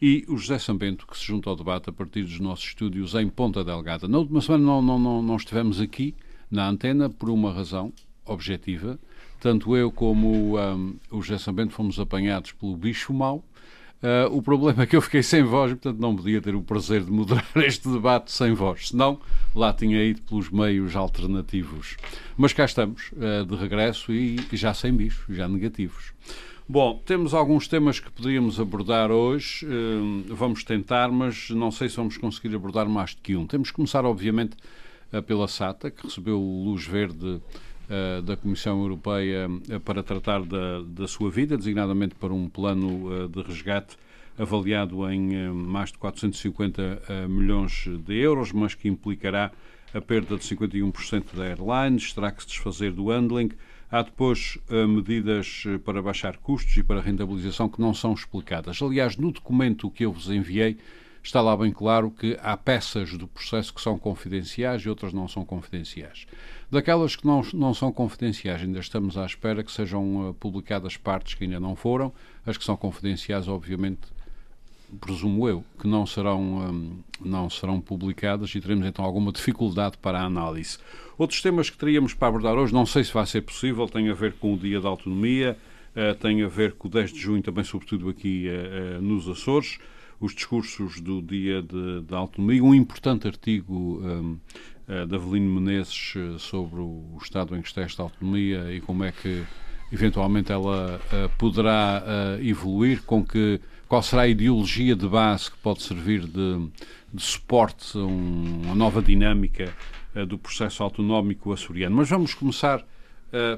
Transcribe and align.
e 0.00 0.24
o 0.28 0.36
José 0.36 0.58
Sambento, 0.58 1.06
que 1.06 1.16
se 1.16 1.24
junta 1.24 1.48
ao 1.48 1.56
debate 1.56 1.88
a 1.88 1.92
partir 1.92 2.22
dos 2.22 2.38
nossos 2.38 2.66
estúdios 2.66 3.14
em 3.14 3.28
Ponta 3.28 3.64
Delgada. 3.64 4.06
Na 4.06 4.18
última 4.18 4.40
semana 4.40 4.64
não, 4.64 4.82
não, 4.82 4.98
não, 4.98 5.22
não 5.22 5.36
estivemos 5.36 5.80
aqui 5.80 6.14
na 6.50 6.68
antena 6.68 7.08
por 7.08 7.30
uma 7.30 7.52
razão 7.52 7.92
objetiva. 8.24 8.98
Tanto 9.40 9.76
eu 9.76 9.90
como 9.90 10.58
um, 10.58 10.96
o 11.10 11.22
José 11.22 11.38
Sambento 11.38 11.72
fomos 11.72 11.98
apanhados 11.98 12.52
pelo 12.52 12.76
bicho 12.76 13.12
mau. 13.12 13.44
Uh, 14.02 14.30
o 14.30 14.42
problema 14.42 14.82
é 14.82 14.86
que 14.86 14.94
eu 14.94 15.00
fiquei 15.00 15.22
sem 15.22 15.42
voz, 15.42 15.72
portanto 15.72 15.98
não 15.98 16.14
podia 16.14 16.40
ter 16.42 16.54
o 16.54 16.62
prazer 16.62 17.02
de 17.02 17.10
moderar 17.10 17.46
este 17.56 17.88
debate 17.88 18.30
sem 18.30 18.52
voz, 18.52 18.88
senão 18.88 19.18
lá 19.54 19.72
tinha 19.72 20.04
ido 20.04 20.20
pelos 20.22 20.50
meios 20.50 20.94
alternativos. 20.94 21.96
Mas 22.36 22.52
cá 22.52 22.66
estamos, 22.66 23.10
uh, 23.12 23.46
de 23.46 23.56
regresso 23.56 24.12
e 24.12 24.38
já 24.52 24.74
sem 24.74 24.92
bicho, 24.92 25.32
já 25.32 25.48
negativos. 25.48 26.12
Bom, 26.68 27.00
temos 27.06 27.32
alguns 27.32 27.68
temas 27.68 28.00
que 28.00 28.10
poderíamos 28.10 28.58
abordar 28.58 29.12
hoje, 29.12 29.64
uh, 29.64 30.34
vamos 30.34 30.64
tentar, 30.64 31.12
mas 31.12 31.48
não 31.50 31.70
sei 31.70 31.88
se 31.88 31.96
vamos 31.96 32.16
conseguir 32.16 32.56
abordar 32.56 32.88
mais 32.88 33.14
do 33.14 33.22
que 33.22 33.36
um. 33.36 33.46
Temos 33.46 33.70
que 33.70 33.76
começar, 33.76 34.04
obviamente, 34.04 34.56
pela 35.28 35.46
SATA, 35.46 35.92
que 35.92 36.02
recebeu 36.02 36.40
luz 36.40 36.84
verde 36.84 37.24
uh, 37.24 38.20
da 38.20 38.36
Comissão 38.36 38.80
Europeia 38.80 39.48
uh, 39.48 39.78
para 39.78 40.02
tratar 40.02 40.42
da, 40.42 40.82
da, 40.82 41.06
sua 41.06 41.30
vida, 41.30 41.56
designadamente 41.56 42.16
para 42.16 42.34
um 42.34 42.48
plano 42.48 43.28
de 43.28 43.42
resgate 43.42 43.96
avaliado 44.36 45.08
em 45.08 45.48
mais 45.48 45.92
de 45.92 45.98
450 45.98 47.28
milhões 47.28 47.88
de 48.04 48.16
euros, 48.16 48.52
mas 48.52 48.74
que 48.74 48.88
implicará 48.88 49.52
a 49.94 50.00
perda 50.00 50.36
de 50.36 50.42
51% 50.44 51.26
da 51.32 51.44
airlines, 51.44 52.12
terá 52.12 52.32
que 52.32 52.42
se 52.42 52.48
desfazer 52.48 52.90
do 52.90 53.08
handling. 53.08 53.52
Há 53.90 54.02
depois 54.02 54.58
medidas 54.88 55.64
para 55.84 56.02
baixar 56.02 56.36
custos 56.38 56.76
e 56.76 56.82
para 56.82 57.00
rentabilização 57.00 57.68
que 57.68 57.80
não 57.80 57.94
são 57.94 58.12
explicadas. 58.12 58.82
Aliás, 58.82 59.16
no 59.16 59.30
documento 59.30 59.90
que 59.90 60.04
eu 60.04 60.12
vos 60.12 60.28
enviei, 60.28 60.76
está 61.26 61.40
lá 61.40 61.56
bem 61.56 61.72
claro 61.72 62.10
que 62.10 62.38
há 62.40 62.56
peças 62.56 63.12
do 63.16 63.26
processo 63.26 63.74
que 63.74 63.80
são 63.80 63.98
confidenciais 63.98 64.82
e 64.82 64.88
outras 64.88 65.12
não 65.12 65.26
são 65.26 65.44
confidenciais. 65.44 66.26
Daquelas 66.70 67.16
que 67.16 67.26
não, 67.26 67.42
não 67.52 67.74
são 67.74 67.92
confidenciais, 67.92 68.62
ainda 68.62 68.78
estamos 68.78 69.16
à 69.16 69.26
espera 69.26 69.62
que 69.62 69.72
sejam 69.72 70.30
uh, 70.30 70.34
publicadas 70.34 70.96
partes 70.96 71.34
que 71.34 71.44
ainda 71.44 71.60
não 71.60 71.76
foram. 71.76 72.12
As 72.44 72.56
que 72.56 72.64
são 72.64 72.76
confidenciais, 72.76 73.48
obviamente, 73.48 74.06
presumo 75.00 75.48
eu, 75.48 75.64
que 75.78 75.86
não 75.86 76.06
serão, 76.06 76.40
um, 76.40 76.98
não 77.20 77.50
serão 77.50 77.80
publicadas 77.80 78.54
e 78.54 78.60
teremos 78.60 78.86
então 78.86 79.04
alguma 79.04 79.32
dificuldade 79.32 79.98
para 79.98 80.20
a 80.20 80.24
análise. 80.24 80.78
Outros 81.18 81.40
temas 81.40 81.70
que 81.70 81.76
teríamos 81.76 82.14
para 82.14 82.28
abordar 82.28 82.54
hoje, 82.54 82.72
não 82.72 82.86
sei 82.86 83.02
se 83.04 83.12
vai 83.12 83.26
ser 83.26 83.42
possível, 83.42 83.88
tem 83.88 84.08
a 84.08 84.14
ver 84.14 84.34
com 84.34 84.54
o 84.54 84.58
Dia 84.58 84.80
da 84.80 84.88
Autonomia, 84.88 85.56
uh, 85.94 86.14
tem 86.16 86.42
a 86.42 86.48
ver 86.48 86.72
com 86.72 86.88
o 86.88 86.90
10 86.90 87.12
de 87.12 87.18
junho, 87.18 87.42
também 87.42 87.64
sobretudo 87.64 88.08
aqui 88.08 88.48
uh, 88.48 88.98
uh, 88.98 89.02
nos 89.02 89.28
Açores, 89.28 89.78
os 90.20 90.34
discursos 90.34 91.00
do 91.00 91.20
Dia 91.20 91.62
da 92.06 92.18
Autonomia, 92.18 92.62
um 92.62 92.74
importante 92.74 93.26
artigo 93.26 94.00
um, 94.02 94.38
uh, 94.88 95.06
de 95.06 95.14
Avelino 95.14 95.60
Menezes 95.60 96.14
sobre 96.38 96.80
o 96.80 97.18
estado 97.20 97.56
em 97.56 97.60
que 97.60 97.68
está 97.68 97.82
esta 97.82 98.02
autonomia 98.02 98.72
e 98.72 98.80
como 98.80 99.04
é 99.04 99.12
que 99.12 99.44
eventualmente 99.92 100.50
ela 100.50 101.00
poderá 101.38 102.02
evoluir, 102.40 103.02
com 103.04 103.24
que 103.24 103.60
qual 103.88 104.02
será 104.02 104.22
a 104.22 104.28
ideologia 104.28 104.94
de 104.96 105.08
base 105.08 105.50
que 105.50 105.56
pode 105.58 105.82
servir 105.82 106.26
de, 106.26 106.68
de 107.12 107.22
suporte 107.22 107.96
a 107.96 108.00
um, 108.00 108.62
uma 108.64 108.74
nova 108.74 109.00
dinâmica 109.02 109.74
do 110.28 110.38
processo 110.38 110.82
autonómico 110.82 111.52
açoriano. 111.52 111.94
Mas 111.94 112.08
vamos 112.08 112.32
começar 112.32 112.82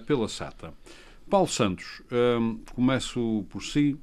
pela 0.07 0.29
SATA. 0.29 0.75
Paulo 1.31 1.47
Santos, 1.47 2.03
começo 2.75 3.47
por 3.49 3.63
si. 3.63 3.97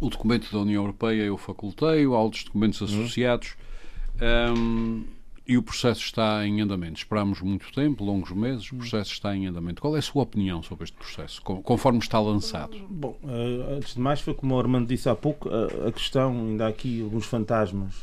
O 0.00 0.08
documento 0.08 0.50
da 0.50 0.58
União 0.58 0.82
Europeia 0.82 1.22
eu 1.22 1.36
facultei, 1.36 2.04
há 2.04 2.08
outros 2.08 2.42
documentos 2.42 2.80
uhum. 2.80 2.86
associados. 2.86 3.54
Um, 4.56 5.04
e 5.48 5.56
o 5.56 5.62
processo 5.62 6.02
está 6.02 6.46
em 6.46 6.60
andamento. 6.60 6.98
Esperamos 6.98 7.40
muito 7.40 7.72
tempo, 7.72 8.04
longos 8.04 8.30
meses, 8.32 8.70
o 8.70 8.76
processo 8.76 9.12
está 9.12 9.34
em 9.34 9.46
andamento. 9.46 9.80
Qual 9.80 9.96
é 9.96 9.98
a 9.98 10.02
sua 10.02 10.22
opinião 10.22 10.62
sobre 10.62 10.84
este 10.84 10.96
processo, 10.96 11.40
conforme 11.40 11.98
está 12.00 12.20
lançado? 12.20 12.76
Bom, 12.90 13.16
uh, 13.24 13.76
antes 13.76 13.94
de 13.94 14.00
mais, 14.00 14.20
foi 14.20 14.34
como 14.34 14.54
o 14.54 14.58
Armando 14.58 14.86
disse 14.86 15.08
há 15.08 15.14
pouco, 15.14 15.48
uh, 15.48 15.88
a 15.88 15.92
questão, 15.92 16.32
ainda 16.32 16.66
há 16.66 16.68
aqui 16.68 17.00
alguns 17.00 17.24
fantasmas. 17.24 17.94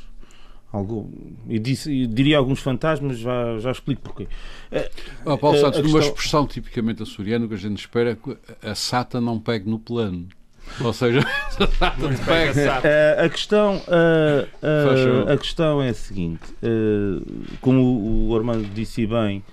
Algo, 0.73 1.09
e, 1.47 1.59
diria 1.59 2.37
alguns 2.37 2.59
fantasmas, 2.59 3.19
já, 3.19 3.59
já 3.59 3.71
explico 3.71 4.01
porquê. 4.01 4.27
Oh, 5.23 5.37
Paulo 5.37 5.57
Santos, 5.57 5.79
numa 5.79 5.99
questão... 5.99 6.13
expressão 6.13 6.47
tipicamente 6.47 7.01
açoriana, 7.01 7.45
o 7.45 7.47
que 7.47 7.53
a 7.53 7.57
gente 7.57 7.77
espera 7.77 8.11
é 8.11 8.15
que 8.15 8.37
a 8.67 8.75
SATA 8.75 9.21
não 9.21 9.39
pegue 9.39 9.69
no 9.69 9.79
plano. 9.79 10.27
Ou 10.81 10.93
seja, 10.93 11.19
uh, 12.79 13.25
a 13.25 13.29
questão 13.29 13.77
uh, 13.77 14.47
uh, 14.61 15.31
a 15.31 15.37
questão 15.37 15.81
é 15.81 15.89
a 15.89 15.93
seguinte 15.93 16.43
como 17.61 18.27
o 18.29 18.35
Armando 18.35 18.67
disse 18.73 19.05
bem 19.07 19.43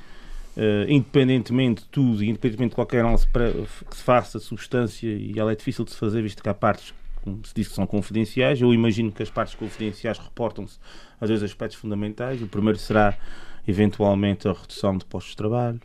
independentemente 0.89 1.83
de 1.83 1.89
tudo 1.89 2.25
independentemente 2.25 2.71
de 2.71 2.75
qualquer 2.75 3.01
análise 3.01 3.27
que 3.27 3.97
se 3.97 4.03
faça 4.03 4.39
substância 4.39 5.09
e 5.09 5.39
ela 5.39 5.53
é 5.53 5.55
difícil 5.55 5.85
de 5.85 5.93
se 5.93 5.97
fazer 5.97 6.23
visto 6.23 6.43
que 6.43 6.49
há 6.49 6.55
partes 6.55 6.93
como 7.23 7.41
se 7.45 7.55
diz 7.55 7.69
que 7.69 7.75
são 7.75 7.87
confidenciais 7.87 8.61
eu 8.61 8.75
imagino 8.75 9.13
que 9.13 9.23
as 9.23 9.31
partes 9.31 9.55
confidenciais 9.55 10.19
reportam-se 10.19 10.79
a 11.21 11.27
dois 11.27 11.43
aspectos 11.43 11.79
fundamentais 11.79 12.43
o 12.43 12.47
primeiro 12.47 12.79
será 12.79 13.17
eventualmente 13.67 14.49
a 14.49 14.53
redução 14.53 14.99
de 14.99 15.05
postos 15.05 15.31
de 15.31 15.37
trabalho 15.37 15.81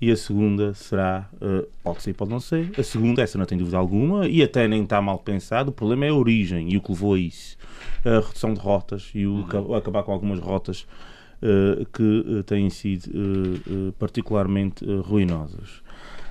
e 0.00 0.10
a 0.10 0.16
segunda 0.16 0.72
será, 0.74 1.28
uh, 1.34 1.66
pode 1.82 2.02
ser, 2.02 2.14
pode 2.14 2.30
não 2.30 2.40
ser, 2.40 2.72
a 2.78 2.82
segunda, 2.82 3.22
essa 3.22 3.36
não 3.36 3.44
tem 3.44 3.58
dúvida 3.58 3.76
alguma, 3.76 4.26
e 4.26 4.42
até 4.42 4.66
nem 4.66 4.82
está 4.82 5.00
mal 5.00 5.18
pensado, 5.18 5.70
o 5.70 5.72
problema 5.72 6.06
é 6.06 6.08
a 6.08 6.14
origem 6.14 6.72
e 6.72 6.76
o 6.76 6.80
que 6.80 6.90
levou 6.92 7.14
a 7.14 7.18
isso. 7.18 7.56
A 8.04 8.20
redução 8.20 8.54
de 8.54 8.60
rotas 8.60 9.10
e 9.14 9.26
o 9.26 9.46
uhum. 9.52 9.74
acabar 9.74 10.02
com 10.02 10.12
algumas 10.12 10.40
rotas 10.40 10.86
uh, 11.42 11.84
que 11.92 12.02
uh, 12.02 12.42
têm 12.44 12.70
sido 12.70 13.10
particularmente 13.98 14.84
ruinosas. 15.02 15.82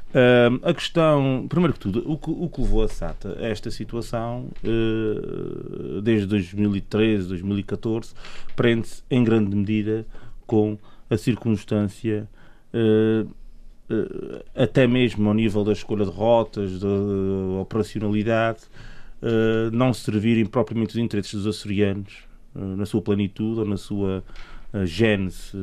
Uh, 0.10 0.60
a 0.64 0.74
questão, 0.74 1.46
primeiro 1.48 1.74
que 1.74 1.80
tudo, 1.80 2.12
o 2.12 2.18
que, 2.18 2.32
o 2.32 2.50
que 2.50 2.62
levou 2.62 2.84
a 2.84 2.88
SATA 2.88 3.38
a 3.40 3.46
esta 3.46 3.70
situação, 3.70 4.50
uh, 4.64 6.02
desde 6.02 6.26
2013, 6.26 7.28
2014, 7.28 8.16
prende-se 8.56 9.04
em 9.10 9.24
grande 9.24 9.56
medida 9.56 10.08
com 10.48 10.80
a 11.12 11.18
circunstância 11.18 12.28
uh, 12.74 12.78
eh, 12.78 13.26
até 14.56 14.86
mesmo 14.86 15.28
ao 15.28 15.34
nível 15.34 15.64
da 15.64 15.72
escolha 15.72 16.06
de 16.06 16.12
rotas, 16.12 16.80
da 16.80 16.88
operacionalidade, 17.62 18.62
eh, 19.22 19.70
não 19.72 19.94
servirem 19.94 20.46
propriamente 20.46 20.92
os 20.92 20.98
interesses 20.98 21.34
dos 21.34 21.48
açorianos 21.48 22.24
eh, 22.56 22.60
na 22.60 22.86
sua 22.86 23.02
plenitude 23.02 23.60
ou 23.60 23.66
na 23.66 23.78
sua 23.78 24.24
gênese 24.86 25.58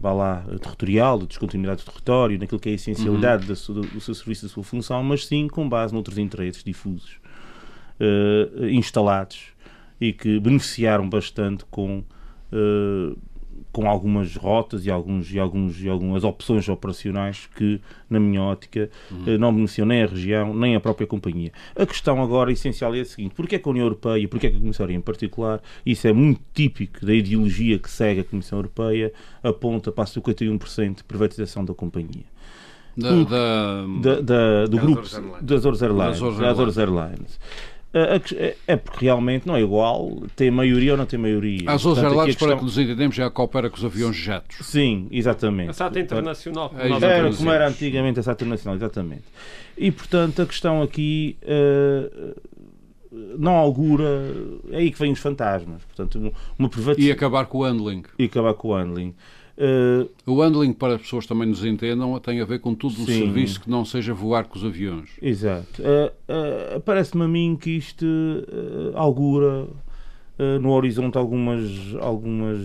vá 0.00 0.12
lá, 0.12 0.44
territorial, 0.60 1.18
de 1.18 1.26
descontinuidade 1.26 1.84
do 1.84 1.90
território, 1.90 2.38
naquilo 2.38 2.58
que 2.58 2.70
é 2.70 2.72
a 2.72 2.74
essencialidade 2.74 3.42
uhum. 3.42 3.82
do, 3.82 4.00
seu 4.00 4.14
serviço, 4.14 4.46
da 4.46 4.52
sua 4.52 4.64
função, 4.64 5.02
mas 5.04 5.26
sim 5.26 5.48
com 5.48 5.68
base 5.68 5.92
noutros 5.92 6.16
interesses 6.16 6.64
difusos, 6.64 7.18
uh, 8.00 8.66
instalados 8.66 9.48
e 10.00 10.14
que 10.14 10.40
beneficiaram 10.40 11.08
bastante 11.08 11.64
com 11.70 11.98
uh, 11.98 13.18
com 13.74 13.90
algumas 13.90 14.36
rotas 14.36 14.86
e, 14.86 14.90
alguns, 14.90 15.32
e, 15.32 15.38
alguns, 15.38 15.82
e 15.82 15.88
algumas 15.88 16.22
opções 16.22 16.68
operacionais 16.68 17.48
que, 17.56 17.80
na 18.08 18.20
minha 18.20 18.40
ótica, 18.40 18.88
uhum. 19.10 19.24
Eh, 19.26 19.36
não 19.36 19.52
beneficiam 19.52 19.84
nem 19.84 20.04
a 20.04 20.06
região, 20.06 20.54
nem 20.54 20.76
a 20.76 20.80
própria 20.80 21.08
companhia. 21.08 21.50
A 21.74 21.84
questão 21.84 22.22
agora 22.22 22.52
essencial 22.52 22.94
é 22.94 23.00
a 23.00 23.04
seguinte: 23.04 23.34
porquê 23.34 23.56
é 23.56 23.58
que 23.58 23.68
a 23.68 23.70
União 23.72 23.84
Europeia, 23.84 24.22
e 24.22 24.28
porquê 24.28 24.46
é 24.46 24.50
que 24.50 24.56
a 24.58 24.60
Comissão 24.60 24.84
Europeia 24.84 24.98
em 24.98 25.00
particular, 25.00 25.60
isso 25.84 26.06
é 26.06 26.12
muito 26.12 26.40
típico 26.54 27.04
da 27.04 27.12
ideologia 27.12 27.76
que 27.76 27.90
segue 27.90 28.20
a 28.20 28.24
Comissão 28.24 28.58
Europeia, 28.58 29.12
aponta 29.42 29.90
para 29.90 30.04
51% 30.04 30.98
de 30.98 31.04
privatização 31.04 31.64
da 31.64 31.74
companhia. 31.74 32.32
Da, 32.96 33.10
da, 34.00 34.20
da, 34.20 34.66
do 34.66 34.78
grupo 34.78 35.02
das 35.42 35.58
Azores 35.58 35.82
Airlines. 35.82 36.20
Das 36.20 36.40
Azores 36.40 36.78
Airlines. 36.78 37.40
É, 37.40 37.73
é 38.66 38.76
porque 38.76 39.04
realmente 39.04 39.46
não 39.46 39.54
é 39.54 39.60
igual, 39.60 40.20
tem 40.34 40.50
maioria 40.50 40.92
ou 40.92 40.98
não 40.98 41.06
tem 41.06 41.18
maioria. 41.18 41.70
As 41.70 41.86
outras 41.86 42.12
questão... 42.24 42.48
para 42.48 42.56
que 42.58 42.64
nos 42.64 42.76
entendemos, 42.76 43.14
já 43.14 43.30
coopera 43.30 43.70
com 43.70 43.76
os 43.76 43.84
aviões 43.84 44.16
jatos. 44.16 44.66
Sim, 44.66 45.06
exatamente. 45.12 45.70
A 45.70 45.72
SATA 45.72 46.00
Internacional. 46.00 46.70
Como 46.70 46.82
é, 46.82 47.08
era 47.08 47.32
como 47.32 47.50
era 47.50 47.68
antigamente 47.68 48.18
a 48.18 48.22
SATA 48.22 48.44
Internacional, 48.44 48.76
exatamente. 48.76 49.22
E, 49.78 49.92
portanto, 49.92 50.42
a 50.42 50.46
questão 50.46 50.82
aqui 50.82 51.36
uh, 51.42 52.34
não 53.38 53.54
augura. 53.54 54.34
É 54.70 54.78
aí 54.78 54.90
que 54.90 54.98
vêm 54.98 55.12
os 55.12 55.20
fantasmas. 55.20 55.82
Portanto, 55.84 56.34
uma 56.58 56.68
privatização. 56.68 57.08
E 57.08 57.12
acabar 57.12 57.46
com 57.46 57.58
o 57.58 57.62
handling. 57.64 58.02
E 58.18 58.24
acabar 58.24 58.54
com 58.54 58.68
o 58.68 58.74
handling. 58.74 59.14
Uh, 59.56 60.10
o 60.26 60.42
handling, 60.42 60.72
para 60.72 60.96
as 60.96 61.02
pessoas 61.02 61.26
também 61.26 61.48
nos 61.48 61.64
entendam, 61.64 62.18
tem 62.18 62.40
a 62.40 62.44
ver 62.44 62.58
com 62.58 62.74
tudo 62.74 63.02
o 63.02 63.06
serviço 63.06 63.60
que 63.60 63.70
não 63.70 63.84
seja 63.84 64.12
voar 64.12 64.44
com 64.46 64.58
os 64.58 64.64
aviões. 64.64 65.10
Exato. 65.22 65.80
Uh, 65.80 66.76
uh, 66.76 66.80
Parece-me 66.80 67.24
a 67.24 67.28
mim 67.28 67.56
que 67.60 67.70
isto 67.70 68.04
augura 68.94 69.68
no 70.60 70.72
horizonte 70.72 71.16
algumas, 71.16 71.70
algumas, 72.00 72.58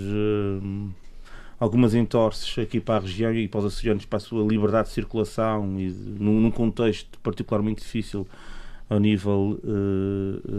algumas 1.60 1.94
entorces 1.94 2.58
aqui 2.58 2.80
para 2.80 2.96
a 2.96 3.00
região 3.02 3.32
e 3.32 3.48
para 3.48 3.60
os 3.60 3.66
açorianos, 3.68 4.06
para 4.06 4.18
a 4.18 4.20
sua 4.20 4.44
liberdade 4.44 4.88
de 4.88 4.96
circulação 4.96 5.80
e 5.80 5.92
num, 5.92 6.42
num 6.42 6.50
contexto 6.50 7.20
particularmente 7.20 7.84
difícil 7.84 8.28
a 8.90 9.00
nível 9.00 9.60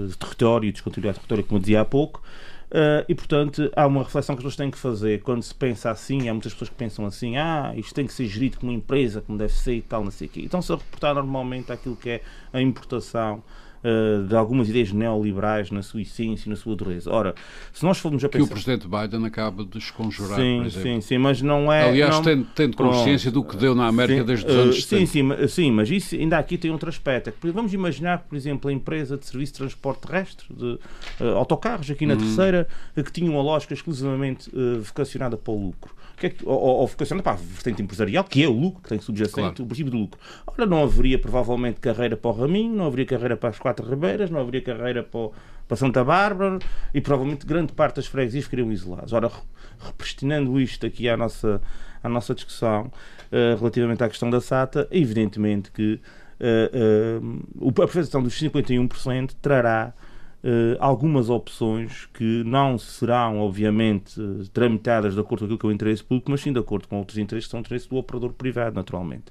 de 0.08 0.16
território 0.16 0.68
e 0.68 0.72
descontinuidade 0.72 1.14
de 1.14 1.20
território, 1.26 1.44
como 1.44 1.58
eu 1.58 1.60
dizia 1.62 1.80
há 1.80 1.84
pouco. 1.84 2.22
Uh, 2.70 3.04
e, 3.08 3.14
portanto, 3.16 3.68
há 3.74 3.84
uma 3.84 4.04
reflexão 4.04 4.36
que 4.36 4.40
as 4.40 4.44
pessoas 4.44 4.56
têm 4.56 4.70
que 4.70 4.78
fazer 4.78 5.22
quando 5.22 5.42
se 5.42 5.52
pensa 5.52 5.90
assim. 5.90 6.28
Há 6.28 6.32
muitas 6.32 6.52
pessoas 6.52 6.70
que 6.70 6.76
pensam 6.76 7.04
assim: 7.04 7.36
ah, 7.36 7.72
isto 7.76 7.92
tem 7.92 8.06
que 8.06 8.12
ser 8.12 8.26
gerido 8.26 8.60
como 8.60 8.70
empresa, 8.70 9.20
como 9.20 9.36
deve 9.36 9.52
ser 9.52 9.74
e 9.74 9.82
tal, 9.82 10.04
não 10.04 10.10
sei 10.12 10.28
o 10.28 10.30
quê. 10.30 10.42
Então, 10.44 10.62
se 10.62 10.72
a 10.72 10.76
reportar 10.76 11.14
normalmente 11.14 11.72
aquilo 11.72 11.96
que 11.96 12.10
é 12.10 12.22
a 12.52 12.60
importação 12.60 13.42
uh, 13.84 14.26
de 14.26 14.34
algumas 14.34 14.68
ideias 14.68 14.92
neoliberais 14.92 15.70
na 15.70 15.82
sua 15.82 16.02
essência 16.02 16.48
e 16.48 16.50
na 16.50 16.56
sua 16.56 16.74
dureza. 16.76 17.10
Ora, 17.10 17.34
se 17.72 17.84
nós 17.84 17.98
formos 17.98 18.24
a 18.24 18.28
pensar... 18.28 18.46
Que 18.46 18.50
o 18.50 18.54
Presidente 18.54 18.86
Biden 18.88 19.26
acaba 19.26 19.64
de 19.64 19.70
desconjurar, 19.70 20.38
sim. 20.38 20.68
Sim, 20.70 21.00
sim, 21.00 21.18
mas 21.18 21.42
não 21.42 21.72
é... 21.72 21.88
Aliás, 21.88 22.16
não... 22.16 22.22
tendo, 22.22 22.46
tendo 22.54 22.76
consciência 22.76 23.30
do 23.30 23.42
que 23.42 23.56
deu 23.56 23.74
na 23.74 23.86
América 23.86 24.20
sim, 24.20 24.26
desde 24.26 24.46
os 24.46 24.52
anos 24.52 24.78
uh, 24.78 24.82
sim, 24.82 25.06
sim, 25.06 25.48
sim, 25.48 25.70
mas 25.70 25.90
isso 25.90 26.14
ainda 26.14 26.38
aqui 26.38 26.56
tem 26.56 26.70
outro 26.70 26.88
aspecto. 26.88 27.30
É 27.30 27.50
vamos 27.50 27.72
imaginar, 27.72 28.20
por 28.20 28.36
exemplo, 28.36 28.70
a 28.70 28.72
empresa 28.72 29.16
de 29.16 29.26
serviço 29.26 29.52
de 29.52 29.58
transporte 29.58 30.06
terrestre, 30.06 30.46
de 30.50 30.78
uh, 31.20 31.36
autocarros 31.36 31.90
aqui 31.90 32.06
na 32.06 32.14
hum. 32.14 32.18
Terceira, 32.18 32.68
que 32.94 33.12
tinha 33.12 33.30
uma 33.30 33.42
lógica 33.42 33.74
exclusivamente 33.74 34.50
vocacionada 34.82 35.36
para 35.36 35.52
o 35.52 35.66
lucro 35.66 35.99
que 36.20 36.26
é 36.26 36.30
que, 36.30 36.46
ou, 36.46 36.54
ou 36.54 36.86
vocacionada 36.86 37.22
para 37.22 37.32
a 37.32 37.36
vertente 37.36 37.82
empresarial, 37.82 38.22
que 38.22 38.44
é 38.44 38.46
o 38.46 38.52
lucro, 38.52 38.82
que 38.82 38.90
tem 38.90 39.00
subjacente 39.00 39.34
claro. 39.34 39.62
o 39.62 39.66
princípio 39.66 39.90
do 39.90 39.96
lucro. 39.96 40.20
Ora, 40.46 40.66
não 40.66 40.82
haveria 40.82 41.18
provavelmente 41.18 41.80
carreira 41.80 42.14
para 42.14 42.30
o 42.30 42.34
Raminho, 42.34 42.76
não 42.76 42.86
haveria 42.86 43.06
carreira 43.06 43.36
para 43.38 43.48
as 43.48 43.58
Quatro 43.58 43.88
Ribeiras, 43.88 44.28
não 44.28 44.38
haveria 44.38 44.60
carreira 44.60 45.02
para, 45.02 45.30
para 45.66 45.76
Santa 45.78 46.04
Bárbara 46.04 46.58
e 46.92 47.00
provavelmente 47.00 47.46
grande 47.46 47.72
parte 47.72 47.96
das 47.96 48.06
freguesias 48.06 48.44
ficariam 48.44 48.70
isoladas. 48.70 49.14
Ora, 49.14 49.30
represtinando 49.78 50.60
isto 50.60 50.84
aqui 50.84 51.08
à 51.08 51.16
nossa, 51.16 51.60
à 52.02 52.08
nossa 52.08 52.34
discussão 52.34 52.92
uh, 53.32 53.58
relativamente 53.58 54.04
à 54.04 54.08
questão 54.08 54.28
da 54.28 54.42
SATA, 54.42 54.86
evidentemente 54.90 55.72
que 55.72 55.98
uh, 56.38 57.62
uh, 57.62 57.80
a 57.80 57.84
apresentação 57.84 58.22
dos 58.22 58.38
51% 58.38 59.32
trará 59.40 59.94
Uh, 60.42 60.74
algumas 60.78 61.28
opções 61.28 62.06
que 62.14 62.42
não 62.44 62.78
serão, 62.78 63.40
obviamente, 63.40 64.18
tramitadas 64.54 65.14
de 65.14 65.20
acordo 65.20 65.40
com 65.40 65.44
aquilo 65.44 65.58
que 65.58 65.66
é 65.66 65.68
o 65.68 65.72
interesse 65.72 66.02
público, 66.02 66.30
mas 66.30 66.40
sim 66.40 66.50
de 66.50 66.58
acordo 66.58 66.88
com 66.88 66.98
outros 66.98 67.18
interesses 67.18 67.46
que 67.46 67.50
são 67.50 67.60
interesses 67.60 67.86
do 67.86 67.96
operador 67.96 68.32
privado, 68.32 68.74
naturalmente. 68.74 69.26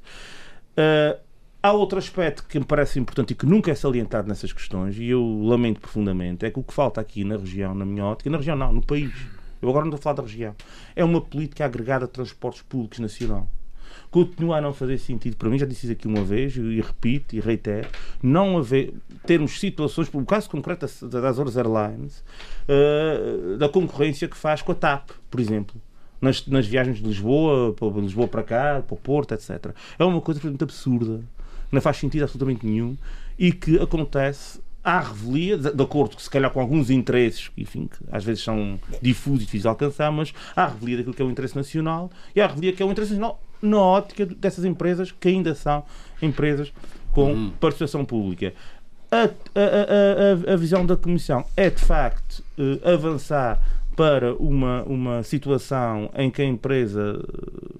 Uh, 0.77 1.19
há 1.63 1.71
outro 1.71 1.97
aspecto 1.97 2.45
que 2.47 2.59
me 2.59 2.65
parece 2.65 2.99
importante 2.99 3.31
e 3.31 3.35
que 3.35 3.45
nunca 3.47 3.71
é 3.71 3.75
salientado 3.75 4.27
nessas 4.27 4.53
questões, 4.53 4.97
e 4.99 5.07
eu 5.07 5.41
lamento 5.43 5.81
profundamente, 5.81 6.45
é 6.45 6.51
que 6.51 6.59
o 6.59 6.63
que 6.63 6.73
falta 6.73 7.01
aqui 7.01 7.23
na 7.23 7.37
região, 7.37 7.73
na 7.73 7.85
minha 7.85 8.05
ótica, 8.05 8.29
na 8.29 8.37
região 8.37 8.55
não, 8.55 8.71
no 8.71 8.85
país, 8.85 9.11
eu 9.61 9.67
agora 9.67 9.85
não 9.85 9.95
estou 9.95 9.99
a 9.99 10.13
falar 10.13 10.17
da 10.17 10.23
região, 10.23 10.55
é 10.95 11.03
uma 11.03 11.21
política 11.21 11.65
agregada 11.65 12.05
de 12.05 12.11
transportes 12.11 12.61
públicos 12.61 12.99
nacional 12.99 13.49
continua 14.11 14.57
a 14.57 14.61
não 14.61 14.73
fazer 14.73 14.97
sentido 14.97 15.37
para 15.37 15.49
mim, 15.49 15.59
já 15.59 15.65
disse 15.65 15.85
isso 15.85 15.93
aqui 15.93 16.07
uma 16.07 16.23
vez 16.23 16.55
e 16.55 16.81
repito 16.81 17.35
e 17.35 17.39
reitero, 17.39 17.87
não 18.21 18.57
haver, 18.57 18.93
termos 19.25 19.59
situações, 19.59 20.09
por 20.09 20.21
o 20.21 20.25
caso 20.25 20.49
concreto 20.49 20.87
das 21.07 21.23
Azores 21.23 21.55
Airlines, 21.55 22.23
uh, 22.67 23.57
da 23.57 23.69
concorrência 23.69 24.27
que 24.27 24.37
faz 24.37 24.61
com 24.61 24.71
a 24.71 24.75
TAP, 24.75 25.11
por 25.29 25.39
exemplo. 25.39 25.79
Nas, 26.21 26.45
nas 26.47 26.67
viagens 26.67 26.97
de 26.97 27.03
Lisboa, 27.05 27.73
para 27.73 27.87
Lisboa 28.01 28.27
para 28.27 28.43
cá, 28.43 28.83
para 28.85 28.93
o 28.93 28.97
Porto, 28.97 29.33
etc. 29.33 29.73
É 29.97 30.03
uma 30.03 30.19
coisa 30.19 30.37
absolutamente 30.39 30.63
absurda, 30.65 31.21
não 31.71 31.79
faz 31.79 31.95
sentido 31.95 32.23
absolutamente 32.23 32.65
nenhum 32.65 32.97
e 33.37 33.53
que 33.53 33.79
acontece 33.79 34.59
à 34.83 34.99
revelia, 34.99 35.57
de 35.57 35.81
acordo 35.81 36.19
se 36.19 36.29
calhar 36.29 36.51
com 36.51 36.59
alguns 36.59 36.89
interesses, 36.89 37.49
enfim, 37.57 37.87
que 37.87 38.03
às 38.11 38.23
vezes 38.23 38.43
são 38.43 38.77
difusos 39.01 39.41
e 39.41 39.45
difíceis 39.45 39.61
de 39.61 39.67
alcançar, 39.69 40.11
mas 40.11 40.33
à 40.55 40.67
revelia 40.67 40.97
daquilo 40.97 41.15
que 41.15 41.21
é 41.21 41.25
o 41.25 41.31
interesse 41.31 41.55
nacional 41.55 42.11
e 42.35 42.41
à 42.41 42.47
revelia 42.47 42.73
que 42.73 42.83
é 42.83 42.85
o 42.85 42.91
interesse 42.91 43.13
nacional 43.13 43.41
na 43.61 43.77
ótica 43.77 44.25
dessas 44.25 44.65
empresas 44.65 45.11
que 45.11 45.27
ainda 45.29 45.53
são 45.55 45.83
empresas 46.21 46.71
com 47.11 47.33
uhum. 47.33 47.51
participação 47.59 48.05
pública. 48.05 48.53
A, 49.11 49.23
a, 49.23 50.51
a, 50.51 50.53
a, 50.53 50.55
visão 50.55 50.85
da 50.85 50.95
Comissão 50.95 51.43
é 51.57 51.69
de 51.69 51.81
facto 51.81 52.43
eh, 52.59 52.93
avançar 52.93 53.59
para 53.95 54.35
uma, 54.35 54.83
uma 54.83 55.23
situação 55.23 56.11
em 56.15 56.29
que 56.29 56.43
a 56.43 56.45
empresa, 56.45 57.19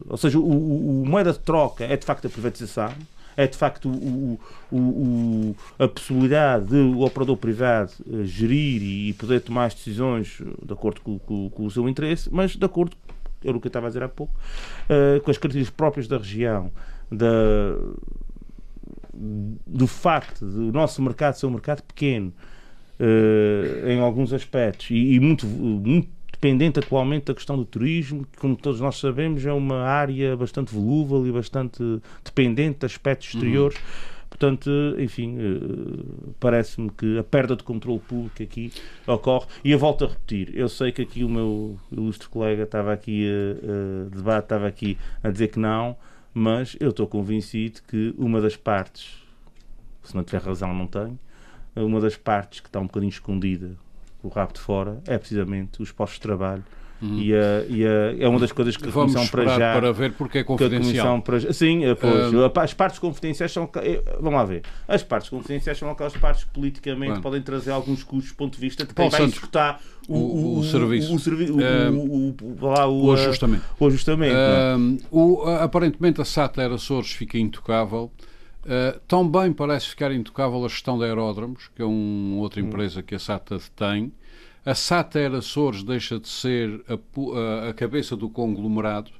ou 0.07 0.17
seja, 0.17 0.39
o, 0.39 0.43
o, 0.43 1.01
o 1.03 1.05
moeda 1.05 1.31
de 1.31 1.39
troca 1.39 1.85
é 1.85 1.95
de 1.95 2.03
facto 2.03 2.25
a 2.25 2.29
privatização, 2.29 2.91
é 3.37 3.47
de 3.47 3.55
facto 3.55 3.87
o, 3.87 4.39
o, 4.69 5.55
a 5.77 5.87
possibilidade 5.87 6.65
de 6.65 6.75
o 6.75 7.03
operador 7.05 7.37
privado 7.37 7.91
eh, 8.05 8.25
gerir 8.25 8.81
e 8.81 9.13
poder 9.13 9.39
tomar 9.39 9.65
as 9.65 9.75
decisões 9.75 10.41
de 10.61 10.73
acordo 10.73 10.99
com, 10.99 11.17
com, 11.19 11.49
com 11.49 11.65
o 11.65 11.71
seu 11.71 11.87
interesse, 11.87 12.27
mas 12.33 12.55
de 12.55 12.65
acordo 12.65 12.97
era 13.43 13.55
o 13.55 13.59
que 13.59 13.67
eu 13.67 13.69
estava 13.69 13.87
a 13.87 13.89
dizer 13.89 14.03
há 14.03 14.09
pouco, 14.09 14.33
uh, 14.85 15.21
com 15.21 15.31
as 15.31 15.37
características 15.37 15.75
próprias 15.75 16.07
da 16.07 16.17
região, 16.17 16.71
da, 17.11 17.75
do 19.13 19.87
facto 19.87 20.45
do 20.45 20.71
nosso 20.71 21.01
mercado 21.01 21.35
ser 21.35 21.45
um 21.45 21.51
mercado 21.51 21.81
pequeno 21.83 22.33
uh, 22.99 23.87
em 23.87 23.99
alguns 23.99 24.33
aspectos 24.33 24.91
e, 24.91 25.13
e, 25.13 25.19
muito, 25.19 25.45
muito 25.45 26.09
dependente 26.31 26.79
atualmente 26.79 27.25
da 27.25 27.33
questão 27.33 27.57
do 27.57 27.65
turismo, 27.65 28.25
que, 28.25 28.37
como 28.37 28.55
todos 28.55 28.79
nós 28.79 28.97
sabemos, 28.97 29.45
é 29.45 29.51
uma 29.51 29.81
área 29.81 30.37
bastante 30.37 30.73
volúvel 30.73 31.27
e 31.27 31.31
bastante 31.31 31.83
dependente 32.23 32.79
de 32.79 32.85
aspectos 32.85 33.33
uhum. 33.33 33.39
exteriores. 33.39 33.77
Uhum 33.77 34.18
Portanto, 34.39 34.71
enfim, 34.97 35.35
eh, 35.37 36.31
parece-me 36.39 36.89
que 36.91 37.19
a 37.19 37.23
perda 37.23 37.57
de 37.57 37.63
controle 37.63 37.99
público 37.99 38.41
aqui 38.41 38.71
ocorre. 39.05 39.45
E 39.65 39.71
eu 39.71 39.77
volto 39.77 40.05
a 40.05 40.07
repetir, 40.07 40.55
eu 40.55 40.69
sei 40.69 40.93
que 40.93 41.01
aqui 41.01 41.25
o 41.25 41.29
meu 41.29 41.77
ilustre 41.91 42.29
colega 42.29 42.63
estava 42.63 42.93
aqui 42.93 43.27
a, 43.29 44.05
a 44.05 44.15
debate, 44.15 44.45
estava 44.45 44.65
aqui 44.65 44.97
a 45.21 45.29
dizer 45.29 45.49
que 45.49 45.59
não, 45.59 45.97
mas 46.33 46.77
eu 46.79 46.91
estou 46.91 47.05
convencido 47.05 47.81
que 47.85 48.15
uma 48.17 48.39
das 48.39 48.55
partes, 48.55 49.21
se 50.03 50.15
não 50.15 50.23
tiver 50.23 50.41
razão, 50.41 50.73
não 50.73 50.87
tenho, 50.87 51.19
uma 51.75 51.99
das 51.99 52.15
partes 52.15 52.61
que 52.61 52.69
está 52.69 52.79
um 52.79 52.85
bocadinho 52.85 53.09
escondida, 53.09 53.75
o 54.23 54.29
rabo 54.29 54.53
de 54.53 54.61
fora, 54.61 55.01
é 55.05 55.17
precisamente 55.17 55.81
os 55.81 55.91
postos 55.91 56.15
de 56.15 56.21
trabalho 56.21 56.63
Uhum. 57.01 57.17
E, 57.17 57.33
a, 57.33 57.65
e 57.69 57.85
a, 57.85 58.23
é 58.25 58.27
uma 58.27 58.39
das 58.39 58.51
coisas 58.51 58.75
que 58.75 58.85
a 58.85 58.91
Vamos 58.91 59.13
Comissão 59.13 59.31
para 59.31 59.57
já. 59.57 59.73
para 59.73 59.91
ver 59.93 60.11
porque 60.13 60.39
é 60.39 60.43
confidencial. 60.43 61.21
Para, 61.21 61.53
sim, 61.53 61.85
eh, 61.85 61.95
pois, 61.95 62.33
as 62.57 62.73
partes 62.73 62.99
confidenciais 62.99 63.51
são. 63.51 63.69
Eh, 63.77 64.01
vamos 64.19 64.33
lá 64.33 64.43
ver. 64.43 64.63
As 64.87 65.01
partes 65.01 65.29
confidenciais 65.29 65.77
são 65.77 65.89
aquelas 65.89 66.15
partes 66.17 66.43
que 66.43 66.51
politicamente 66.51 67.21
podem 67.21 67.41
trazer 67.41 67.71
alguns 67.71 68.03
custos 68.03 68.31
do 68.31 68.35
ponto 68.35 68.55
de 68.55 68.61
vista 68.61 68.85
de 68.85 68.93
quem 68.93 69.09
vai 69.09 69.23
executar 69.23 69.81
o, 70.09 70.17
o, 70.17 70.59
o, 70.59 70.63
serviço. 70.65 71.15
O, 71.15 71.19
servi 71.19 71.49
o, 71.49 71.57
o, 71.57 73.05
o, 73.05 73.11
ajustamento. 73.13 73.63
O 73.79 73.87
ajustamento 73.87 74.35
o, 75.09 75.43
aparentemente 75.43 76.19
a 76.21 76.25
SATA 76.25 76.61
era 76.61 76.75
Açores 76.75 77.11
fica 77.11 77.37
intocável. 77.37 78.11
Uh, 78.65 78.99
tão 79.07 79.27
bem 79.27 79.53
parece 79.53 79.87
ficar 79.87 80.11
intocável 80.11 80.63
a 80.65 80.67
gestão 80.67 80.97
de 80.97 81.05
aeródromos, 81.05 81.69
que 81.73 81.81
é 81.81 81.85
uma 81.85 82.41
outra 82.41 82.61
hum. 82.61 82.65
empresa 82.65 83.01
que 83.01 83.15
a 83.15 83.19
SATA 83.19 83.57
tem. 83.75 84.11
A 84.65 84.75
SATA 84.75 85.37
Açores 85.37 85.83
deixa 85.83 86.19
de 86.19 86.27
ser 86.27 86.83
a, 86.87 86.93
a, 86.93 87.69
a 87.69 87.73
cabeça 87.73 88.15
do 88.15 88.29
conglomerado, 88.29 89.11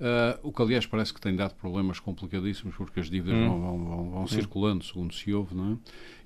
uh, 0.00 0.38
o 0.42 0.52
que 0.52 0.62
aliás 0.62 0.86
parece 0.86 1.12
que 1.12 1.20
tem 1.20 1.36
dado 1.36 1.54
problemas 1.54 2.00
complicadíssimos, 2.00 2.74
porque 2.76 3.00
as 3.00 3.10
dívidas 3.10 3.38
hum. 3.38 3.48
vão, 3.48 3.60
vão, 3.60 3.84
vão, 3.84 4.10
vão 4.10 4.22
hum. 4.22 4.26
circulando, 4.26 4.84
segundo 4.84 5.14
se 5.14 5.32
ouve, 5.32 5.54
não 5.54 5.72
é? 5.72 5.76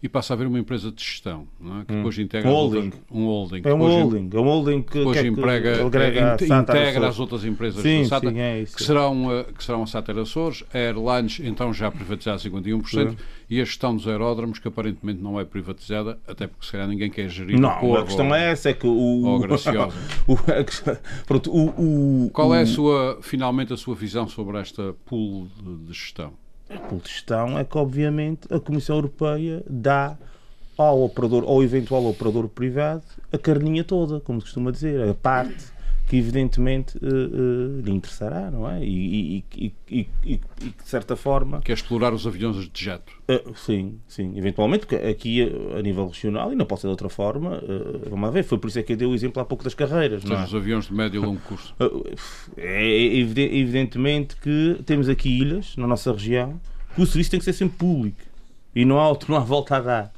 E 0.02 0.08
passa 0.08 0.32
a 0.32 0.34
haver 0.34 0.48
uma 0.48 0.58
empresa 0.58 0.90
de 0.90 1.00
gestão, 1.00 1.46
é? 1.60 1.84
que 1.84 1.92
hum. 1.92 1.96
depois 1.98 2.18
integra 2.18 2.50
um 2.50 2.52
holding. 2.52 2.92
Um 3.08 3.24
holding. 3.26 3.62
É 3.64 3.72
um 3.72 3.78
holding, 3.78 4.30
é 4.32 4.40
um 4.40 4.42
holding 4.42 4.82
que, 4.82 4.98
depois 4.98 5.20
que, 5.20 5.26
emprega, 5.28 5.90
que 6.36 6.44
integra 6.44 7.06
as 7.06 7.20
outras 7.20 7.44
empresas 7.44 7.80
sim, 7.80 8.02
da 8.02 8.08
SATA, 8.08 8.30
sim, 8.30 8.40
é 8.40 8.60
isso. 8.62 8.76
que, 8.76 8.82
serão, 8.82 9.44
que 9.56 9.62
serão 9.62 9.84
a 9.84 9.86
SATA 9.86 10.20
Açores, 10.20 10.64
a 10.74 10.78
Airlines, 10.78 11.40
então 11.44 11.72
já 11.72 11.88
privatizada 11.88 12.36
a 12.36 12.40
51%, 12.40 12.84
sim. 13.10 13.16
e 13.48 13.60
a 13.60 13.64
gestão 13.64 13.94
dos 13.94 14.08
aeródromos, 14.08 14.58
que 14.58 14.66
aparentemente 14.66 15.22
não 15.22 15.38
é 15.38 15.44
privatizada, 15.44 16.18
até 16.26 16.48
porque 16.48 16.66
se 16.66 16.72
calhar 16.72 16.88
ninguém 16.88 17.08
quer 17.08 17.28
gerir 17.28 17.60
não, 17.60 17.84
o 17.84 17.96
a 17.96 18.04
questão 18.04 18.28
ou, 18.28 18.34
é 18.34 18.50
essa, 18.50 18.70
é 18.70 18.72
que 18.74 18.86
o... 18.86 19.40
O, 20.26 20.36
pronto, 21.26 21.50
o, 21.50 22.26
o, 22.26 22.30
Qual 22.30 22.54
é 22.54 22.62
a 22.62 22.66
sua, 22.66 23.18
finalmente 23.22 23.72
a 23.72 23.76
sua 23.76 23.94
visão 23.94 24.28
sobre 24.28 24.58
esta 24.58 24.94
pool 25.04 25.48
de, 25.62 25.86
de 25.86 25.92
gestão? 25.92 26.32
De 26.90 27.08
gestão 27.08 27.58
é 27.58 27.64
que, 27.64 27.76
obviamente, 27.76 28.52
a 28.52 28.58
Comissão 28.58 28.96
Europeia 28.96 29.62
dá 29.68 30.16
ao 30.76 31.02
operador, 31.02 31.44
ao 31.44 31.62
eventual 31.62 32.04
operador 32.06 32.48
privado, 32.48 33.02
a 33.30 33.38
carninha 33.38 33.84
toda, 33.84 34.20
como 34.20 34.40
se 34.40 34.46
costuma 34.46 34.70
dizer, 34.70 35.08
a 35.08 35.14
parte 35.14 35.71
que 36.12 36.18
evidentemente 36.18 36.98
uh, 36.98 37.00
uh, 37.00 37.80
lhe 37.80 37.90
interessará, 37.90 38.50
não 38.50 38.70
é? 38.70 38.84
E, 38.84 39.42
e, 39.56 39.74
e, 39.90 40.08
e, 40.22 40.40
de 40.60 40.74
certa 40.84 41.16
forma. 41.16 41.62
Quer 41.62 41.72
explorar 41.72 42.12
os 42.12 42.26
aviões 42.26 42.68
de 42.70 42.84
jato. 42.84 43.14
Uh, 43.26 43.54
sim, 43.56 43.98
sim, 44.06 44.36
eventualmente, 44.36 44.80
porque 44.80 44.96
aqui 44.96 45.40
a 45.74 45.80
nível 45.80 46.06
regional, 46.06 46.52
e 46.52 46.54
não 46.54 46.66
pode 46.66 46.82
ser 46.82 46.88
de 46.88 46.90
outra 46.90 47.08
forma, 47.08 47.62
vamos 48.10 48.26
lá 48.26 48.30
ver, 48.30 48.42
foi 48.42 48.58
por 48.58 48.68
isso 48.68 48.78
é 48.78 48.82
que 48.82 48.92
eu 48.92 48.96
dei 48.98 49.08
o 49.08 49.14
exemplo 49.14 49.40
há 49.40 49.44
pouco 49.46 49.64
das 49.64 49.72
carreiras. 49.72 50.22
Não 50.22 50.38
é? 50.38 50.44
os 50.44 50.54
aviões 50.54 50.84
de 50.84 50.92
médio 50.92 51.22
e 51.22 51.24
longo 51.24 51.40
curso. 51.40 51.74
É 52.58 52.84
evidentemente 53.16 54.36
que 54.36 54.82
temos 54.84 55.08
aqui 55.08 55.30
ilhas 55.30 55.74
na 55.78 55.86
nossa 55.86 56.12
região 56.12 56.60
que 56.94 57.00
o 57.00 57.06
serviço 57.06 57.30
tem 57.30 57.40
que 57.40 57.44
ser 57.46 57.54
sempre 57.54 57.78
público 57.78 58.20
e 58.74 58.84
não 58.84 59.00
há, 59.00 59.16
não 59.26 59.36
há 59.36 59.40
volta 59.40 59.76
a 59.76 59.80
dar. 59.80 60.12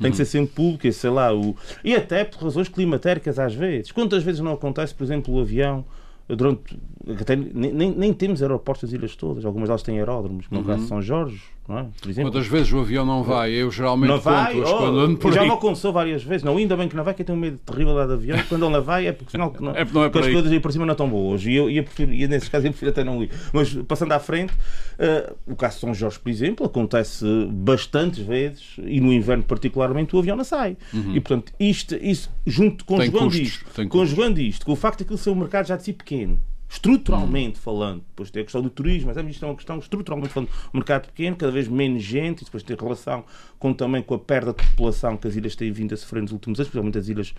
Tem 0.00 0.10
que 0.10 0.16
ser 0.16 0.24
sempre 0.24 0.54
público, 0.54 0.90
sei 0.92 1.10
lá, 1.10 1.34
o... 1.34 1.54
e 1.84 1.94
até 1.94 2.24
por 2.24 2.42
razões 2.42 2.68
climatéricas 2.68 3.38
às 3.38 3.54
vezes. 3.54 3.92
Quantas 3.92 4.22
vezes 4.22 4.40
não 4.40 4.52
acontece, 4.52 4.94
por 4.94 5.04
exemplo, 5.04 5.34
o 5.34 5.40
avião 5.40 5.84
durante 6.26 6.78
até, 7.18 7.34
nem, 7.34 7.92
nem, 7.92 8.12
temos 8.12 8.42
aeroportos 8.42 8.90
das 8.90 8.92
ilhas 8.92 9.16
todas, 9.16 9.44
algumas 9.44 9.70
delas 9.70 9.82
têm 9.82 9.98
aeródromos, 9.98 10.46
como 10.46 10.60
uhum. 10.60 10.66
caso 10.66 10.82
de 10.82 10.88
São 10.88 11.00
Jorge, 11.00 11.42
não 11.66 11.78
é? 11.78 11.86
por 11.98 12.10
exemplo. 12.10 12.30
Quantas 12.30 12.46
vezes 12.46 12.70
o 12.72 12.78
avião 12.78 13.06
não 13.06 13.22
vai? 13.22 13.52
Eu 13.52 13.70
geralmente 13.70 14.10
não 14.10 14.20
vai, 14.20 14.60
oh, 14.60 14.76
quando 14.76 14.98
ando 14.98 15.16
por 15.16 15.32
Já 15.32 15.42
me 15.42 15.50
aconteceu 15.50 15.92
várias 15.92 16.22
vezes, 16.22 16.42
não, 16.42 16.58
ainda 16.58 16.76
bem 16.76 16.88
que 16.88 16.96
não 16.96 17.02
vai, 17.02 17.14
que 17.14 17.22
eu 17.22 17.26
tenho 17.26 17.38
medo 17.38 17.58
terrível 17.58 17.94
lá 17.94 18.06
de 18.06 18.12
avião, 18.12 18.38
quando 18.48 18.66
ele 18.66 18.80
vai 18.80 19.06
é 19.06 19.12
porque 19.12 19.30
senão 19.30 19.50
não, 19.60 19.72
é 19.74 19.84
porque 19.84 19.98
não 19.98 20.04
é 20.04 20.10
por 20.10 20.20
as 20.20 20.28
coisas 20.28 20.52
aí 20.52 20.60
por 20.60 20.72
cima 20.72 20.84
não 20.84 20.92
estão 20.92 21.08
boas, 21.08 21.44
e 21.46 21.54
eu, 21.54 21.70
eu 21.70 21.82
prefiro, 21.84 22.12
e 22.12 22.28
nesses 22.28 22.50
casos 22.50 22.66
eu 22.66 22.72
prefiro 22.72 22.90
até 22.90 23.02
não 23.02 23.22
ir. 23.22 23.30
Mas 23.50 23.72
passando 23.88 24.12
à 24.12 24.18
frente, 24.18 24.52
uh, 24.52 25.34
o 25.46 25.56
caso 25.56 25.76
de 25.76 25.80
São 25.80 25.94
Jorge, 25.94 26.18
por 26.18 26.28
exemplo, 26.28 26.66
acontece 26.66 27.24
bastantes 27.50 28.18
vezes, 28.18 28.76
e 28.84 29.00
no 29.00 29.10
inverno 29.10 29.42
particularmente, 29.42 30.14
o 30.14 30.18
avião 30.18 30.36
não 30.36 30.44
sai. 30.44 30.76
Uhum. 30.92 31.16
E 31.16 31.20
portanto, 31.20 31.50
isto, 31.58 31.96
isto 31.96 32.28
junto, 32.46 32.84
conjugando 32.84 33.34
isto, 33.34 33.88
conjugando 33.88 34.38
isto, 34.38 34.66
com 34.66 34.72
o 34.72 34.76
facto 34.76 34.98
de 34.98 35.06
que 35.06 35.14
o 35.14 35.18
seu 35.18 35.34
mercado 35.34 35.66
já 35.66 35.76
de 35.76 35.84
si 35.84 35.94
pequeno, 35.94 36.38
estruturalmente 36.70 37.58
hum. 37.58 37.62
falando, 37.62 38.02
depois 38.08 38.30
tem 38.30 38.42
a 38.42 38.44
questão 38.44 38.62
do 38.62 38.70
turismo, 38.70 39.12
mas 39.12 39.26
isto 39.28 39.44
é 39.44 39.48
uma 39.48 39.56
questão 39.56 39.78
estruturalmente 39.80 40.32
falando, 40.32 40.48
um 40.72 40.78
mercado 40.78 41.08
pequeno, 41.08 41.36
cada 41.36 41.50
vez 41.50 41.66
menos 41.66 42.02
gente, 42.02 42.42
e 42.42 42.44
depois 42.44 42.62
tem 42.62 42.76
relação 42.76 43.24
com, 43.58 43.74
também 43.74 44.00
com 44.02 44.14
a 44.14 44.18
perda 44.18 44.52
de 44.52 44.64
população 44.68 45.16
que 45.16 45.26
as 45.26 45.34
ilhas 45.34 45.56
têm 45.56 45.72
vindo 45.72 45.92
a 45.92 45.96
sofrer 45.96 46.22
nos 46.22 46.30
últimos 46.30 46.60
anos, 46.60 46.68
especialmente 46.68 46.96
as 46.96 47.08
ilhas 47.08 47.34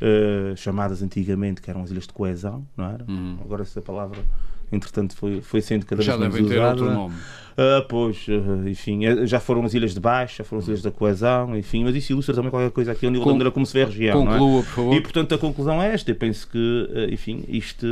uh, 0.00 0.56
chamadas 0.56 1.02
antigamente, 1.02 1.60
que 1.60 1.68
eram 1.68 1.82
as 1.82 1.90
ilhas 1.90 2.06
de 2.06 2.12
coesão, 2.12 2.64
não 2.76 2.84
era? 2.88 3.04
Hum. 3.08 3.38
Agora 3.42 3.62
essa 3.62 3.82
palavra 3.82 4.24
entretanto 4.72 5.16
foi, 5.16 5.40
foi 5.40 5.60
sendo 5.60 5.86
cada 5.86 6.02
já 6.02 6.16
vez 6.16 6.32
mais 6.32 6.44
usada. 6.44 6.54
Já 6.54 6.64
devem 6.64 6.76
ter 6.76 6.82
outro 6.84 6.94
nome. 6.94 7.14
Uh, 7.56 7.80
pois, 7.88 8.26
uh, 8.28 8.68
enfim, 8.68 9.06
é, 9.06 9.26
já 9.26 9.40
foram 9.40 9.64
as 9.64 9.72
Ilhas 9.72 9.94
de 9.94 10.00
Baixo, 10.00 10.36
já 10.36 10.44
foram 10.44 10.60
as 10.60 10.68
Ilhas 10.68 10.82
da 10.82 10.90
Coesão, 10.90 11.56
enfim, 11.56 11.84
mas 11.84 11.96
isso 11.96 12.12
ilustra 12.12 12.34
também 12.34 12.50
qualquer 12.50 12.70
coisa 12.70 12.92
aqui 12.92 13.06
ao 13.06 13.10
nível 13.10 13.24
Con 13.24 13.30
da 13.30 13.34
maneira 13.36 13.50
como 13.50 13.64
se 13.64 13.72
vê 13.72 13.82
a 13.82 13.86
região. 13.86 14.26
Conclua, 14.26 14.60
é? 14.60 14.62
por 14.62 14.70
favor. 14.70 14.94
E 14.94 15.00
portanto 15.00 15.34
a 15.34 15.38
conclusão 15.38 15.82
é 15.82 15.94
esta. 15.94 16.10
Eu 16.10 16.16
penso 16.16 16.46
que, 16.48 16.58
uh, 16.58 17.10
enfim, 17.10 17.44
isto 17.48 17.86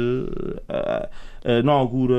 não 1.62 1.74
augura 1.74 2.14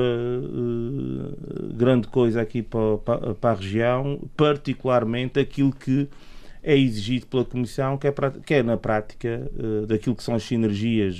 grande 1.74 2.08
coisa 2.08 2.40
aqui 2.40 2.62
para, 2.62 2.98
para, 2.98 3.34
para, 3.34 3.50
a 3.50 3.54
região, 3.54 4.20
particularmente 4.36 5.38
aquilo 5.38 5.72
que 5.72 6.08
é 6.62 6.76
exigido 6.76 7.26
pela 7.26 7.44
Comissão, 7.44 7.96
que 7.96 8.08
é, 8.08 8.14
que 8.44 8.54
é 8.54 8.62
na 8.62 8.76
prática 8.76 9.48
daquilo 9.86 10.14
que 10.14 10.22
são 10.22 10.34
as 10.34 10.42
sinergias 10.42 11.16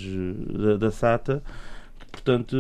da, 0.52 0.76
da 0.76 0.90
SATA 0.90 1.42
portanto, 2.16 2.56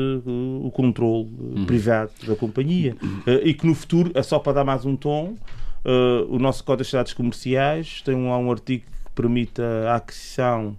o 0.62 0.70
controle 0.70 1.28
uhum. 1.38 1.64
privado 1.66 2.12
da 2.26 2.36
companhia. 2.36 2.94
Uhum. 3.02 3.22
E 3.42 3.54
que 3.54 3.66
no 3.66 3.74
futuro, 3.74 4.10
é 4.14 4.22
só 4.22 4.38
para 4.38 4.52
dar 4.52 4.64
mais 4.64 4.84
um 4.84 4.94
tom, 4.94 5.34
o 6.28 6.38
nosso 6.38 6.62
Código 6.62 6.84
de 6.84 6.90
Cidades 6.90 7.14
Comerciais 7.14 8.02
tem 8.02 8.14
um, 8.14 8.28
um 8.28 8.50
artigo 8.50 8.84
que 8.84 9.10
permite 9.14 9.62
a 9.62 9.96
aquisição, 9.96 10.76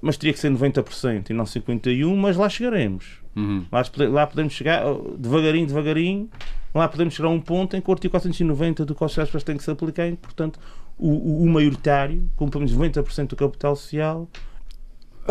mas 0.00 0.16
teria 0.16 0.32
que 0.32 0.38
ser 0.38 0.50
90% 0.50 1.30
e 1.30 1.32
não 1.34 1.44
51%, 1.44 2.16
mas 2.16 2.36
lá 2.36 2.48
chegaremos. 2.48 3.18
Uhum. 3.36 3.64
Lá, 3.70 3.82
lá, 4.10 4.26
podemos 4.26 4.52
chegar, 4.52 4.82
devagarinho, 5.18 5.66
devagarinho, 5.66 6.30
lá 6.74 6.88
podemos 6.88 7.14
chegar 7.14 7.28
a 7.28 7.32
um 7.32 7.40
ponto 7.40 7.76
em 7.76 7.80
que 7.80 7.90
o 7.90 7.92
artigo 7.92 8.12
490 8.12 8.84
do 8.84 8.94
Código 8.94 9.20
de 9.20 9.26
Cidades 9.26 9.44
tem 9.44 9.56
que 9.56 9.62
se 9.62 9.70
aplicar 9.70 10.08
e, 10.08 10.16
portanto, 10.16 10.58
o, 10.96 11.08
o, 11.08 11.42
o 11.42 11.48
maioritário, 11.48 12.28
como 12.36 12.50
pelo 12.50 12.64
menos 12.64 12.76
90% 12.76 13.28
do 13.28 13.36
capital 13.36 13.76
social, 13.76 14.28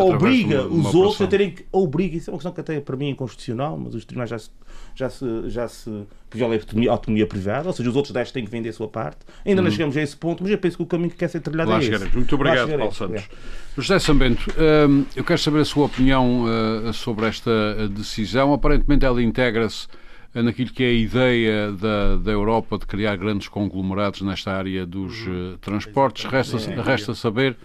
obriga 0.02 0.66
uma, 0.66 0.88
os 0.88 0.94
outros 0.94 1.20
a 1.20 1.26
terem 1.26 1.50
que. 1.50 1.64
Obriga, 1.70 2.16
isso 2.16 2.30
é 2.30 2.32
uma 2.32 2.38
questão 2.38 2.52
que 2.52 2.60
até 2.60 2.80
para 2.80 2.96
mim 2.96 3.06
é 3.06 3.10
inconstitucional, 3.10 3.78
mas 3.78 3.94
os 3.94 4.04
tribunais 4.04 4.30
já 4.30 4.38
se, 4.38 4.50
já 4.94 5.10
se, 5.10 5.48
já 5.48 5.68
se 5.68 5.90
viola 6.30 6.54
a 6.54 6.58
autonomia, 6.58 6.90
autonomia 6.90 7.26
privada, 7.26 7.68
ou 7.68 7.72
seja, 7.72 7.88
os 7.88 7.96
outros 7.96 8.12
10 8.12 8.32
têm 8.32 8.44
que 8.44 8.50
vender 8.50 8.68
a 8.68 8.72
sua 8.72 8.88
parte. 8.88 9.18
Ainda 9.44 9.62
não 9.62 9.68
uhum. 9.68 9.72
chegamos 9.72 9.96
a 9.96 10.02
esse 10.02 10.16
ponto, 10.16 10.42
mas 10.42 10.52
eu 10.52 10.58
penso 10.58 10.76
que 10.76 10.82
o 10.82 10.86
caminho 10.86 11.10
que 11.10 11.16
quer 11.16 11.28
ser 11.28 11.40
trilhado 11.40 11.70
Lá 11.70 11.80
é 11.80 11.84
esse. 11.84 12.16
Muito 12.16 12.34
obrigado, 12.34 12.68
Paulo 12.76 12.92
Santos. 12.92 13.22
É. 13.22 13.28
José 13.76 13.98
Sambento, 13.98 14.50
hum, 14.88 15.04
eu 15.14 15.24
quero 15.24 15.38
saber 15.38 15.60
a 15.60 15.64
sua 15.64 15.86
opinião 15.86 16.44
uh, 16.44 16.92
sobre 16.92 17.26
esta 17.26 17.50
uh, 17.50 17.88
decisão. 17.88 18.52
Aparentemente 18.52 19.04
ela 19.04 19.22
integra-se 19.22 19.86
uh, 20.34 20.42
naquilo 20.42 20.70
que 20.70 20.82
é 20.82 20.88
a 20.88 20.92
ideia 20.92 21.72
da, 21.72 22.16
da 22.16 22.30
Europa 22.32 22.76
de 22.78 22.86
criar 22.86 23.16
grandes 23.16 23.48
conglomerados 23.48 24.20
nesta 24.22 24.52
área 24.52 24.84
dos 24.84 25.26
uh, 25.26 25.58
transportes. 25.60 26.24
Resta, 26.24 26.58
resta 26.82 27.14
saber 27.14 27.56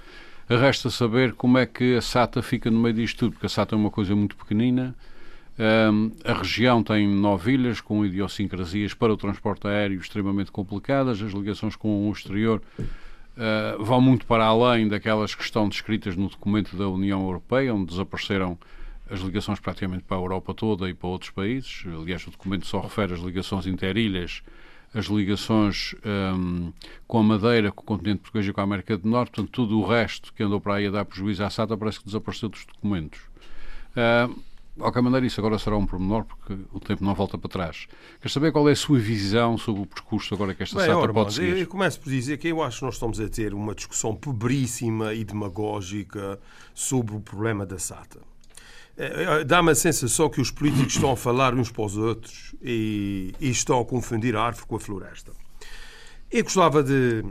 Resta 0.50 0.90
saber 0.90 1.34
como 1.34 1.58
é 1.58 1.66
que 1.66 1.96
a 1.96 2.02
SATA 2.02 2.42
fica 2.42 2.70
no 2.70 2.80
meio 2.80 2.94
disto 2.94 3.20
tudo, 3.20 3.32
porque 3.34 3.46
a 3.46 3.50
SATA 3.50 3.76
é 3.76 3.78
uma 3.78 3.90
coisa 3.90 4.16
muito 4.16 4.36
pequenina. 4.36 4.96
Um, 5.58 6.12
a 6.26 6.34
região 6.34 6.82
tem 6.84 7.08
nove 7.08 7.54
ilhas 7.54 7.80
com 7.80 8.06
idiosincrasias 8.06 8.94
para 8.94 9.14
o 9.14 9.18
transporte 9.18 9.68
aéreo 9.68 10.00
extremamente 10.00 10.52
complicadas. 10.52 11.22
As 11.22 11.32
ligações 11.32 11.76
com 11.76 12.10
o 12.10 12.12
exterior 12.12 12.62
uh, 12.80 13.84
vão 13.84 14.02
muito 14.02 14.26
para 14.26 14.44
além 14.46 14.88
daquelas 14.88 15.34
que 15.36 15.44
estão 15.44 15.70
descritas 15.70 16.16
no 16.16 16.28
documento 16.28 16.76
da 16.76 16.90
União 16.90 17.22
Europeia, 17.22 17.74
onde 17.74 17.92
desapareceram 17.92 18.58
as 19.10 19.20
ligações 19.20 19.60
praticamente 19.60 20.04
para 20.04 20.18
a 20.18 20.20
Europa 20.20 20.54
toda 20.54 20.90
e 20.90 20.94
para 20.94 21.08
outros 21.08 21.32
países. 21.32 21.84
Aliás, 21.86 22.26
o 22.28 22.32
documento 22.32 22.66
só 22.66 22.82
refere 22.82 23.14
as 23.14 23.20
ligações 23.20 23.68
interilhas 23.68 24.42
as 24.94 25.06
ligações 25.06 25.96
um, 26.06 26.72
com 27.08 27.20
a 27.20 27.24
Madeira, 27.24 27.72
com 27.72 27.82
o 27.82 27.86
continente 27.86 28.22
português 28.22 28.48
e 28.48 28.54
com 28.54 28.62
a 28.62 28.64
América 28.64 28.98
do 28.98 29.08
Norte, 29.08 29.32
portanto, 29.32 29.52
tudo 29.52 29.80
o 29.80 29.86
resto 29.86 30.34
que 30.34 30.44
andou 30.44 30.62
para 30.62 30.76
aí 30.76 30.88
a 30.88 30.92
dar 30.92 31.06
prejuízo 31.06 31.44
à 31.44 31.50
SATA 31.50 31.76
parece 31.78 32.00
que 32.00 32.06
desapareceu 32.06 32.50
dos 32.50 32.66
documentos. 32.66 33.20
Uh, 33.92 34.34
de 34.76 34.80
qualquer 34.80 35.04
maneira, 35.04 35.26
isso 35.26 35.40
agora 35.40 35.60
será 35.60 35.78
um 35.78 35.86
pormenor, 35.86 36.26
porque 36.26 36.58
o 36.72 36.80
tempo 36.80 37.04
não 37.04 37.14
volta 37.14 37.38
para 37.38 37.48
trás. 37.48 37.88
Quer 38.20 38.30
saber 38.30 38.52
qual 38.52 38.68
é 38.68 38.72
a 38.72 38.76
sua 38.76 38.98
visão 38.98 39.56
sobre 39.56 39.84
o 39.84 39.86
percurso 39.86 40.34
agora 40.34 40.56
que 40.56 40.64
esta 40.64 40.78
Bem, 40.78 40.88
SATA 40.88 41.14
pode 41.14 41.34
seguir? 41.34 41.58
Eu 41.58 41.68
começo 41.68 42.00
por 42.00 42.10
dizer 42.10 42.38
que 42.38 42.48
eu 42.48 42.62
acho 42.64 42.80
que 42.80 42.86
nós 42.86 42.96
estamos 42.96 43.20
a 43.20 43.30
ter 43.30 43.54
uma 43.54 43.76
discussão 43.76 44.16
pobríssima 44.16 45.14
e 45.14 45.24
demagógica 45.24 46.40
sobre 46.74 47.16
o 47.16 47.20
problema 47.20 47.68
da 47.68 47.78
SATA. 47.78 48.33
É, 48.98 49.24
é, 49.24 49.44
dá-me 49.44 49.72
a 49.72 49.76
sensação 49.76 50.30
que 50.30 50.40
os 50.40 50.52
políticos 50.52 50.94
estão 50.94 51.12
a 51.12 51.18
falar 51.18 51.56
uns 51.56 51.72
para 51.72 51.84
os 51.84 51.98
outros 51.98 52.54
e, 52.62 53.34
e 53.40 53.50
estão 53.50 53.80
a 53.80 53.86
confundir 53.86 54.36
a 54.36 54.44
árvore 54.44 54.68
com 54.68 54.76
a 54.76 54.80
floresta. 54.80 55.32
Eu 56.32 56.44
gostava 56.44 56.84
de 56.84 57.24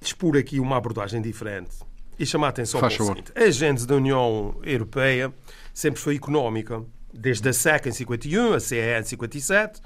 expor 0.00 0.36
aqui 0.36 0.60
uma 0.60 0.76
abordagem 0.76 1.20
diferente 1.20 1.76
e 2.18 2.26
chamar 2.26 2.48
a 2.48 2.50
atenção 2.50 2.80
Faz 2.80 2.96
para 2.96 3.04
o 3.04 3.06
seguinte. 3.08 3.32
A 3.34 3.44
agenda 3.44 3.86
da 3.86 3.96
União 3.96 4.56
Europeia 4.62 5.32
sempre 5.72 6.00
foi 6.00 6.16
económica, 6.16 6.82
desde 7.12 7.48
a 7.48 7.52
SEC 7.52 7.86
em 7.86 7.92
51, 7.92 8.54
a 8.54 8.60
CE 8.60 8.76
em 8.76 9.04
57, 9.04 9.80
uh, 9.80 9.82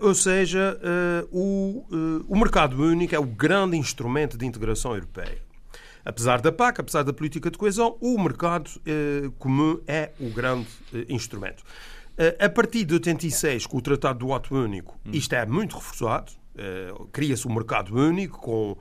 ou 0.00 0.14
seja, 0.14 0.78
uh, 0.80 1.28
o, 1.30 1.86
uh, 1.90 2.24
o 2.28 2.36
mercado 2.36 2.82
único 2.82 3.14
é 3.14 3.18
o 3.18 3.24
grande 3.24 3.76
instrumento 3.76 4.36
de 4.36 4.44
integração 4.44 4.94
europeia. 4.94 5.38
Apesar 6.04 6.40
da 6.40 6.52
PAC, 6.52 6.80
apesar 6.80 7.02
da 7.02 7.12
política 7.12 7.50
de 7.50 7.56
coesão, 7.56 7.96
o 8.00 8.18
mercado 8.22 8.70
eh, 8.84 9.30
comum 9.38 9.80
é 9.86 10.10
o 10.20 10.28
grande 10.30 10.68
eh, 10.92 11.06
instrumento. 11.08 11.62
Eh, 12.16 12.36
a 12.38 12.48
partir 12.48 12.84
de 12.84 12.94
86, 12.94 13.66
com 13.66 13.78
o 13.78 13.80
Tratado 13.80 14.20
do 14.20 14.32
Ato 14.32 14.54
Único, 14.54 14.98
hum. 15.04 15.10
isto 15.12 15.34
é 15.34 15.44
muito 15.44 15.76
reforçado. 15.76 16.32
Eh, 16.56 16.92
cria-se 17.12 17.46
um 17.48 17.52
mercado 17.52 17.94
único 17.94 18.40
com 18.40 18.76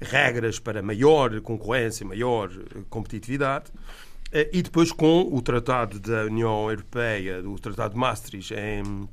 regras 0.00 0.58
para 0.58 0.82
maior 0.82 1.40
concorrência, 1.42 2.06
maior 2.06 2.50
eh, 2.50 2.80
competitividade. 2.88 3.66
E 4.52 4.60
depois 4.60 4.92
com 4.92 5.22
o 5.34 5.40
Tratado 5.40 5.98
da 5.98 6.24
União 6.26 6.68
Europeia, 6.68 7.40
o 7.48 7.58
Tratado 7.58 7.94
de 7.94 7.98
Maastricht 7.98 8.52
em, 8.52 9.08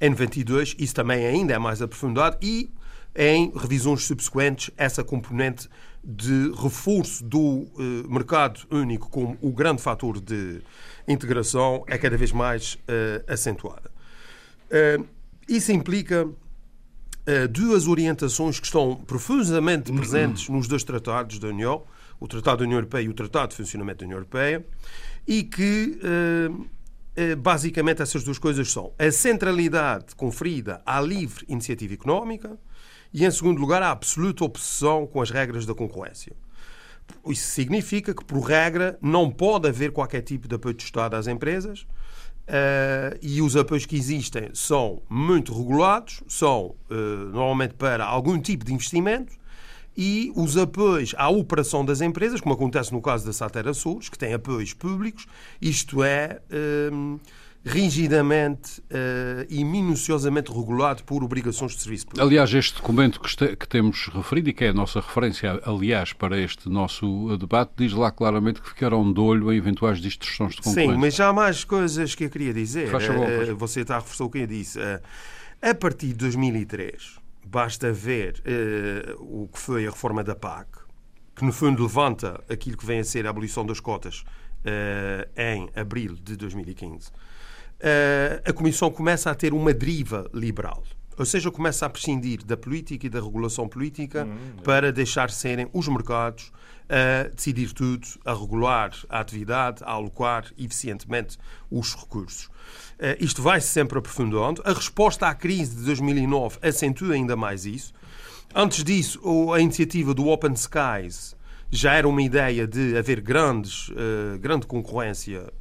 em 0.00 0.10
92, 0.10 0.74
isso 0.80 0.92
também 0.92 1.24
ainda 1.24 1.54
é 1.54 1.58
mais 1.60 1.80
aprofundado 1.80 2.36
e 2.42 2.68
em 3.14 3.52
revisões 3.54 4.02
subsequentes 4.02 4.72
essa 4.76 5.04
componente 5.04 5.68
de 6.08 6.52
reforço 6.52 7.24
do 7.24 7.40
uh, 7.40 8.08
mercado 8.08 8.60
único 8.70 9.10
como 9.10 9.36
o 9.40 9.50
grande 9.50 9.82
fator 9.82 10.20
de 10.20 10.62
integração 11.08 11.84
é 11.88 11.98
cada 11.98 12.16
vez 12.16 12.30
mais 12.30 12.74
uh, 12.74 13.32
acentuada. 13.32 13.90
Uh, 14.70 15.04
isso 15.48 15.72
implica 15.72 16.28
duas 17.50 17.88
orientações 17.88 18.60
que 18.60 18.66
estão 18.66 18.94
profundamente 18.94 19.92
presentes 19.92 20.46
nos 20.48 20.68
dois 20.68 20.84
tratados 20.84 21.40
da 21.40 21.48
União, 21.48 21.82
o 22.20 22.28
Tratado 22.28 22.58
da 22.58 22.64
União 22.64 22.78
Europeia 22.78 23.02
e 23.02 23.08
o 23.08 23.14
Tratado 23.14 23.48
de 23.48 23.56
Funcionamento 23.56 23.98
da 23.98 24.04
União 24.04 24.18
Europeia, 24.18 24.64
e 25.26 25.42
que 25.42 25.98
basicamente 27.38 28.00
essas 28.00 28.22
duas 28.22 28.38
coisas 28.38 28.70
são 28.70 28.92
a 28.96 29.10
centralidade 29.10 30.14
conferida 30.14 30.80
à 30.86 31.00
livre 31.00 31.44
iniciativa 31.48 31.94
económica, 31.94 32.56
e, 33.16 33.24
em 33.24 33.30
segundo 33.30 33.58
lugar, 33.58 33.82
a 33.82 33.92
absoluta 33.92 34.44
obsessão 34.44 35.06
com 35.06 35.22
as 35.22 35.30
regras 35.30 35.64
da 35.64 35.74
concorrência. 35.74 36.34
Isso 37.26 37.50
significa 37.50 38.14
que, 38.14 38.22
por 38.22 38.40
regra, 38.40 38.98
não 39.00 39.30
pode 39.30 39.66
haver 39.66 39.90
qualquer 39.90 40.20
tipo 40.20 40.46
de 40.46 40.54
apoio 40.54 40.74
de 40.74 40.82
Estado 40.82 41.16
às 41.16 41.26
empresas 41.26 41.86
uh, 42.46 43.16
e 43.22 43.40
os 43.40 43.56
apoios 43.56 43.86
que 43.86 43.96
existem 43.96 44.50
são 44.52 45.00
muito 45.08 45.56
regulados, 45.56 46.22
são 46.28 46.74
uh, 46.90 46.94
normalmente 47.32 47.72
para 47.72 48.04
algum 48.04 48.38
tipo 48.38 48.66
de 48.66 48.74
investimento 48.74 49.32
e 49.96 50.30
os 50.36 50.58
apoios 50.58 51.14
à 51.16 51.30
operação 51.30 51.86
das 51.86 52.02
empresas, 52.02 52.38
como 52.38 52.54
acontece 52.54 52.92
no 52.92 53.00
caso 53.00 53.24
da 53.24 53.32
Satera 53.32 53.72
Sul, 53.72 53.98
que 53.98 54.18
tem 54.18 54.34
apoios 54.34 54.74
públicos, 54.74 55.26
isto 55.58 56.04
é. 56.04 56.42
Uh, 56.92 57.18
rigidamente 57.66 58.80
uh, 58.80 59.44
e 59.48 59.64
minuciosamente 59.64 60.52
regulado 60.52 61.02
por 61.02 61.24
obrigações 61.24 61.72
de 61.72 61.82
serviço 61.82 62.06
público. 62.06 62.24
Aliás, 62.24 62.54
este 62.54 62.76
documento 62.76 63.20
que, 63.20 63.26
este, 63.26 63.56
que, 63.56 63.66
temos 63.66 64.06
referido 64.06 64.50
e 64.50 64.52
que 64.52 64.64
é 64.64 64.68
a 64.68 64.72
nossa 64.72 65.00
referência, 65.00 65.60
aliás, 65.64 66.12
para 66.12 66.38
este 66.38 66.68
nosso 66.68 67.36
debate, 67.36 67.72
diz 67.76 67.92
lá 67.92 68.12
claramente 68.12 68.62
que 68.62 68.68
ficaram 68.68 69.12
de 69.12 69.18
olho 69.18 69.52
em 69.52 69.56
eventuais 69.56 69.98
distorções 69.98 70.54
de 70.54 70.62
concorrência. 70.62 70.92
Sim, 70.92 71.00
mas 71.00 71.14
já 71.16 71.28
há 71.28 71.32
mais 71.32 71.64
coisas 71.64 72.14
que 72.14 72.24
eu 72.24 72.30
queria 72.30 72.54
dizer. 72.54 72.88
Faz 72.88 73.04
favor, 73.04 73.26
uh, 73.28 73.56
você 73.56 73.80
está 73.80 73.96
a 73.96 73.98
reforçar 73.98 74.24
o 74.24 74.30
que 74.30 74.38
eu 74.38 74.46
disse. 74.46 74.78
Uh, 74.78 75.00
a 75.60 75.74
partir 75.74 76.08
de 76.08 76.14
2003, 76.14 77.18
basta 77.44 77.92
ver 77.92 78.42
o 79.18 79.48
que 79.48 79.58
foi 79.58 79.86
a 79.86 79.90
reforma 79.90 80.22
da 80.22 80.36
PAC, 80.36 80.68
que 81.34 81.44
no 81.44 81.52
fundo 81.52 81.82
levanta 81.82 82.44
aquilo 82.48 82.76
que 82.76 82.86
vem 82.86 83.00
a 83.00 83.04
ser 83.04 83.26
a 83.26 83.30
abolição 83.30 83.66
das 83.66 83.80
cotas 83.80 84.22
em 85.36 85.68
abril 85.74 86.14
de 86.14 86.36
2015 86.36 87.08
eh, 87.08 87.35
a 88.44 88.52
Comissão 88.52 88.90
começa 88.90 89.30
a 89.30 89.34
ter 89.34 89.52
uma 89.52 89.72
deriva 89.72 90.28
liberal. 90.32 90.82
Ou 91.18 91.24
seja, 91.24 91.50
começa 91.50 91.86
a 91.86 91.88
prescindir 91.88 92.44
da 92.44 92.56
política 92.56 93.06
e 93.06 93.08
da 93.08 93.20
regulação 93.20 93.66
política 93.66 94.26
hum, 94.26 94.62
para 94.62 94.92
deixar 94.92 95.30
serem 95.30 95.68
os 95.72 95.88
mercados 95.88 96.52
a 96.88 97.28
decidir 97.34 97.72
tudo, 97.72 98.06
a 98.24 98.32
regular 98.32 98.92
a 99.08 99.20
atividade, 99.20 99.82
a 99.82 99.92
alocar 99.92 100.44
eficientemente 100.56 101.38
os 101.70 101.94
recursos. 101.94 102.44
Uh, 102.44 103.16
isto 103.18 103.42
vai-se 103.42 103.66
sempre 103.66 103.98
aprofundando. 103.98 104.62
A 104.64 104.72
resposta 104.72 105.26
à 105.26 105.34
crise 105.34 105.74
de 105.74 105.84
2009 105.84 106.58
acentua 106.62 107.14
ainda 107.14 107.34
mais 107.34 107.64
isso. 107.64 107.92
Antes 108.54 108.84
disso, 108.84 109.52
a 109.52 109.60
iniciativa 109.60 110.14
do 110.14 110.28
Open 110.28 110.52
Skies 110.52 111.34
já 111.70 111.94
era 111.94 112.08
uma 112.08 112.22
ideia 112.22 112.66
de 112.66 112.96
haver 112.96 113.20
grandes, 113.20 113.90
grande 114.40 114.66
concorrência 114.66 115.52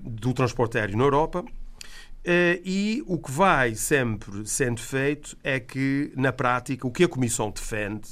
do 0.00 0.32
transporte 0.32 0.78
aéreo 0.78 0.96
na 0.96 1.04
Europa. 1.04 1.44
Eh, 2.24 2.60
e 2.64 3.04
o 3.06 3.18
que 3.18 3.30
vai 3.30 3.74
sempre 3.74 4.46
sendo 4.46 4.80
feito 4.80 5.36
é 5.44 5.60
que, 5.60 6.12
na 6.16 6.32
prática, 6.32 6.86
o 6.86 6.90
que 6.90 7.04
a 7.04 7.08
Comissão 7.08 7.50
defende 7.50 8.08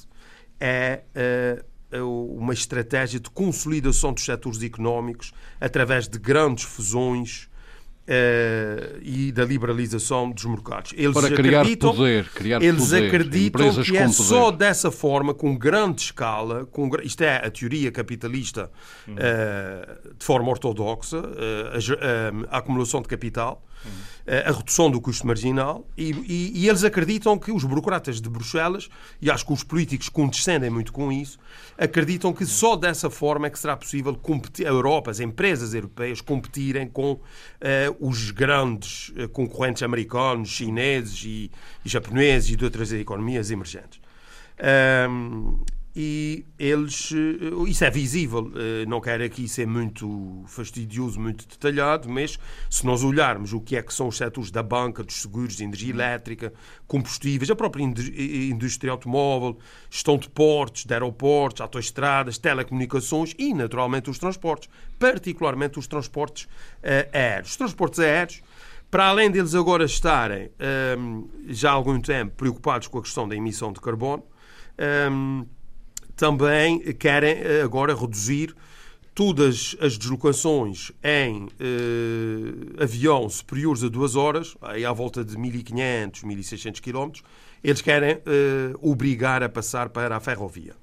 é 0.61 1.03
eh, 1.15 1.65
uma 2.01 2.53
estratégia 2.53 3.19
de 3.19 3.31
consolidação 3.31 4.13
dos 4.13 4.25
setores 4.25 4.63
económicos 4.63 5.33
através 5.61 6.09
de 6.09 6.19
grandes 6.19 6.65
fusões 6.65 7.49
Uh, 8.03 8.99
e 9.01 9.31
da 9.31 9.45
liberalização 9.45 10.29
dos 10.29 10.45
mercados. 10.45 10.93
Eles 10.97 11.15
Para 11.15 11.31
criar 11.31 11.61
acreditam, 11.61 11.95
poder, 11.95 12.29
criar 12.31 12.61
eles 12.61 12.87
poder, 12.87 13.07
acreditam 13.07 13.83
que 13.85 13.97
é 13.97 14.09
só 14.09 14.51
dessa 14.51 14.91
forma, 14.91 15.33
com 15.33 15.57
grande 15.57 16.03
escala, 16.03 16.67
com, 16.67 16.91
isto 17.05 17.23
é 17.23 17.37
a 17.37 17.49
teoria 17.49 17.93
capitalista 17.93 18.73
uh, 19.07 20.17
de 20.19 20.25
forma 20.25 20.51
ortodoxa, 20.51 21.19
uh, 21.19 22.51
a, 22.51 22.57
a, 22.57 22.59
acumulação 22.59 23.01
de 23.01 23.07
capital, 23.07 23.65
a 24.27 24.53
redução 24.53 24.91
do 24.91 25.01
custo 25.01 25.27
marginal 25.27 25.87
e, 25.97 26.11
e, 26.11 26.53
e, 26.63 26.69
eles 26.69 26.85
acreditam 26.85 27.37
que 27.37 27.51
os 27.51 27.65
burocratas 27.65 28.21
de 28.21 28.29
Bruxelas, 28.29 28.89
e 29.21 29.31
acho 29.31 29.45
que 29.45 29.53
os 29.53 29.65
políticos 29.65 30.09
condescendem 30.09 30.71
muito 30.71 30.93
com 30.93 31.11
isso, 31.11 31.39
acreditam 31.77 32.33
que 32.33 32.47
só 32.47 32.77
dessa 32.77 33.11
forma 33.11 33.47
é 33.47 33.51
que 33.51 33.59
será 33.59 33.77
possível 33.77 34.15
competir, 34.15 34.67
a 34.67 34.71
Europa, 34.71 35.11
as 35.11 35.21
empresas 35.21 35.75
europeias, 35.75 36.21
competirem 36.21 36.87
com 36.87 37.13
uh, 37.13 37.21
os 37.99 38.31
grandes 38.31 39.09
uh, 39.11 39.29
concorrentes 39.29 39.83
americanos, 39.83 40.51
chineses 40.51 41.25
e, 41.25 41.51
e, 41.85 41.89
japoneses 41.89 42.51
e 42.51 42.57
de 42.57 42.65
outras 42.65 42.93
economias 42.93 43.51
emergentes. 43.51 44.01
Um, 45.09 45.61
e 45.95 46.47
eles. 46.59 47.13
Eh, 47.13 47.71
isso 47.71 47.85
é 47.85 47.91
visível, 47.91 48.51
eh, 48.55 48.87
não 48.87 49.01
quero 49.01 49.23
aqui 49.25 49.47
ser 49.47 49.67
muito 49.67 50.43
fastidioso, 50.47 51.21
muito 51.21 51.47
detalhado, 51.47 52.09
mas 52.09 52.39
se 52.71 52.87
nós 52.87 53.05
olharmos 53.05 53.53
o 53.53 53.61
que 53.61 53.77
é 53.77 53.83
que 53.83 53.93
são 53.93 54.09
os 54.09 54.17
setores 54.17 54.51
da 54.51 54.63
banca, 54.63 55.03
dos 55.03 55.21
seguros, 55.21 55.57
de 55.57 55.65
energia 55.65 55.91
elétrica, 55.91 56.53
combustíveis, 56.87 57.51
a 57.51 57.57
própria 57.57 57.83
indústria 57.83 58.91
automóvel, 58.91 59.59
gestão 59.91 60.17
de 60.17 60.29
portos, 60.29 60.85
de 60.85 60.95
aeroportos, 60.95 61.61
autoestradas, 61.61 62.39
telecomunicações 62.39 63.35
e, 63.39 63.53
naturalmente, 63.53 64.09
os 64.09 64.19
transportes, 64.19 64.69
particularmente 64.99 65.79
os 65.79 65.87
transportes 65.87 66.49
aéreos. 67.13 67.51
Os 67.51 67.57
transportes 67.57 68.01
aéreos 68.01 68.43
para 68.93 69.07
além 69.07 69.31
deles 69.31 69.55
agora 69.55 69.87
estarem 69.87 70.51
um, 70.99 71.27
já 71.49 71.71
há 71.71 71.73
algum 71.73 71.99
tempo 71.99 72.35
preocupados 72.37 72.89
com 72.89 72.99
a 72.99 73.03
questão 73.03 73.27
da 73.27 73.35
emissão 73.35 73.73
de 73.73 73.81
carbono, 73.81 74.23
um, 75.11 75.47
também 76.23 76.79
querem 76.93 77.33
eh, 77.33 77.63
agora 77.65 77.97
reduzir 77.97 78.55
todas 79.13 79.77
as 79.81 79.99
deslocações 79.99 80.93
em 81.03 81.49
eh, 81.59 82.81
avião 82.81 83.29
superiores 83.29 83.83
a 83.83 83.89
duas 83.89 84.15
horas, 84.15 84.57
aí 84.63 84.85
à 84.85 84.93
volta 84.93 85.25
de 85.25 85.37
1.500, 85.37 86.23
1.600 86.23 86.81
km, 86.81 87.21
eles 87.65 87.83
querem 87.83 88.11
eh, 88.11 88.73
obrigar 88.81 89.43
a 89.43 89.49
passar 89.49 89.89
para 89.89 90.17
a 90.17 90.21
ferrovia. 90.21 90.75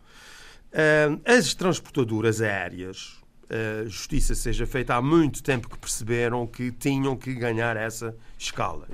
Uh, 0.71 1.19
as 1.25 1.55
transportadoras 1.55 2.41
aéreas, 2.41 3.17
uh, 3.45 3.87
justiça 3.87 4.35
seja 4.35 4.67
feita, 4.67 4.93
há 4.93 5.01
muito 5.01 5.41
tempo 5.41 5.69
que 5.69 5.77
perceberam 5.77 6.45
que 6.45 6.69
tinham 6.69 7.15
que 7.15 7.33
ganhar 7.33 7.77
essa 7.77 8.13
escala. 8.37 8.85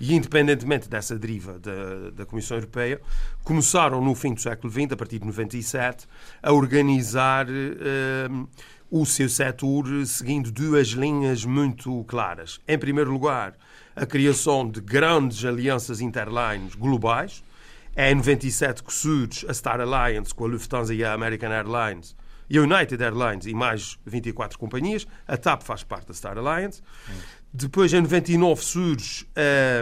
E, 0.00 0.14
independentemente 0.14 0.88
dessa 0.88 1.18
deriva 1.18 1.58
da, 1.58 2.10
da 2.10 2.26
Comissão 2.26 2.56
Europeia, 2.56 3.00
começaram 3.42 4.02
no 4.02 4.14
fim 4.14 4.34
do 4.34 4.40
século 4.40 4.72
XX, 4.72 4.92
a 4.92 4.96
partir 4.96 5.18
de 5.18 5.26
97, 5.26 6.06
a 6.42 6.52
organizar 6.52 7.46
uh, 7.48 8.48
o 8.90 9.04
seu 9.04 9.28
setor 9.28 9.86
seguindo 10.06 10.50
duas 10.50 10.88
linhas 10.88 11.44
muito 11.44 12.04
claras. 12.04 12.60
Em 12.66 12.78
primeiro 12.78 13.10
lugar, 13.10 13.54
a 13.94 14.06
criação 14.06 14.68
de 14.68 14.80
grandes 14.80 15.44
alianças 15.44 16.00
interlines 16.00 16.74
globais. 16.74 17.42
É 17.96 18.12
em 18.12 18.14
97 18.14 18.84
que 18.84 18.92
surge 18.92 19.44
a 19.48 19.52
Star 19.52 19.80
Alliance 19.80 20.32
com 20.32 20.44
a 20.44 20.48
Lufthansa 20.48 20.94
e 20.94 21.02
a 21.02 21.12
American 21.12 21.50
Airlines 21.50 22.14
e 22.48 22.56
a 22.56 22.62
United 22.62 23.02
Airlines 23.02 23.46
e 23.46 23.54
mais 23.54 23.98
24 24.06 24.58
companhias. 24.58 25.06
A 25.26 25.36
TAP 25.36 25.62
faz 25.62 25.82
parte 25.82 26.06
da 26.06 26.14
Star 26.14 26.38
Alliance. 26.38 26.80
Hum. 27.08 27.14
Depois, 27.52 27.92
em 27.94 28.00
99, 28.02 28.62
surge 28.62 29.26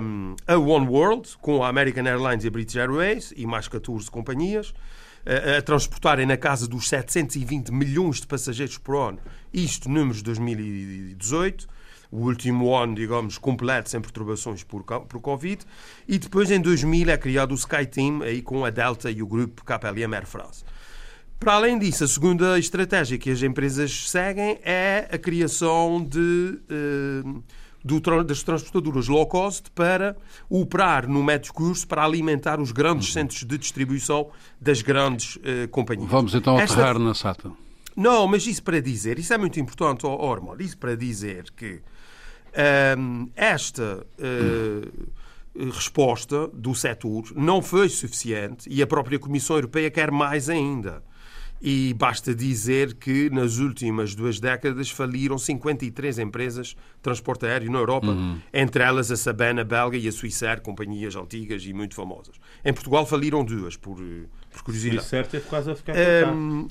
um, 0.03 0.37
a 0.47 0.57
One 0.57 0.87
World, 0.87 1.37
com 1.41 1.65
a 1.65 1.69
American 1.69 2.07
Airlines 2.07 2.45
e 2.45 2.49
a 2.49 2.51
British 2.51 2.77
Airways 2.77 3.33
e 3.37 3.45
mais 3.45 3.67
14 3.67 4.09
companhias, 4.11 4.73
a, 5.27 5.59
a 5.59 5.63
transportarem 5.63 6.27
na 6.27 6.37
casa 6.37 6.69
dos 6.69 6.89
720 6.89 7.73
milhões 7.73 8.21
de 8.21 8.27
passageiros 8.27 8.79
por 8.79 8.97
ano. 8.97 9.19
Isto, 9.53 9.89
números 9.89 10.19
de 10.19 10.25
2018 10.25 11.77
o 12.11 12.19
último 12.19 12.75
ano, 12.75 12.95
digamos, 12.95 13.39
completo, 13.39 13.91
sem 13.91 14.01
perturbações 14.01 14.63
por, 14.63 14.83
por 14.85 15.21
Covid. 15.21 15.65
E 16.07 16.19
depois, 16.19 16.51
em 16.51 16.61
2000, 16.61 17.11
é 17.11 17.17
criado 17.17 17.53
o 17.53 17.55
SkyTeam, 17.55 18.23
aí 18.23 18.43
com 18.43 18.65
a 18.65 18.71
Delta 18.71 19.11
e 19.11 19.23
o 19.23 19.27
grupo 19.27 19.65
KLM 19.65 20.15
Air 20.15 20.27
France. 20.27 20.65
Para 21.39 21.55
além 21.55 21.79
disso, 21.79 22.03
a 22.05 22.09
segunda 22.09 22.59
estratégia 22.59 23.19
que 23.19 23.31
as 23.31 23.43
empresas 23.43 24.11
seguem 24.11 24.59
é 24.63 25.09
a 25.13 25.19
criação 25.19 26.03
de, 26.03 26.59
uh, 26.71 27.45
do, 27.85 28.25
das 28.25 28.43
transportadoras 28.43 29.07
low 29.07 29.27
cost 29.27 29.71
para 29.73 30.17
operar 30.49 31.07
no 31.07 31.23
médio 31.23 31.53
curso 31.53 31.87
para 31.87 32.05
alimentar 32.05 32.59
os 32.59 32.73
grandes 32.73 33.09
uhum. 33.09 33.13
centros 33.13 33.45
de 33.45 33.59
distribuição 33.59 34.31
das 34.61 34.81
grandes 34.81 35.37
uh, 35.37 35.69
companhias. 35.71 36.11
Vamos 36.11 36.35
então 36.35 36.57
aterrar 36.57 36.91
Esta... 36.91 36.99
na 36.99 37.15
SATA. 37.15 37.53
Não, 37.95 38.27
mas 38.27 38.47
isso 38.47 38.63
para 38.63 38.81
dizer, 38.81 39.19
isso 39.19 39.33
é 39.33 39.39
muito 39.39 39.59
importante, 39.59 40.05
oh, 40.05 40.11
Ormond, 40.11 40.63
isso 40.63 40.77
para 40.77 40.95
dizer 40.95 41.51
que 41.57 41.81
um, 42.99 43.29
esta 43.35 44.07
uh, 44.19 45.71
resposta 45.71 46.49
do 46.49 46.75
setor 46.75 47.33
não 47.35 47.63
foi 47.63 47.89
suficiente 47.89 48.69
e 48.71 48.83
a 48.83 48.87
própria 48.87 49.19
Comissão 49.19 49.57
Europeia 49.57 49.91
quer 49.91 50.11
mais 50.11 50.51
ainda. 50.51 51.03
E 51.61 51.95
basta 51.95 52.35
dizer 52.35 52.95
que 52.95 53.31
nas 53.31 53.59
últimas 53.59 54.15
duas 54.15 54.39
décadas 54.39 54.91
faliram 54.91 55.39
53 55.39 56.19
empresas 56.19 56.69
de 56.69 56.77
transporte 57.03 57.47
aéreo 57.47 57.71
na 57.71 57.79
Europa, 57.79 58.09
uhum. 58.09 58.39
entre 58.53 58.83
elas 58.83 59.11
a 59.11 59.17
Sabena 59.17 59.65
belga 59.65 59.97
e 59.97 60.07
a 60.07 60.13
Swissair, 60.13 60.61
companhias 60.61 61.17
antigas 61.17 61.65
e 61.65 61.73
muito 61.73 61.95
famosas. 61.95 62.37
Em 62.65 62.73
Portugal 62.73 63.07
faliram 63.07 63.45
duas, 63.45 63.77
por, 63.77 63.97
por 64.51 64.63
curiosidade. 64.63 65.01
Swissair 65.01 65.27
teve 65.27 65.47
quase 65.47 65.71
a 65.71 65.75
ficar 65.75 65.95
um, 66.33 66.63
uh, 66.63 66.67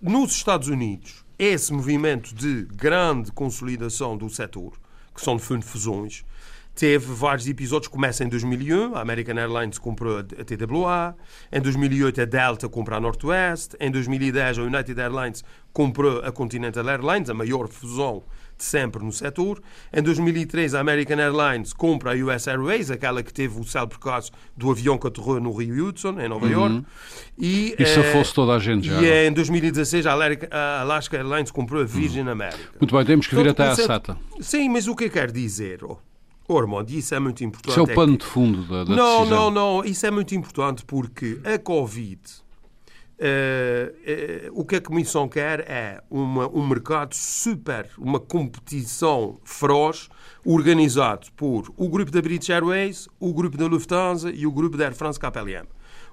Nos 0.00 0.32
Estados 0.32 0.68
Unidos, 0.68 1.24
esse 1.38 1.72
movimento 1.72 2.34
de 2.34 2.66
grande 2.74 3.30
consolidação 3.32 4.16
do 4.16 4.30
setor, 4.30 4.72
que 5.14 5.20
são 5.20 5.36
de 5.36 5.42
fundo 5.42 5.64
fusões, 5.64 6.24
teve 6.74 7.12
vários 7.12 7.46
episódios. 7.48 7.88
Começa 7.88 8.24
em 8.24 8.28
2001, 8.28 8.94
a 8.94 9.00
American 9.00 9.36
Airlines 9.36 9.78
comprou 9.78 10.18
a 10.18 10.22
TWA, 10.22 11.14
em 11.50 11.60
2008 11.60 12.20
a 12.20 12.24
Delta 12.24 12.68
comprou 12.68 12.96
a 12.96 13.00
Northwest, 13.00 13.74
em 13.78 13.90
2010 13.90 14.58
a 14.58 14.62
United 14.62 15.00
Airlines 15.00 15.44
comprou 15.72 16.20
a 16.20 16.30
Continental 16.30 16.88
Airlines, 16.88 17.30
a 17.30 17.34
maior 17.34 17.66
fusão 17.68 18.22
de 18.56 18.64
sempre 18.64 19.02
no 19.02 19.10
setor. 19.10 19.60
Em 19.92 20.02
2003 20.02 20.74
a 20.74 20.80
American 20.80 21.18
Airlines 21.18 21.72
compra 21.72 22.12
a 22.12 22.14
US 22.14 22.46
Airways, 22.46 22.90
aquela 22.90 23.22
que 23.22 23.32
teve 23.32 23.58
o 23.58 23.64
célebre 23.64 23.98
caso 23.98 24.30
do 24.56 24.70
avião 24.70 24.98
que 24.98 25.06
aterrou 25.06 25.40
no 25.40 25.52
Rio 25.52 25.86
Hudson, 25.86 26.20
em 26.20 26.28
Nova 26.28 26.46
uhum. 26.46 26.52
York. 26.52 26.86
E, 27.38 27.74
Isso 27.78 28.00
eh, 28.00 28.12
fosse 28.12 28.34
toda 28.34 28.52
a 28.52 28.58
gente 28.58 28.86
já. 28.86 29.00
E 29.00 29.28
em 29.28 29.32
2016 29.32 30.06
a 30.06 30.80
Alaska 30.80 31.16
Airlines 31.16 31.50
comprou 31.50 31.82
a 31.82 31.84
Virgin 31.84 32.22
uhum. 32.22 32.30
America. 32.30 32.70
Muito 32.78 32.94
bem, 32.94 33.04
temos 33.04 33.26
que 33.26 33.34
vir 33.34 33.48
até 33.48 33.68
à 33.68 33.74
SATA. 33.74 34.16
Sim, 34.40 34.68
mas 34.68 34.86
o 34.86 34.94
que 34.94 35.04
eu 35.04 35.10
quero 35.10 35.32
dizer... 35.32 35.82
Oh, 35.84 35.96
Ormond, 36.52 36.96
isso 36.96 37.14
é 37.14 37.18
muito 37.18 37.42
importante. 37.44 37.70
Isso 37.70 37.80
é 37.80 37.82
o 37.82 37.90
é 37.90 37.94
pano 37.94 38.14
é 38.14 38.16
que... 38.16 38.24
de 38.24 38.30
fundo 38.30 38.62
da, 38.62 38.84
da 38.84 38.94
não, 38.94 39.18
decisão. 39.18 39.26
Não, 39.26 39.50
não, 39.50 39.76
não. 39.78 39.84
Isso 39.84 40.06
é 40.06 40.10
muito 40.10 40.34
importante 40.34 40.84
porque 40.84 41.40
a 41.44 41.58
Covid, 41.58 42.20
uh, 43.18 44.50
uh, 44.50 44.60
o 44.60 44.64
que 44.64 44.76
a 44.76 44.80
Comissão 44.80 45.28
quer 45.28 45.60
é 45.60 46.02
uma, 46.10 46.48
um 46.48 46.66
mercado 46.66 47.14
super, 47.14 47.88
uma 47.98 48.20
competição 48.20 49.38
feroz, 49.44 50.08
organizado 50.44 51.28
por 51.36 51.72
o 51.76 51.88
grupo 51.88 52.10
da 52.10 52.20
British 52.20 52.50
Airways, 52.50 53.08
o 53.20 53.32
grupo 53.32 53.56
da 53.56 53.66
Lufthansa 53.66 54.30
e 54.30 54.46
o 54.46 54.52
grupo 54.52 54.76
da 54.76 54.86
Air 54.86 54.94
France 54.94 55.18
KLM. 55.18 55.66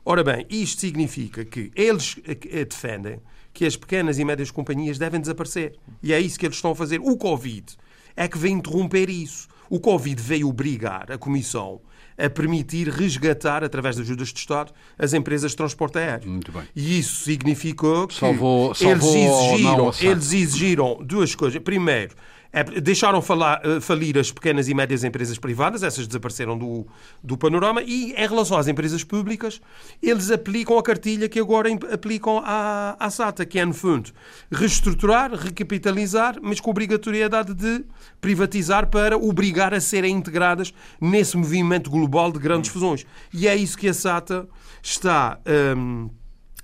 Ora 0.05 0.23
bem, 0.23 0.45
isto 0.49 0.81
significa 0.81 1.43
que 1.43 1.71
eles 1.75 2.15
eh, 2.25 2.65
defendem 2.65 3.19
que 3.53 3.65
as 3.65 3.75
pequenas 3.75 4.17
e 4.19 4.25
médias 4.25 4.51
companhias 4.51 4.97
devem 4.97 5.19
desaparecer. 5.19 5.75
E 6.01 6.13
é 6.13 6.19
isso 6.19 6.39
que 6.39 6.45
eles 6.45 6.57
estão 6.57 6.71
a 6.71 6.75
fazer. 6.75 6.99
O 7.01 7.17
Covid 7.17 7.75
é 8.15 8.27
que 8.27 8.37
vem 8.37 8.55
interromper 8.55 9.09
isso. 9.09 9.47
O 9.69 9.79
Covid 9.79 10.21
veio 10.21 10.49
obrigar 10.49 11.11
a 11.11 11.17
Comissão 11.17 11.81
a 12.17 12.29
permitir 12.29 12.89
resgatar, 12.89 13.63
através 13.63 13.95
de 13.95 14.01
ajudas 14.01 14.29
de 14.29 14.39
Estado, 14.39 14.73
as 14.97 15.13
empresas 15.13 15.51
de 15.51 15.57
transporte 15.57 15.97
aéreo. 15.97 16.29
Muito 16.29 16.51
bem. 16.51 16.63
E 16.75 16.99
isso 16.99 17.23
significou 17.23 18.07
que 18.07 18.15
salvou, 18.15 18.75
salvou 18.75 19.15
eles, 19.15 19.53
exigiram, 19.53 19.91
eles 20.01 20.33
exigiram 20.33 20.99
duas 21.01 21.33
coisas. 21.33 21.61
Primeiro, 21.61 22.15
é, 22.51 22.63
deixaram 22.63 23.21
falar, 23.21 23.61
uh, 23.65 23.79
falir 23.79 24.17
as 24.17 24.31
pequenas 24.31 24.67
e 24.67 24.73
médias 24.73 25.03
empresas 25.03 25.37
privadas, 25.37 25.83
essas 25.83 26.07
desapareceram 26.07 26.57
do, 26.57 26.87
do 27.23 27.37
panorama, 27.37 27.81
e 27.83 28.11
em 28.13 28.27
relação 28.27 28.57
às 28.57 28.67
empresas 28.67 29.03
públicas, 29.03 29.61
eles 30.01 30.31
aplicam 30.31 30.77
a 30.77 30.83
cartilha 30.83 31.29
que 31.29 31.39
agora 31.39 31.69
aplicam 31.93 32.41
à, 32.43 32.95
à 32.99 33.09
SATA, 33.09 33.45
que 33.45 33.59
é, 33.59 33.65
no 33.65 33.73
fundo, 33.73 34.11
reestruturar, 34.51 35.31
recapitalizar, 35.31 36.37
mas 36.41 36.59
com 36.59 36.71
obrigatoriedade 36.71 37.53
de 37.53 37.85
privatizar 38.19 38.87
para 38.87 39.17
obrigar 39.17 39.73
a 39.73 39.79
serem 39.79 40.15
integradas 40.15 40.73
nesse 40.99 41.37
movimento 41.37 41.89
global 41.89 42.31
de 42.31 42.39
grandes 42.39 42.71
fusões. 42.71 43.05
E 43.31 43.47
é 43.47 43.55
isso 43.55 43.77
que 43.77 43.87
a 43.87 43.93
SATA 43.93 44.47
está 44.81 45.39
um, 45.77 46.09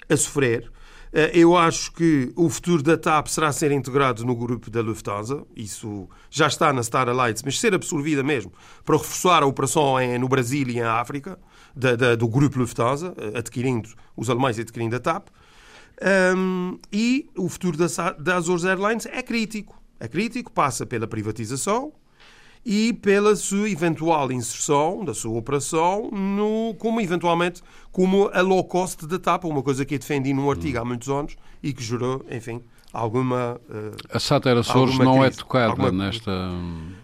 a 0.09 0.17
sofrer. 0.17 0.74
Eh, 1.17 1.31
eu 1.33 1.55
acho 1.55 1.93
que 1.93 2.33
o 2.35 2.49
futuro 2.49 2.83
da 2.83 2.97
TAP 2.97 3.27
será 3.27 3.49
ser 3.53 3.71
integrado 3.71 4.25
no 4.25 4.35
grupo 4.35 4.69
da 4.69 4.81
Lufthansa. 4.81 5.43
Isso 5.55 6.09
já 6.29 6.47
está 6.47 6.73
na 6.73 6.83
Star 6.83 7.07
Alliance, 7.07 7.41
mas 7.45 7.57
ser 7.57 7.73
absorvida 7.73 8.21
mesmo 8.21 8.51
para 8.83 8.97
reforçar 8.97 9.41
a 9.41 9.45
operação 9.45 9.95
no 10.19 10.27
Brasil 10.27 10.67
e 10.67 10.77
em 10.77 10.81
África 10.81 11.39
do 12.19 12.27
grupo 12.27 12.59
Lufthansa, 12.59 13.13
eh, 13.17 13.37
adquirindo 13.39 13.89
os 14.15 14.29
alemães 14.29 14.57
e 14.57 14.61
adquirindo 14.61 14.93
a 14.97 14.99
TAP. 14.99 15.29
Um, 16.35 16.77
e 16.91 17.29
o 17.37 17.47
futuro 17.47 17.77
da 17.77 18.35
Azores 18.35 18.65
Airlines 18.65 19.05
é 19.05 19.21
crítico. 19.21 19.81
É 19.97 20.09
crítico, 20.09 20.51
passa 20.51 20.85
pela 20.85 21.07
privatização, 21.07 21.93
e 22.65 22.91
pela 22.93 23.35
sua 23.35 23.69
eventual 23.69 24.31
inserção 24.31 25.05
da 25.05 25.13
sua 25.13 25.37
operação 25.37 26.09
no, 26.11 26.75
como 26.79 26.99
eventualmente 26.99 27.61
como 27.91 28.29
a 28.33 28.41
low 28.41 28.63
cost 28.63 29.05
da 29.05 29.19
TAP, 29.19 29.45
uma 29.45 29.61
coisa 29.61 29.85
que 29.85 29.93
eu 29.93 29.99
defendi 29.99 30.33
num 30.33 30.49
artigo 30.49 30.79
há 30.79 30.83
muitos 30.83 31.07
anos 31.07 31.37
e 31.61 31.71
que 31.71 31.83
gerou, 31.83 32.25
enfim, 32.29 32.61
alguma. 32.91 33.59
Uh, 33.69 33.95
a 34.11 34.19
SATA 34.19 34.57
Açores 34.59 34.97
não 34.97 35.23
é 35.23 35.27
crise, 35.27 35.39
é 35.39 35.43
tocada 35.43 35.71
alguma... 35.71 35.91
nesta, 35.91 36.49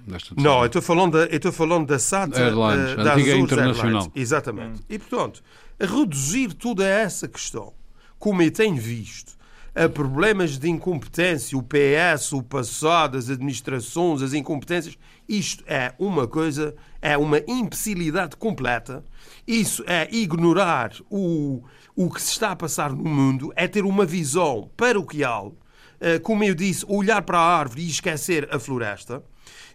nesta 0.08 0.36
Não, 0.36 0.62
eu 0.62 0.66
estou 0.66 0.82
falando 0.82 1.12
da, 1.18 1.36
estou 1.36 1.52
falando 1.52 1.88
da 1.88 2.00
SATA 2.00 2.42
Airlines, 2.42 2.94
uh, 2.94 3.04
da 3.04 3.14
antiga 3.14 3.38
internacional. 3.38 4.02
Airlines. 4.02 4.12
Exatamente. 4.16 4.80
Hum. 4.80 4.86
E 4.90 5.00
portanto, 5.00 5.44
reduzir 5.80 6.54
toda 6.54 6.86
essa 6.86 7.28
questão, 7.28 7.72
como 8.18 8.42
eu 8.42 8.52
tenho 8.52 8.76
visto, 8.76 9.38
a 9.74 9.88
problemas 9.88 10.58
de 10.58 10.70
incompetência, 10.70 11.58
o 11.58 11.64
PS, 11.64 12.34
o 12.34 12.44
passado, 12.44 13.18
as 13.18 13.30
administrações, 13.30 14.22
as 14.22 14.34
incompetências, 14.34 14.98
isto 15.28 15.64
é 15.66 15.94
uma 15.98 16.28
coisa, 16.28 16.76
é 17.02 17.18
uma 17.18 17.40
imbecilidade 17.48 18.36
completa. 18.36 19.04
Isso 19.48 19.84
é 19.88 20.10
ignorar 20.12 20.92
o, 21.10 21.64
o 21.96 22.10
que 22.10 22.22
se 22.22 22.32
está 22.32 22.52
a 22.52 22.56
passar 22.56 22.92
no 22.92 23.10
mundo, 23.10 23.54
é 23.56 23.68
ter 23.68 23.86
uma 23.86 24.06
visão 24.06 24.70
paroquial, 24.76 25.56
eh, 26.02 26.20
como 26.20 26.44
eu 26.44 26.54
disse, 26.54 26.86
olhar 26.88 27.22
para 27.22 27.40
a 27.40 27.58
árvore 27.60 27.84
e 27.84 27.90
esquecer 27.90 28.50
a 28.54 28.60
floresta. 28.60 29.24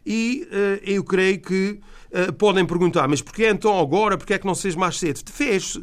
E 0.05 0.47
eh, 0.53 0.81
eu 0.85 1.03
creio 1.03 1.41
que 1.41 1.81
podem 2.39 2.65
perguntar, 2.65 3.09
mas 3.09 3.21
porquê 3.21 3.49
então 3.49 3.79
agora? 3.79 4.17
Porquê 4.17 4.35
é 4.35 4.39
que 4.39 4.47
não 4.47 4.55
se 4.55 4.63
fez 4.63 4.75
mais 4.75 4.99
cedo? 4.99 5.21
Fez, 5.31 5.79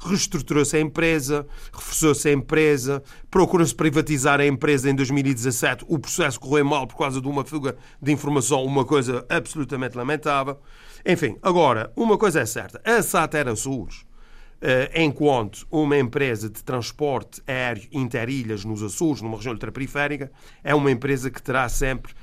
reestruturou-se 0.00 0.76
a 0.76 0.80
empresa, 0.80 1.46
reforçou-se 1.72 2.28
a 2.28 2.32
empresa, 2.32 3.02
procurou-se 3.30 3.74
privatizar 3.74 4.40
a 4.40 4.46
empresa 4.46 4.90
em 4.90 4.94
2017. 4.94 5.84
O 5.88 5.98
processo 5.98 6.38
correu 6.38 6.64
mal 6.64 6.86
por 6.86 6.96
causa 6.96 7.20
de 7.20 7.28
uma 7.28 7.44
fuga 7.44 7.76
de 8.00 8.12
informação, 8.12 8.64
uma 8.64 8.84
coisa 8.84 9.24
absolutamente 9.28 9.96
lamentável. 9.96 10.58
Enfim, 11.04 11.36
agora, 11.42 11.92
uma 11.96 12.18
coisa 12.18 12.40
é 12.40 12.46
certa: 12.46 12.80
a 12.84 13.02
SAT 13.02 13.34
era 13.34 13.54
SUS. 13.54 14.04
Uh, 14.56 14.88
enquanto 14.94 15.66
uma 15.70 15.98
empresa 15.98 16.48
de 16.48 16.64
transporte 16.64 17.42
aéreo 17.46 17.88
interilhas 17.92 18.64
nos 18.64 18.82
Açores, 18.82 19.20
numa 19.20 19.36
região 19.36 19.52
ultraperiférica, 19.52 20.32
é 20.64 20.74
uma 20.74 20.90
empresa 20.90 21.30
que 21.30 21.42
terá 21.42 21.68
sempre 21.68 22.14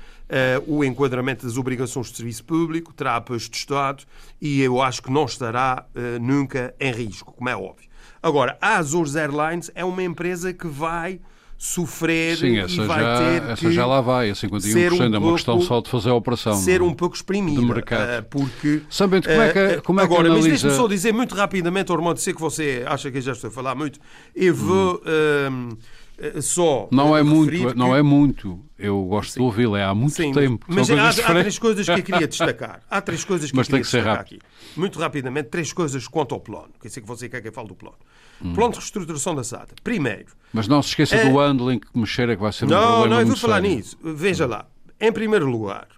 o 0.66 0.82
enquadramento 0.82 1.46
das 1.46 1.56
obrigações 1.56 2.10
de 2.10 2.16
serviço 2.16 2.44
público, 2.44 2.92
terá 2.92 3.16
apoio 3.16 3.38
de 3.38 3.56
Estado 3.56 4.04
e 4.40 4.60
eu 4.60 4.80
acho 4.82 5.02
que 5.02 5.10
não 5.10 5.24
estará 5.24 5.86
uh, 5.94 6.22
nunca 6.22 6.74
em 6.78 6.92
risco, 6.92 7.32
como 7.32 7.48
é 7.48 7.56
óbvio. 7.56 7.88
Agora, 8.22 8.56
a 8.60 8.76
Azores 8.76 9.16
Airlines 9.16 9.70
é 9.74 9.84
uma 9.84 10.02
empresa 10.02 10.52
que 10.52 10.66
vai 10.66 11.20
sofrer 11.56 12.36
Sim, 12.36 12.58
essa 12.58 12.82
e 12.82 12.86
vai 12.86 13.00
já, 13.00 13.18
ter 13.18 13.50
essa 13.50 13.72
já 13.72 13.86
lá 13.86 14.00
vai, 14.00 14.28
a 14.28 14.34
51% 14.34 14.92
um 14.92 15.02
é 15.02 15.08
uma 15.08 15.20
pouco, 15.20 15.34
questão 15.34 15.60
só 15.60 15.80
de 15.80 15.88
fazer 15.88 16.10
a 16.10 16.14
operação. 16.14 16.54
Ser 16.56 16.82
um 16.82 16.92
pouco 16.92 17.14
exprimida. 17.14 17.60
De 17.60 17.66
mercado. 17.66 18.20
Uh, 18.20 18.28
porque, 18.28 18.82
Sabendo 18.90 19.28
como 19.28 19.40
é 19.40 19.52
que, 19.52 19.80
como 19.82 20.00
é 20.00 20.04
agora, 20.04 20.22
que 20.24 20.28
analisa... 20.28 20.48
mas 20.48 20.62
deixe-me 20.62 20.74
só 20.74 20.88
dizer 20.88 21.12
muito 21.12 21.34
rapidamente, 21.34 21.92
Ormond, 21.92 22.20
sei 22.20 22.34
que 22.34 22.40
você 22.40 22.84
acha 22.86 23.10
que 23.10 23.18
eu 23.18 23.22
já 23.22 23.32
estou 23.32 23.48
a 23.48 23.52
falar 23.52 23.74
muito, 23.74 23.98
eu 24.34 24.54
vou... 24.54 25.02
Hum. 25.50 25.68
Eh, 25.70 26.03
só. 26.40 26.88
Não 26.90 27.16
é 27.16 27.22
muito, 27.22 27.50
que... 27.50 27.74
não 27.74 27.94
é 27.94 28.02
muito. 28.02 28.64
Eu 28.78 29.02
gosto 29.04 29.32
Sim. 29.32 29.40
de 29.40 29.46
ouvi-lo, 29.46 29.76
é 29.76 29.84
há 29.84 29.94
muito 29.94 30.14
Sim, 30.14 30.32
tempo. 30.32 30.66
Mas, 30.68 30.88
mas 30.90 31.18
há, 31.18 31.30
há, 31.30 31.34
três 31.40 31.58
coisas 31.58 31.86
que 31.86 31.92
eu 31.92 32.02
queria 32.02 32.26
destacar. 32.28 32.82
Há 32.90 33.00
três 33.00 33.24
coisas 33.24 33.50
que 33.50 33.56
mas 33.56 33.66
eu 33.66 33.70
queria 33.70 33.78
tem 33.78 33.84
que 33.84 33.90
ser 33.90 33.98
destacar 33.98 34.18
rápido. 34.18 34.42
aqui. 34.44 34.80
Muito 34.80 34.98
rapidamente, 34.98 35.48
três 35.48 35.72
coisas 35.72 36.06
quanto 36.08 36.34
ao 36.34 36.40
plano. 36.40 36.70
Que 36.80 36.86
eu 36.86 36.90
sei 36.90 37.02
que 37.02 37.08
você 37.08 37.28
quer 37.28 37.40
que 37.40 37.48
eu 37.48 37.52
fale 37.52 37.68
do 37.68 37.74
plano. 37.74 37.96
Hum. 38.42 38.52
Plano 38.52 38.72
de 38.72 38.78
reestruturação 38.78 39.34
da 39.34 39.44
SATA. 39.44 39.74
Primeiro. 39.82 40.32
Mas 40.52 40.68
não 40.68 40.82
se 40.82 40.90
esqueça 40.90 41.16
é... 41.16 41.28
do 41.28 41.38
handling 41.38 41.78
que 41.78 41.88
mexer 41.98 42.28
é 42.28 42.36
que 42.36 42.42
vai 42.42 42.52
ser 42.52 42.66
não, 42.66 42.76
um 42.76 42.80
problema. 42.80 43.06
Não, 43.06 43.14
não, 43.14 43.20
eu 43.20 43.26
vou 43.26 43.36
falar 43.36 43.60
sério. 43.60 43.76
nisso. 43.76 43.98
Veja 44.02 44.46
hum. 44.46 44.50
lá. 44.50 44.66
Em 45.00 45.12
primeiro 45.12 45.46
lugar, 45.46 45.88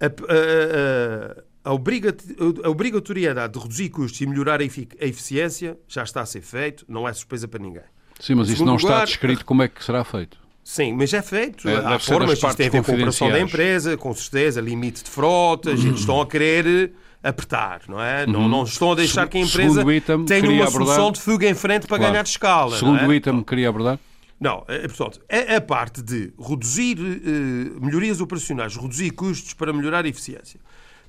a, 0.00 0.06
a, 0.06 1.70
a, 1.70 1.70
a, 1.70 2.68
obrigatoriedade 2.70 3.52
de 3.52 3.58
reduzir 3.58 3.88
custos 3.90 4.20
e 4.20 4.26
melhorar 4.26 4.60
a 4.60 4.64
eficiência 4.64 5.78
já 5.88 6.02
está 6.02 6.20
a 6.20 6.26
ser 6.26 6.40
feito, 6.42 6.84
não 6.88 7.08
é 7.08 7.12
surpresa 7.12 7.46
para 7.46 7.60
ninguém. 7.60 7.82
Sim, 8.22 8.36
mas 8.36 8.48
isso 8.48 8.64
não 8.64 8.76
lugar, 8.76 8.92
está 8.92 9.04
descrito 9.04 9.44
como 9.44 9.64
é 9.64 9.68
que 9.68 9.84
será 9.84 10.04
feito. 10.04 10.38
Sim, 10.62 10.92
mas 10.92 11.12
é 11.12 11.20
feito. 11.20 11.68
É, 11.68 11.74
Há 11.74 11.98
formas, 11.98 12.34
isto 12.34 12.54
tem 12.54 12.68
a 12.68 12.70
ver 12.70 12.84
com 12.84 12.92
a 12.92 12.94
operação 12.94 13.28
da 13.28 13.40
empresa, 13.40 13.96
com 13.96 14.14
certeza, 14.14 14.60
limite 14.60 15.02
de 15.02 15.10
frotas, 15.10 15.80
uhum. 15.80 15.88
eles 15.88 16.00
estão 16.00 16.20
a 16.20 16.26
querer 16.26 16.92
apertar, 17.20 17.80
não 17.88 18.00
é? 18.00 18.24
Uhum. 18.24 18.32
Não, 18.32 18.48
não 18.48 18.62
estão 18.62 18.92
a 18.92 18.94
deixar 18.94 19.26
que 19.26 19.38
a 19.38 19.40
empresa 19.40 19.82
item, 19.92 20.24
tenha 20.24 20.48
uma 20.48 20.68
abordar... 20.68 20.94
solução 20.94 21.10
de 21.10 21.20
fuga 21.20 21.48
em 21.48 21.54
frente 21.54 21.88
para 21.88 21.98
claro. 21.98 22.12
ganhar 22.12 22.22
de 22.22 22.28
escala. 22.28 22.76
Segundo 22.76 23.00
é? 23.00 23.08
o 23.08 23.12
item, 23.12 23.42
queria 23.42 23.68
abordar? 23.68 23.98
Não, 24.38 24.64
é, 24.68 24.86
portanto, 24.86 25.20
a, 25.28 25.56
a 25.56 25.60
parte 25.60 26.00
de 26.00 26.32
reduzir 26.38 26.96
melhorias 27.80 28.20
operacionais, 28.20 28.76
reduzir 28.76 29.10
custos 29.10 29.52
para 29.52 29.72
melhorar 29.72 30.04
a 30.04 30.08
eficiência, 30.08 30.60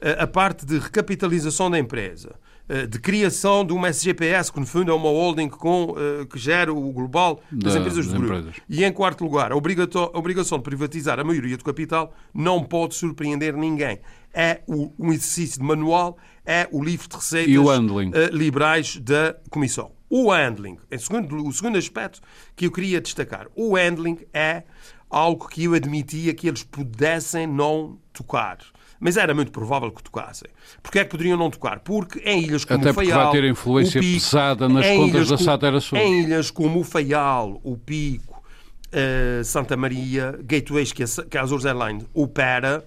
a, 0.02 0.24
a 0.24 0.28
parte 0.28 0.66
de 0.66 0.80
recapitalização 0.80 1.70
da 1.70 1.78
empresa, 1.78 2.32
eh, 2.32 2.53
de 2.90 2.98
criação 3.00 3.66
de 3.66 3.74
uma 3.74 3.90
SGPS, 3.90 4.52
que 4.52 4.60
no 4.60 4.66
fundo 4.66 4.90
é 4.92 4.94
uma 4.94 5.10
holding 5.10 5.50
com, 5.50 5.96
eh, 5.98 6.26
que 6.26 6.40
gera 6.40 6.74
o 6.74 6.92
global 6.92 7.42
das 7.52 7.74
da, 7.74 7.80
empresas 7.80 8.08
do 8.08 8.14
grupo. 8.14 8.34
Empresas. 8.34 8.56
E 8.70 8.84
em 8.84 8.92
quarto 8.92 9.24
lugar, 9.24 9.52
a, 9.52 9.56
obrigação 9.56 10.58
de 10.58 10.64
privatizar 10.64 11.20
a 11.20 11.24
maioria 11.24 11.58
do 11.58 11.64
capital 11.64 12.14
não 12.34 12.64
pode 12.64 12.96
surpreender 12.96 13.56
ninguém. 13.56 14.00
É 14.34 14.62
o, 14.66 14.94
um 14.98 15.12
exercício 15.12 15.60
de 15.60 15.66
manual, 15.66 16.18
é 16.46 16.68
o 16.72 16.82
livro 16.82 17.08
de 17.10 17.16
receitas 17.16 17.56
uh, 17.56 18.36
liberais 18.36 18.98
da 18.98 19.36
Comissão. 19.50 19.92
O 20.10 20.32
handling, 20.32 20.78
em 20.90 20.98
segundo, 20.98 21.46
o 21.46 21.52
segundo 21.52 21.78
aspecto 21.78 22.22
que 22.56 22.66
eu 22.66 22.72
queria 22.72 23.02
destacar, 23.02 23.48
o 23.56 23.76
handling 23.76 24.20
é 24.34 24.64
algo 25.10 25.48
que 25.48 25.66
eu 25.66 25.74
admitia 25.74 26.34
que 26.34 26.48
eles 26.48 26.64
pudessem 26.64 27.46
não 27.46 28.00
tocar 28.14 28.58
mas 29.04 29.18
era 29.18 29.34
muito 29.34 29.52
provável 29.52 29.92
que 29.92 30.02
tocassem. 30.02 30.50
Porquê 30.82 31.00
é 31.00 31.04
que 31.04 31.12
poderiam 31.12 31.38
não 31.38 31.50
tocar? 31.50 31.82
Porque 31.82 32.20
em 32.20 32.44
ilhas 32.44 32.64
como 32.64 32.80
Até 32.80 32.92
o 32.92 32.94
Faial... 32.94 33.24
vai 33.24 33.32
ter 33.34 33.44
influência 33.50 34.00
Pico, 34.00 34.14
pesada 34.14 34.70
nas 34.70 34.88
contas 34.88 35.28
da 35.28 35.38
Sátera 35.38 35.82
Sul. 35.82 35.98
Em 35.98 36.24
ilhas 36.24 36.50
como 36.50 36.80
o 36.80 36.86
Faial, 36.86 37.60
o 37.66 37.76
Pico, 37.76 38.42
uh, 38.94 39.44
Santa 39.44 39.76
Maria, 39.76 40.40
gateways 40.42 40.94
que 40.94 41.04
a, 41.04 41.08
que 41.30 41.38
a 41.38 41.42
Azores 41.42 41.66
Airlines 41.66 42.06
opera, 42.14 42.86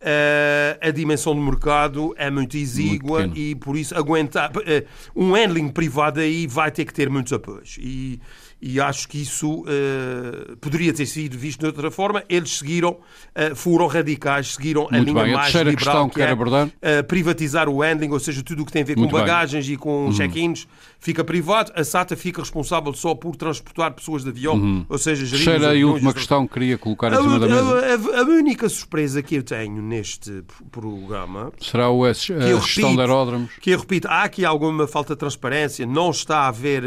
uh, 0.00 0.78
a 0.80 0.90
dimensão 0.90 1.32
do 1.32 1.40
mercado 1.40 2.12
é 2.18 2.28
muito 2.28 2.56
exígua 2.56 3.20
muito 3.20 3.38
e 3.38 3.54
por 3.54 3.76
isso 3.76 3.96
aguentar... 3.96 4.50
Uh, 4.50 4.84
um 5.14 5.32
handling 5.32 5.68
privado 5.68 6.18
aí 6.18 6.48
vai 6.48 6.72
ter 6.72 6.84
que 6.84 6.92
ter 6.92 7.08
muitos 7.08 7.32
apoios. 7.32 7.78
E 7.80 8.20
e 8.64 8.80
acho 8.80 9.08
que 9.08 9.20
isso 9.20 9.62
uh, 9.62 10.56
poderia 10.58 10.92
ter 10.92 11.04
sido 11.04 11.36
visto 11.36 11.58
de 11.58 11.66
outra 11.66 11.90
forma. 11.90 12.22
Eles 12.28 12.58
seguiram, 12.58 12.90
uh, 12.92 13.56
foram 13.56 13.88
radicais, 13.88 14.54
seguiram 14.54 14.82
Muito 14.82 14.94
a 14.94 14.98
linha 15.00 15.24
bem. 15.24 15.32
mais 15.32 15.56
a 15.56 15.64
liberal 15.64 15.76
questão 15.76 16.08
que, 16.08 16.14
que 16.14 16.22
é 16.22 16.30
abordar? 16.30 16.68
Uh, 16.68 17.02
privatizar 17.08 17.68
o 17.68 17.82
handling, 17.82 18.12
ou 18.12 18.20
seja, 18.20 18.40
tudo 18.40 18.62
o 18.62 18.66
que 18.66 18.70
tem 18.70 18.82
a 18.82 18.84
ver 18.84 18.94
com 18.94 19.00
Muito 19.00 19.12
bagagens 19.12 19.66
bem. 19.66 19.74
e 19.74 19.76
com 19.76 20.06
uhum. 20.06 20.12
check-ins 20.12 20.68
fica 21.00 21.24
privado. 21.24 21.72
A 21.74 21.82
SATA 21.82 22.14
fica 22.14 22.40
responsável 22.40 22.94
só 22.94 23.16
por 23.16 23.34
transportar 23.34 23.90
pessoas 23.94 24.22
de 24.22 24.30
avião, 24.30 24.54
uhum. 24.54 24.86
ou 24.88 24.96
seja, 24.96 25.26
gerir 25.26 25.44
Terceira 25.44 25.74
e 25.74 25.84
última 25.84 26.14
questão 26.14 26.46
que 26.46 26.54
queria 26.54 26.78
colocar 26.78 27.12
a, 27.12 27.18
acima 27.18 27.40
da 27.40 27.48
mesa. 27.48 28.12
A, 28.14 28.18
a, 28.18 28.20
a, 28.20 28.24
única 28.26 28.68
surpresa 28.68 29.20
que 29.24 29.34
eu 29.34 29.42
tenho 29.42 29.82
neste 29.82 30.44
programa 30.70 31.52
será 31.60 31.90
o, 31.90 32.04
a, 32.04 32.10
a 32.10 32.12
gestão 32.12 32.94
de 32.94 33.00
aeródromos. 33.00 33.50
Que 33.60 33.70
eu 33.70 33.80
repito, 33.80 34.06
há 34.06 34.22
aqui 34.22 34.44
alguma 34.44 34.86
falta 34.86 35.14
de 35.14 35.18
transparência, 35.18 35.84
não 35.84 36.10
está 36.10 36.42
a 36.42 36.48
haver 36.48 36.84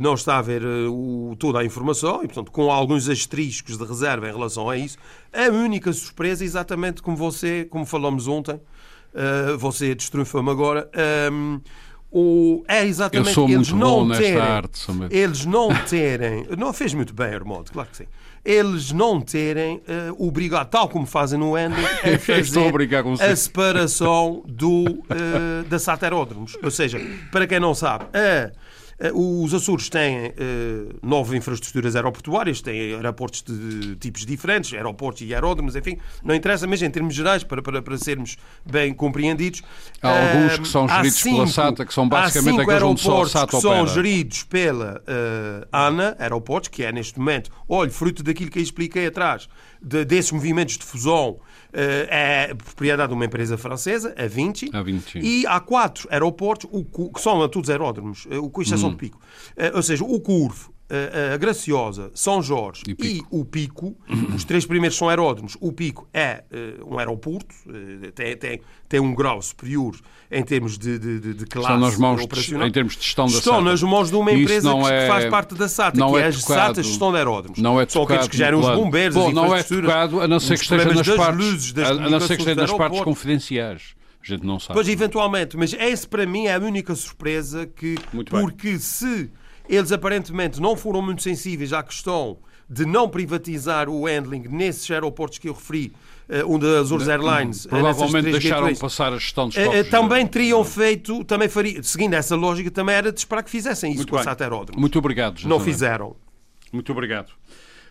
não 0.00 0.14
está 0.14 0.38
a 0.38 0.42
ver 0.42 0.62
uh, 0.64 1.36
toda 1.38 1.60
a 1.60 1.64
informação 1.64 2.22
e, 2.22 2.26
portanto, 2.26 2.50
com 2.50 2.70
alguns 2.70 3.08
asteriscos 3.08 3.76
de 3.76 3.84
reserva 3.84 4.28
em 4.28 4.32
relação 4.32 4.68
a 4.68 4.76
isso. 4.76 4.98
A 5.32 5.50
única 5.50 5.92
surpresa, 5.92 6.44
exatamente 6.44 7.02
como 7.02 7.16
você, 7.16 7.66
como 7.70 7.84
falamos 7.84 8.28
ontem, 8.28 8.54
uh, 8.54 9.58
você 9.58 9.94
destruiu-me 9.94 10.50
agora, 10.50 10.90
um, 11.32 11.60
o, 12.16 12.62
é 12.68 12.86
exatamente 12.86 13.30
Eu 13.30 13.34
sou 13.34 13.48
eles 13.48 13.72
muito 13.72 13.76
não 13.76 14.06
bom 14.06 14.14
terem, 14.14 14.34
nesta 14.34 14.52
arte, 14.52 14.78
somente. 14.78 15.16
eles 15.16 15.44
não 15.44 15.74
terem, 15.84 16.46
não 16.56 16.72
fez 16.72 16.94
muito 16.94 17.12
bem, 17.12 17.34
Armando, 17.34 17.72
claro 17.72 17.88
que 17.90 17.96
sim. 17.96 18.06
Eles 18.44 18.92
não 18.92 19.20
terem 19.20 19.78
uh, 19.78 20.24
obrigado, 20.24 20.68
tal 20.68 20.88
como 20.88 21.06
fazem 21.06 21.38
no 21.38 21.58
Ender, 21.58 21.84
a 21.84 22.18
fazer 22.20 23.32
a 23.32 23.34
separação 23.34 24.44
do, 24.46 24.84
uh, 24.84 25.64
da 25.68 25.78
Sateródromos. 25.78 26.56
Ou 26.62 26.70
seja, 26.70 27.00
para 27.32 27.46
quem 27.48 27.58
não 27.58 27.74
sabe, 27.74 28.04
a 28.12 28.18
eh, 28.18 28.52
os 29.12 29.52
Açores 29.52 29.88
têm 29.88 30.28
uh, 30.28 30.98
nove 31.02 31.36
infraestruturas 31.36 31.96
aeroportuárias, 31.96 32.60
têm 32.60 32.94
aeroportos 32.94 33.42
de 33.42 33.96
tipos 33.96 34.24
diferentes, 34.24 34.72
aeroportos 34.72 35.22
e 35.22 35.34
aeródromos, 35.34 35.74
enfim, 35.74 35.98
não 36.22 36.34
interessa, 36.34 36.66
mas 36.66 36.80
em 36.80 36.90
termos 36.90 37.14
gerais, 37.14 37.42
para, 37.42 37.60
para, 37.60 37.82
para 37.82 37.98
sermos 37.98 38.36
bem 38.64 38.94
compreendidos. 38.94 39.62
Há 40.00 40.08
alguns 40.08 40.58
que 40.58 40.68
são 40.68 40.88
geridos 40.88 41.18
cinco, 41.18 41.36
pela 41.36 41.46
SATA, 41.48 41.86
que 41.86 41.94
são 41.94 42.08
basicamente 42.08 42.60
aqueles 42.60 42.82
onde 42.82 43.00
só 43.00 43.22
a 43.22 43.28
SATA 43.28 43.56
que 43.56 43.60
são 43.60 43.86
geridos 43.86 44.44
pela 44.44 45.02
uh, 45.02 45.68
ANA, 45.72 46.16
aeroportos, 46.18 46.68
que 46.68 46.84
é 46.84 46.92
neste 46.92 47.18
momento, 47.18 47.50
olha, 47.68 47.90
fruto 47.90 48.22
daquilo 48.22 48.50
que 48.50 48.58
eu 48.58 48.62
expliquei 48.62 49.06
atrás, 49.06 49.48
de, 49.82 50.04
desses 50.04 50.32
movimentos 50.32 50.78
de 50.78 50.84
fusão 50.84 51.36
eh, 51.36 51.53
é 51.76 52.54
propriedade 52.54 53.08
de 53.08 53.14
uma 53.14 53.24
empresa 53.24 53.56
francesa, 53.56 54.14
a 54.16 54.26
Vinci, 54.26 54.70
a 54.72 54.82
Vinci. 54.82 55.18
e 55.18 55.46
há 55.46 55.60
quatro 55.60 56.08
aeroportos, 56.10 56.70
que 57.14 57.20
são 57.20 57.48
todos 57.48 57.70
aeródromos, 57.70 58.26
eh, 58.30 58.36
com 58.52 58.62
exceção 58.62 58.88
hum. 58.88 58.92
de 58.92 58.98
Pico. 58.98 59.20
Eh, 59.56 59.72
ou 59.74 59.82
seja, 59.82 60.04
o 60.04 60.20
Curvo, 60.20 60.73
a 61.32 61.36
Graciosa, 61.36 62.10
São 62.14 62.42
Jorge 62.42 62.82
e, 62.86 63.18
e, 63.18 63.22
o 63.30 63.44
Pico, 63.44 63.96
os 64.34 64.44
três 64.44 64.66
primeiros 64.66 64.96
são 64.96 65.08
aeródromos. 65.08 65.56
O 65.60 65.72
Pico 65.72 66.06
é 66.12 66.44
uh, 66.52 66.94
um 66.94 66.98
aeroporto, 66.98 67.54
uh, 67.66 68.12
tem, 68.12 68.36
tem, 68.36 68.60
tem 68.88 69.00
um 69.00 69.14
grau 69.14 69.40
superior 69.40 69.96
em 70.30 70.42
termos 70.42 70.76
de, 70.76 70.98
de, 70.98 71.34
de 71.34 71.46
classe 71.46 71.72
Estão 71.72 71.78
nas 71.78 71.98
mãos 71.98 72.22
operacional. 72.22 72.64
De, 72.64 72.68
em 72.68 72.72
termos 72.72 72.96
de 72.96 73.02
gestão 73.02 73.26
da 73.26 73.32
Estão 73.32 73.54
SATA. 73.54 73.64
nas 73.64 73.82
mãos 73.82 74.10
de 74.10 74.16
uma 74.16 74.32
empresa 74.32 74.74
que, 74.74 74.86
é, 74.86 75.08
faz 75.08 75.24
parte 75.26 75.54
da 75.54 75.68
SATA, 75.68 75.98
não 75.98 76.12
que 76.12 76.18
é, 76.18 76.20
é 76.20 76.28
a 76.28 76.32
tocado, 76.32 76.54
SATA 76.54 76.82
Gestão 76.82 77.10
de 77.10 77.18
Aeródromos. 77.18 77.58
Não 77.58 77.80
é 77.80 77.86
São 77.88 78.02
aqueles 78.02 78.28
que 78.28 78.36
gerem 78.36 78.58
os 78.58 78.66
bombeiros, 78.66 79.16
Bom, 79.16 79.28
as 79.28 79.34
não 79.34 79.54
é 79.54 79.62
tocado, 79.62 80.20
a 80.20 80.28
não 80.28 80.40
ser 80.40 80.56
que 80.58 80.64
esteja 80.64 80.92
nas 80.92 81.08
partes, 81.08 81.46
luzes, 81.46 81.78
a, 81.78 81.88
a 81.88 82.10
não 82.10 82.20
ser 82.20 82.36
que 82.36 82.42
esteja 82.42 82.60
nas 82.60 82.72
partes 82.72 83.00
confidenciais. 83.00 83.94
A 84.22 84.26
gente 84.26 84.46
não 84.46 84.58
sabe. 84.58 84.74
Pois, 84.74 84.88
eventualmente. 84.88 85.54
Mas 85.54 85.74
esse, 85.74 86.08
para 86.08 86.24
mim, 86.24 86.46
é 86.46 86.54
a 86.54 86.58
única 86.58 86.94
surpresa 86.94 87.66
que... 87.66 87.96
Muito 88.10 88.30
porque 88.30 88.70
bem. 88.70 88.78
se 88.78 89.30
eles 89.68 89.92
aparentemente 89.92 90.60
não 90.60 90.76
foram 90.76 91.02
muito 91.02 91.22
sensíveis 91.22 91.72
à 91.72 91.82
questão 91.82 92.38
de 92.68 92.86
não 92.86 93.08
privatizar 93.08 93.88
o 93.88 94.06
handling 94.06 94.48
nesses 94.48 94.90
aeroportos 94.90 95.38
que 95.38 95.48
eu 95.48 95.52
referi, 95.52 95.92
onde 96.46 96.66
as 96.66 96.86
Azores 96.86 97.08
Airlines... 97.08 97.66
Provavelmente 97.66 98.30
deixaram 98.30 98.56
gateways, 98.56 98.78
passar 98.78 99.12
a 99.12 99.18
gestão 99.18 99.48
dos 99.48 99.56
eh, 99.58 99.64
estoques. 99.64 99.90
Também 99.90 100.26
teriam 100.26 100.64
feito, 100.64 101.22
também 101.24 101.48
faria, 101.48 101.82
seguindo 101.82 102.14
essa 102.14 102.34
lógica, 102.34 102.70
também 102.70 102.94
era 102.94 103.12
de 103.12 103.18
esperar 103.18 103.42
que 103.42 103.50
fizessem 103.50 103.90
isso 103.90 103.98
Muito 103.98 104.10
com 104.10 104.16
bem. 104.16 104.26
a 104.26 104.36
Aeródromo. 104.42 104.80
Muito 104.80 104.98
obrigado, 104.98 105.36
José 105.36 105.48
Não 105.48 105.60
fizeram. 105.60 106.16
Muito 106.72 106.90
obrigado. 106.90 107.28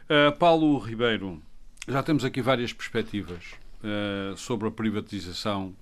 Uh, 0.04 0.36
Paulo 0.38 0.78
Ribeiro, 0.80 1.42
já 1.88 2.04
temos 2.04 2.26
aqui 2.26 2.42
várias 2.42 2.74
perspectivas 2.74 3.44
uh, 3.84 4.36
sobre 4.36 4.68
a 4.68 4.72
privatização 4.72 5.74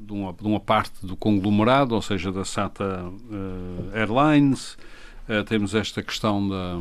de, 0.00 0.12
uma, 0.12 0.32
de, 0.32 0.44
uma, 0.44 0.60
parte 0.60 1.04
do 1.04 1.16
conglomerado, 1.16 1.94
ou 1.94 2.02
seja, 2.02 2.30
da 2.30 2.44
SATA 2.44 3.04
Airlines. 3.92 4.78
temos 5.48 5.74
esta 5.74 6.02
questão 6.02 6.48
da, 6.48 6.78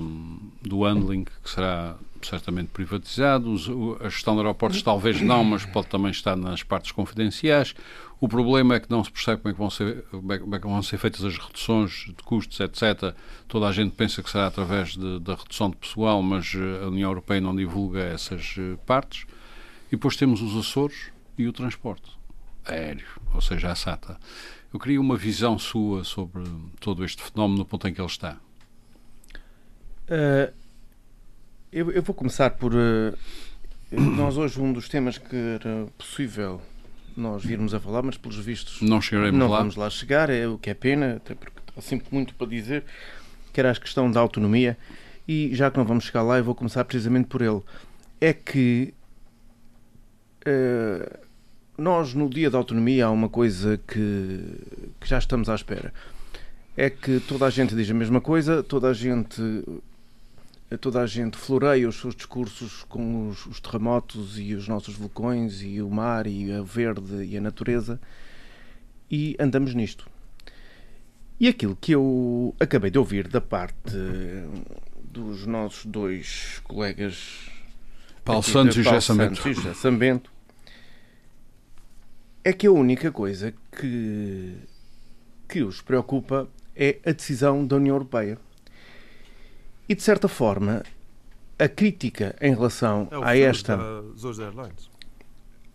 do 0.62 0.84
handling, 0.84 1.24
que 1.24 1.50
será 1.50 1.96
certamente 2.26 2.70
privatizado. 2.70 3.56
A 4.00 4.10
gestão 4.10 4.36
de 4.36 4.42
aeroportos 4.42 4.82
talvez 4.82 5.22
não, 5.22 5.44
mas 5.44 5.66
pode 5.66 5.88
também 5.88 6.12
estar 6.12 6.36
nas 6.36 6.64
partes 6.64 6.92
confidenciais. 6.92 7.74
O 8.20 8.28
problema 8.28 8.76
é 8.76 8.80
que 8.80 8.90
não 8.90 9.04
se 9.04 9.12
percebe 9.12 9.42
como 9.42 9.50
é 9.50 9.54
que 9.54 9.60
vão 9.60 9.70
ser, 9.70 10.04
como 10.12 10.56
é 10.56 10.60
que 10.60 10.68
vão 10.68 10.84
ser 10.84 10.98
feitas 10.98 11.24
as 11.24 11.38
reduções 11.38 12.06
de 12.06 12.24
custos, 12.24 12.60
etc. 12.60 13.16
Toda 13.48 13.68
a 13.68 13.72
gente 13.72 13.96
pensa 13.96 14.22
que 14.22 14.30
será 14.30 14.48
através 14.48 14.96
de, 14.96 15.20
da 15.20 15.34
redução 15.34 15.72
de 15.72 15.78
pessoal, 15.78 16.22
mas 16.22 16.54
a 16.84 16.88
União 16.88 17.10
Europeia 17.10 17.42
não 17.42 17.56
divulga 17.56 18.00
essas 18.00 18.56
partes. 18.86 19.26
E 19.88 19.96
depois 19.96 20.16
temos 20.16 20.42
os 20.42 20.56
Açores 20.56 21.12
e 21.38 21.48
o 21.48 21.54
transporte 21.54 22.21
aéreo, 22.66 23.08
ou 23.34 23.42
seja, 23.42 23.72
a 23.72 23.76
SATA. 23.76 24.18
Eu 24.74 24.80
queria 24.80 25.02
uma 25.02 25.18
visão 25.18 25.60
sua 25.60 26.04
sobre 26.04 26.44
todo 26.80 27.04
este 27.04 27.22
fenómeno 27.22 27.60
no 27.60 27.66
ponto 27.66 27.88
em 27.88 27.94
que 27.94 28.00
ele 28.00 28.08
está. 28.08 28.38
Uh, 30.08 30.54
eu, 31.72 31.92
eu, 31.92 32.02
vou 32.02 32.16
começar 32.16 32.52
por. 32.52 32.74
Uh, 32.74 33.18
nós 33.92 34.38
hoje, 34.38 34.60
um 34.60 34.72
dos 34.72 34.88
temas 34.88 35.18
que 35.18 35.36
era 35.36 35.88
possível 35.98 36.62
nós 37.16 37.44
virmos 37.44 37.74
a 37.74 37.80
falar, 37.80 38.02
mas 38.02 38.18
pelos 38.18 38.38
vistos 38.38 38.82
não, 38.82 39.02
chegaremos 39.02 39.38
não 39.38 39.50
lá. 39.50 39.60
vamos 39.60 39.76
lá 39.76 39.90
chegar, 39.90 40.30
é 40.30 40.48
o 40.48 40.58
que 40.58 40.70
é 40.70 40.74
pena, 40.74 41.18
até 41.18 41.36
porque 41.36 41.60
há 41.78 41.82
sempre 41.82 42.08
muito 42.12 42.34
para 42.36 42.48
dizer, 42.48 42.84
que 43.52 43.60
era 43.60 43.72
a 43.72 43.76
questão 43.76 44.10
da 44.10 44.20
autonomia, 44.20 44.78
e 45.28 45.54
já 45.54 45.70
que 45.70 45.78
não 45.78 45.86
vamos 45.86 46.06
chegar 46.06 46.24
lá, 46.24 46.38
eu 46.38 46.44
vou 46.44 46.56
começar 46.56 46.84
precisamente 46.86 47.28
por 47.28 47.42
ele. 47.42 47.62
É 48.20 48.34
que 48.34 48.94
uh, 50.48 51.20
nós, 51.82 52.14
no 52.14 52.30
dia 52.30 52.50
da 52.50 52.58
autonomia, 52.58 53.08
há 53.08 53.12
uma 53.12 53.28
coisa 53.28 53.80
que, 53.88 54.40
que 55.00 55.10
já 55.10 55.18
estamos 55.18 55.50
à 55.50 55.56
espera. 55.56 55.92
É 56.78 56.90
que 56.90 57.20
toda 57.20 57.46
a 57.46 57.50
gente 57.50 57.76
diz 57.76 57.90
a 57.90 57.94
mesma 57.94 58.22
coisa, 58.22 58.64
toda 58.64 58.90
a 58.90 58.94
gente 58.94 59.42
toda 60.80 61.02
a 61.02 61.06
gente 61.06 61.36
floreia 61.36 61.90
os 61.90 62.00
seus 62.00 62.16
discursos 62.16 62.86
com 62.88 63.28
os, 63.28 63.46
os, 63.46 63.60
terremotos 63.60 64.40
e 64.40 64.54
os 64.54 64.70
nossos 64.70 64.96
vulcões 64.96 65.62
e 65.62 65.82
o 65.82 65.90
mar 65.90 66.26
e 66.26 66.50
a 66.50 66.62
verde 66.62 67.26
e 67.26 67.36
a 67.36 67.42
natureza 67.42 68.00
e 69.10 69.36
andamos 69.38 69.74
nisto. 69.74 70.08
E 71.38 71.50
aquilo 71.50 71.76
que 71.76 71.92
eu 71.92 72.56
acabei 72.58 72.90
de 72.90 72.98
ouvir 72.98 73.28
da 73.28 73.42
parte 73.42 73.98
dos 75.04 75.46
nossos 75.46 75.86
dois 75.86 76.62
colegas 76.64 77.50
Paulo 78.24 78.42
Santos 78.42 78.78
e 78.78 78.84
José 78.84 79.74
Sambento 79.74 80.32
é 82.44 82.54
que 82.54 82.68
a 82.68 82.72
única 82.72 83.12
coisa 83.12 83.54
que, 83.72 84.56
que 85.48 85.62
os 85.64 85.82
preocupa 85.82 86.48
é 86.76 86.98
a 87.06 87.12
decisão 87.12 87.66
da 87.66 87.76
União 87.76 87.96
Europeia. 87.96 88.38
E, 89.88 89.96
de 89.96 90.02
certa 90.02 90.28
forma, 90.28 90.84
a 91.60 91.68
crítica 91.68 92.36
em 92.42 92.54
relação 92.54 93.08
é 93.12 93.16
a 93.24 93.38
esta. 93.38 93.78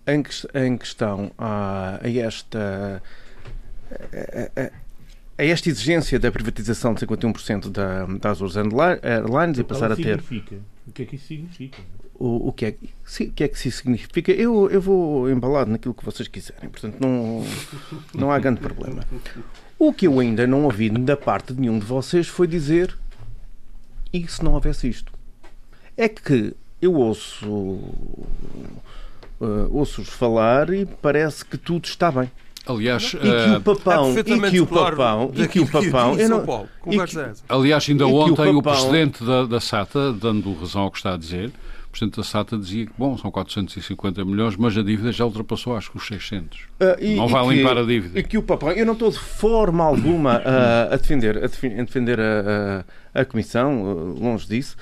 Em, 0.07 0.23
em 0.67 0.77
questão 0.77 1.31
a, 1.39 2.01
a 2.03 2.11
esta. 2.11 3.03
A, 3.91 4.61
a, 4.61 4.71
a, 5.39 5.45
esta 5.45 5.69
exigência 5.69 6.19
da 6.19 6.33
privatização 6.33 6.95
de 6.95 7.07
51% 7.07 7.69
da, 7.69 8.07
da 8.07 8.31
Azores 8.31 8.57
Airlines 8.57 9.59
e 9.59 9.65
passar 9.65 9.93
a 9.93 9.97
ter. 9.97 10.21
Significa? 10.23 10.57
O 10.87 10.93
que 10.93 11.03
é 11.03 11.05
que 11.05 11.17
isso 11.17 11.27
significa? 11.27 11.83
O, 12.19 12.49
o, 12.49 12.53
que, 12.53 12.67
é, 12.67 12.69
o 12.71 13.33
que 13.33 13.45
é 13.45 13.49
que 13.49 13.69
isso 13.69 13.79
significa? 13.79 14.33
Eu, 14.33 14.71
eu 14.71 14.81
vou 14.81 15.31
embalado 15.31 15.71
naquilo 15.71 15.93
que 15.93 16.05
vocês 16.05 16.27
quiserem, 16.29 16.71
portanto 16.71 16.97
não, 16.99 17.45
não 18.15 18.31
há 18.31 18.39
grande 18.39 18.61
problema. 18.61 19.03
O 19.79 19.93
que 19.93 20.07
eu 20.07 20.19
ainda 20.19 20.47
não 20.47 20.65
ouvi 20.65 20.89
da 20.89 21.17
parte 21.17 21.53
de 21.53 21.61
nenhum 21.61 21.79
de 21.79 21.85
vocês 21.85 22.27
foi 22.27 22.47
dizer 22.47 22.97
e 24.13 24.27
se 24.27 24.43
não 24.43 24.55
houvesse 24.55 24.89
isto? 24.89 25.17
é 25.97 26.09
que 26.09 26.55
eu 26.81 26.95
ouço 26.95 27.47
uh, 27.47 28.27
ouço-os 29.71 30.09
falar 30.09 30.71
e 30.71 30.85
parece 30.85 31.45
que 31.45 31.57
tudo 31.57 31.87
está 31.87 32.13
bem. 32.13 32.31
Aliás, 32.67 33.15
e 33.15 33.19
que 33.19 33.57
o 33.57 33.61
papão, 33.61 34.17
é 34.17 34.21
e 34.21 34.25
que 34.51 34.61
o 34.61 34.67
papão, 34.67 35.33
e 35.33 35.49
que 35.49 35.61
o 35.61 35.67
papão, 35.69 36.19
eu 36.19 36.29
não, 36.29 36.69
e 36.87 36.99
que, 37.07 37.17
aliás, 37.49 37.89
ainda 37.89 38.09
ontem 38.09 38.33
o, 38.33 38.37
papão, 38.37 38.57
o, 38.57 38.63
presidente 38.63 39.25
da, 39.25 39.47
da 39.47 39.61
SATA, 39.61 40.13
dando 40.13 40.53
razão 40.53 40.83
ao 40.83 40.91
que 40.91 40.97
está 40.97 41.15
a 41.15 41.17
dizer, 41.17 41.53
presidente 41.97 42.17
da 42.17 42.23
SATA 42.23 42.59
dizia 42.59 42.85
que, 42.85 42.93
bom, 42.99 43.17
são 43.17 43.31
450 43.31 44.23
milhões, 44.25 44.55
mas 44.57 44.77
a 44.77 44.83
dívida 44.83 45.11
já 45.11 45.25
ultrapassou, 45.25 45.75
acho 45.75 45.91
que 45.91 45.97
os 45.97 46.07
600. 46.07 46.59
Uh, 46.59 46.65
e, 47.01 47.17
não 47.17 47.27
vai 47.27 47.49
limpar 47.49 47.75
que, 47.75 47.81
a 47.81 47.85
dívida. 47.85 48.19
E 48.19 48.23
que 48.23 48.37
o 48.37 48.43
papão, 48.43 48.71
eu 48.73 48.85
não 48.85 48.93
estou 48.93 49.11
de 49.11 49.19
forma 49.19 49.83
alguma 49.83 50.39
uh, 50.39 50.93
a 50.93 50.97
defender, 50.97 51.39
a 51.39 51.47
defender 51.83 52.21
a, 52.21 52.85
a, 53.15 53.21
a 53.23 53.25
Comissão, 53.25 53.83
uh, 53.83 54.21
longe 54.21 54.47
disso, 54.47 54.77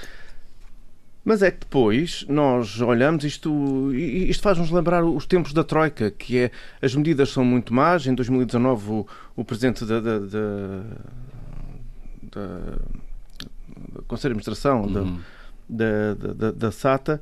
mas 1.25 1.41
é 1.41 1.51
que 1.51 1.61
depois 1.61 2.27
nós 2.29 2.81
olhamos 2.81 3.25
isto, 3.25 3.95
isto 3.95 4.43
faz-nos 4.43 4.71
lembrar 4.71 5.05
os 5.05 5.25
tempos 5.25 5.53
da 5.55 5.65
Troika, 5.65 6.11
que 6.11 6.37
é 6.37 6.51
as 6.83 6.95
medidas 6.95 7.31
são 7.31 7.45
muito 7.45 7.73
más. 7.73 8.07
Em 8.07 8.15
2019 8.15 8.91
o, 8.91 9.07
o 9.35 9.45
presidente 9.45 9.87
da, 9.87 10.01
da, 10.01 10.19
da, 10.19 10.83
da, 12.31 14.03
Conselho 14.07 14.35
de 14.35 14.41
Administração 14.41 14.83
uhum. 14.83 14.93
da, 14.93 15.01
da, 15.69 16.15
da, 16.53 16.71
SATA 16.71 17.21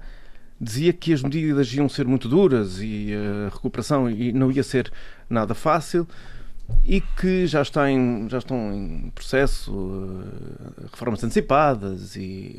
dizia 0.60 0.92
que 0.92 1.12
as 1.12 1.22
medidas 1.22 1.72
iam 1.74 1.88
ser 1.88 2.06
muito 2.06 2.28
duras 2.28 2.80
e 2.80 3.10
a 3.14 3.48
recuperação 3.48 4.10
e 4.10 4.32
não 4.32 4.50
ia 4.50 4.62
ser 4.62 4.92
nada 5.28 5.54
fácil 5.54 6.06
e 6.84 7.00
que 7.00 7.46
já, 7.46 7.62
está 7.62 7.90
em, 7.90 8.28
já 8.28 8.38
estão 8.38 8.72
em 8.72 9.10
processo 9.10 9.72
uh, 9.72 10.88
reformas 10.90 11.22
antecipadas 11.22 12.16
e 12.16 12.58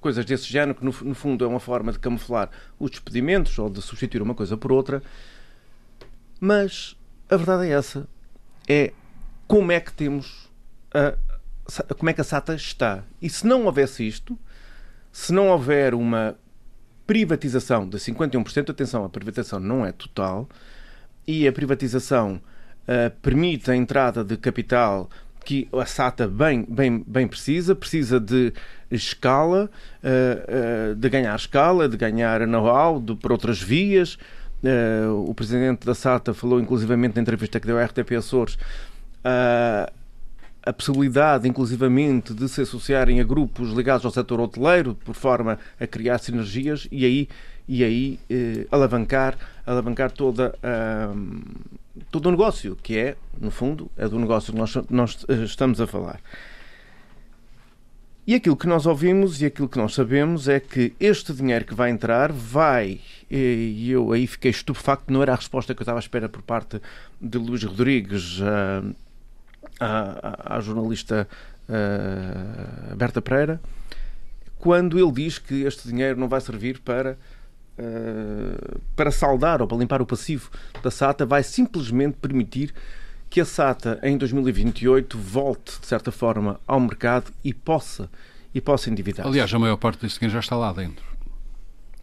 coisas 0.00 0.24
desse 0.24 0.44
género, 0.44 0.74
que 0.74 0.84
no, 0.84 0.94
no, 1.02 1.14
fundo 1.14 1.44
é 1.44 1.48
uma 1.48 1.60
forma 1.60 1.92
de 1.92 1.98
camuflar 1.98 2.50
os 2.78 2.90
despedimentos 2.90 3.58
ou 3.58 3.70
de 3.70 3.80
substituir 3.82 4.22
uma 4.22 4.34
coisa 4.34 4.56
por 4.56 4.70
outra. 4.70 5.02
Mas 6.38 6.96
a 7.30 7.36
verdade 7.36 7.68
é 7.68 7.70
essa: 7.70 8.06
é 8.68 8.92
como 9.46 9.72
é 9.72 9.80
que 9.80 9.92
temos 9.92 10.48
a, 10.92 11.94
como 11.94 12.10
é 12.10 12.12
que 12.12 12.20
a 12.20 12.24
SATA 12.24 12.54
está. 12.54 13.02
E 13.20 13.28
se 13.28 13.46
não 13.46 13.64
houvesse 13.64 14.06
isto, 14.06 14.38
se 15.16 15.32
não 15.32 15.48
houver 15.48 15.94
uma 15.94 16.36
privatização 17.06 17.88
de 17.88 17.96
51%, 17.96 18.68
atenção, 18.68 19.02
a 19.02 19.08
privatização 19.08 19.58
não 19.58 19.84
é 19.84 19.90
total, 19.90 20.46
e 21.26 21.48
a 21.48 21.52
privatização 21.52 22.34
uh, 22.34 23.10
permite 23.22 23.70
a 23.70 23.74
entrada 23.74 24.22
de 24.22 24.36
capital 24.36 25.08
que 25.42 25.66
a 25.72 25.86
SATA 25.86 26.28
bem, 26.28 26.66
bem, 26.68 27.02
bem 27.06 27.26
precisa, 27.26 27.74
precisa 27.74 28.20
de 28.20 28.52
escala, 28.90 29.70
uh, 30.04 30.92
uh, 30.92 30.94
de 30.94 31.08
ganhar 31.08 31.34
escala, 31.34 31.88
de 31.88 31.96
ganhar 31.96 32.46
know-how 32.46 33.00
por 33.16 33.32
outras 33.32 33.60
vias. 33.60 34.18
O 35.26 35.32
presidente 35.32 35.86
da 35.86 35.94
SATA 35.94 36.34
falou 36.34 36.60
inclusivamente 36.60 37.16
na 37.16 37.22
entrevista 37.22 37.58
que 37.58 37.66
deu 37.66 37.78
à 37.78 37.84
RTP 37.84 38.12
Açores 38.18 38.58
a 40.66 40.72
possibilidade, 40.72 41.48
inclusivamente, 41.48 42.34
de 42.34 42.48
se 42.48 42.60
associarem 42.60 43.20
a 43.20 43.24
grupos 43.24 43.70
ligados 43.70 44.04
ao 44.04 44.10
setor 44.10 44.40
hoteleiro, 44.40 44.94
por 44.94 45.14
forma 45.14 45.58
a 45.80 45.86
criar 45.86 46.18
sinergias 46.18 46.88
e 46.90 47.04
aí, 47.04 47.28
e 47.68 47.84
aí 47.84 48.18
alavancar, 48.70 49.38
alavancar 49.64 50.10
toda 50.10 50.54
a 50.62 51.14
todo 52.10 52.26
o 52.26 52.30
negócio, 52.30 52.76
que 52.82 52.98
é, 52.98 53.16
no 53.40 53.50
fundo, 53.50 53.90
é 53.96 54.08
do 54.08 54.18
negócio 54.18 54.52
que 54.52 54.58
nós, 54.58 54.74
nós 54.90 55.24
eh, 55.28 55.44
estamos 55.44 55.80
a 55.80 55.86
falar. 55.86 56.20
E 58.26 58.34
aquilo 58.34 58.56
que 58.56 58.66
nós 58.66 58.86
ouvimos 58.86 59.40
e 59.40 59.46
aquilo 59.46 59.68
que 59.68 59.78
nós 59.78 59.94
sabemos 59.94 60.48
é 60.48 60.58
que 60.58 60.92
este 60.98 61.32
dinheiro 61.32 61.64
que 61.64 61.74
vai 61.74 61.90
entrar 61.90 62.32
vai, 62.32 63.00
e 63.30 63.88
eu 63.88 64.12
aí 64.12 64.26
fiquei 64.26 64.50
estupefacto, 64.50 65.12
não 65.12 65.22
era 65.22 65.32
a 65.32 65.36
resposta 65.36 65.74
que 65.74 65.80
eu 65.80 65.84
estava 65.84 65.98
à 65.98 66.00
espera 66.00 66.28
por 66.28 66.42
parte 66.42 66.80
de 67.20 67.38
Luís 67.38 67.62
Rodrigues, 67.62 68.40
à, 69.78 70.58
jornalista 70.60 71.28
uh, 71.68 72.96
Berta 72.96 73.20
Pereira, 73.20 73.60
quando 74.58 74.98
ele 74.98 75.12
diz 75.12 75.38
que 75.38 75.62
este 75.62 75.88
dinheiro 75.88 76.18
não 76.18 76.28
vai 76.28 76.40
servir 76.40 76.80
para 76.80 77.16
uh, 77.78 78.80
para 78.94 79.10
saldar 79.10 79.60
ou 79.60 79.68
para 79.68 79.78
limpar 79.78 80.02
o 80.02 80.06
passivo 80.06 80.50
da 80.82 80.90
SATA, 80.90 81.26
vai 81.26 81.42
simplesmente 81.42 82.16
permitir 82.20 82.72
que 83.28 83.40
a 83.40 83.44
SATA 83.44 83.98
em 84.02 84.16
2028 84.16 85.18
volte, 85.18 85.80
de 85.80 85.86
certa 85.86 86.10
forma, 86.10 86.60
ao 86.66 86.80
mercado 86.80 87.32
e 87.44 87.52
possa, 87.52 88.08
e 88.54 88.60
possa 88.60 88.88
endividar. 88.88 89.26
-se. 89.26 89.30
Aliás, 89.30 89.52
a 89.52 89.58
maior 89.58 89.76
parte 89.76 90.02
desse 90.02 90.18
dinheiro 90.18 90.34
já 90.34 90.40
está 90.40 90.56
lá 90.56 90.72
dentro. 90.72 91.04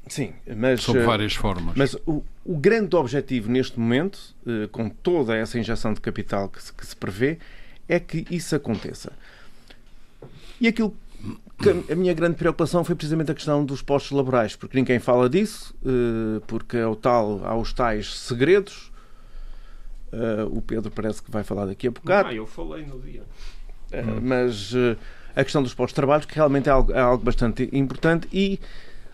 Sim, 0.07 0.33
mas. 0.55 0.81
Sob 0.81 0.99
eh, 0.99 1.05
várias 1.05 1.33
formas. 1.33 1.75
Mas 1.75 1.95
o, 2.05 2.23
o 2.43 2.57
grande 2.57 2.95
objetivo 2.95 3.49
neste 3.49 3.79
momento, 3.79 4.19
com 4.71 4.89
toda 4.89 5.35
essa 5.35 5.57
injeção 5.57 5.93
de 5.93 6.01
capital 6.01 6.49
que 6.49 6.61
se, 6.61 6.73
que 6.73 6.85
se 6.85 6.95
prevê, 6.95 7.39
é 7.87 7.99
que 7.99 8.25
isso 8.29 8.55
aconteça. 8.55 9.11
E 10.59 10.67
aquilo 10.67 10.95
a 11.89 11.95
minha 11.95 12.13
grande 12.13 12.35
preocupação 12.35 12.83
foi 12.83 12.95
precisamente 12.95 13.31
a 13.31 13.33
questão 13.33 13.63
dos 13.63 13.81
postos 13.81 14.11
laborais, 14.11 14.55
porque 14.55 14.77
ninguém 14.77 14.99
fala 14.99 15.29
disso, 15.29 15.73
eh, 15.85 16.41
porque 16.47 16.77
é 16.77 16.85
o 16.85 16.95
tal, 16.95 17.41
há 17.45 17.55
os 17.55 17.71
tais 17.71 18.13
segredos. 18.19 18.91
Eh, 20.11 20.45
o 20.49 20.61
Pedro 20.61 20.91
parece 20.91 21.23
que 21.23 21.31
vai 21.31 21.43
falar 21.43 21.65
daqui 21.65 21.87
a 21.87 21.91
bocado. 21.91 22.29
Ah, 22.29 22.33
eu 22.33 22.45
falei 22.45 22.85
no 22.85 22.99
dia. 22.99 23.23
Eh, 23.91 24.03
mas 24.21 24.73
a 25.35 25.43
questão 25.43 25.63
dos 25.63 25.73
postos 25.73 25.91
de 25.91 25.95
trabalho, 25.95 26.27
que 26.27 26.35
realmente 26.35 26.67
é 26.67 26.71
algo, 26.71 26.91
é 26.91 26.99
algo 26.99 27.23
bastante 27.23 27.69
importante, 27.71 28.27
e 28.33 28.59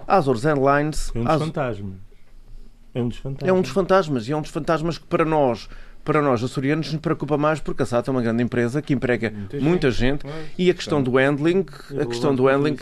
Azores 0.08 0.46
Airlines. 0.46 1.12
É 1.14 1.20
um 1.20 1.24
dos 1.24 1.38
fantasmas. 1.38 1.94
É 2.96 3.02
um 3.02 3.08
dos 3.10 3.18
fantasmas. 3.20 3.50
É 3.50 3.54
um 3.54 3.62
dos 3.62 3.72
fantasmas, 3.72 4.28
e 4.28 4.32
é 4.32 4.36
um 4.38 4.42
dos 4.42 4.52
fantasmas 4.52 4.98
que 4.98 5.06
para 5.06 5.26
nós 5.26 5.70
para 6.04 6.22
nós 6.22 6.44
açorianos 6.44 6.92
nos 6.92 7.02
preocupa 7.02 7.38
mais 7.38 7.60
porque 7.60 7.84
a 7.84 7.86
SATA 7.86 8.10
é 8.10 8.12
uma 8.12 8.22
grande 8.22 8.44
empresa 8.44 8.82
que 8.82 8.94
emprega 8.94 9.32
muita, 9.32 9.60
muita 9.60 9.92
gente, 9.92 10.28
gente 10.28 10.54
e 10.58 10.70
a 10.70 10.74
questão 10.74 11.02
do 11.02 11.18
handling, 11.18 11.66
a 12.00 12.06
questão 12.06 12.34
do 12.34 12.48
handling 12.48 12.78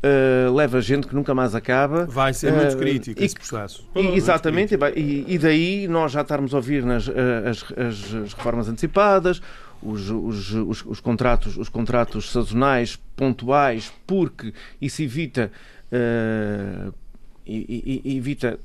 uh, 0.00 0.54
leva 0.54 0.80
gente 0.80 1.06
que 1.06 1.14
nunca 1.14 1.34
mais 1.34 1.54
acaba. 1.54 2.06
Vai 2.06 2.32
ser 2.32 2.52
muito 2.52 2.74
uh, 2.74 2.78
crítico 2.78 3.22
esse 3.22 3.34
processo. 3.34 3.88
E, 3.94 4.06
exatamente, 4.16 4.76
e, 4.96 5.24
e, 5.28 5.38
daí 5.38 5.88
nós 5.88 6.12
já 6.12 6.22
estarmos 6.22 6.54
a 6.54 6.56
ouvir 6.56 6.84
nas 6.84 7.08
eh, 7.08 7.48
as, 7.48 7.64
as, 7.72 8.14
as 8.14 8.32
reformas 8.34 8.68
antecipadas, 8.68 9.40
os, 9.82 10.10
os, 10.10 10.52
os, 10.52 10.84
os, 10.86 11.00
contratos, 11.00 11.56
os 11.56 11.68
contratos 11.68 12.30
sazonais, 12.30 12.98
pontuais, 13.16 13.92
porque 14.06 14.52
isso 14.80 15.02
evita, 15.02 15.50
uh, 15.92 16.92
evita 17.46 18.58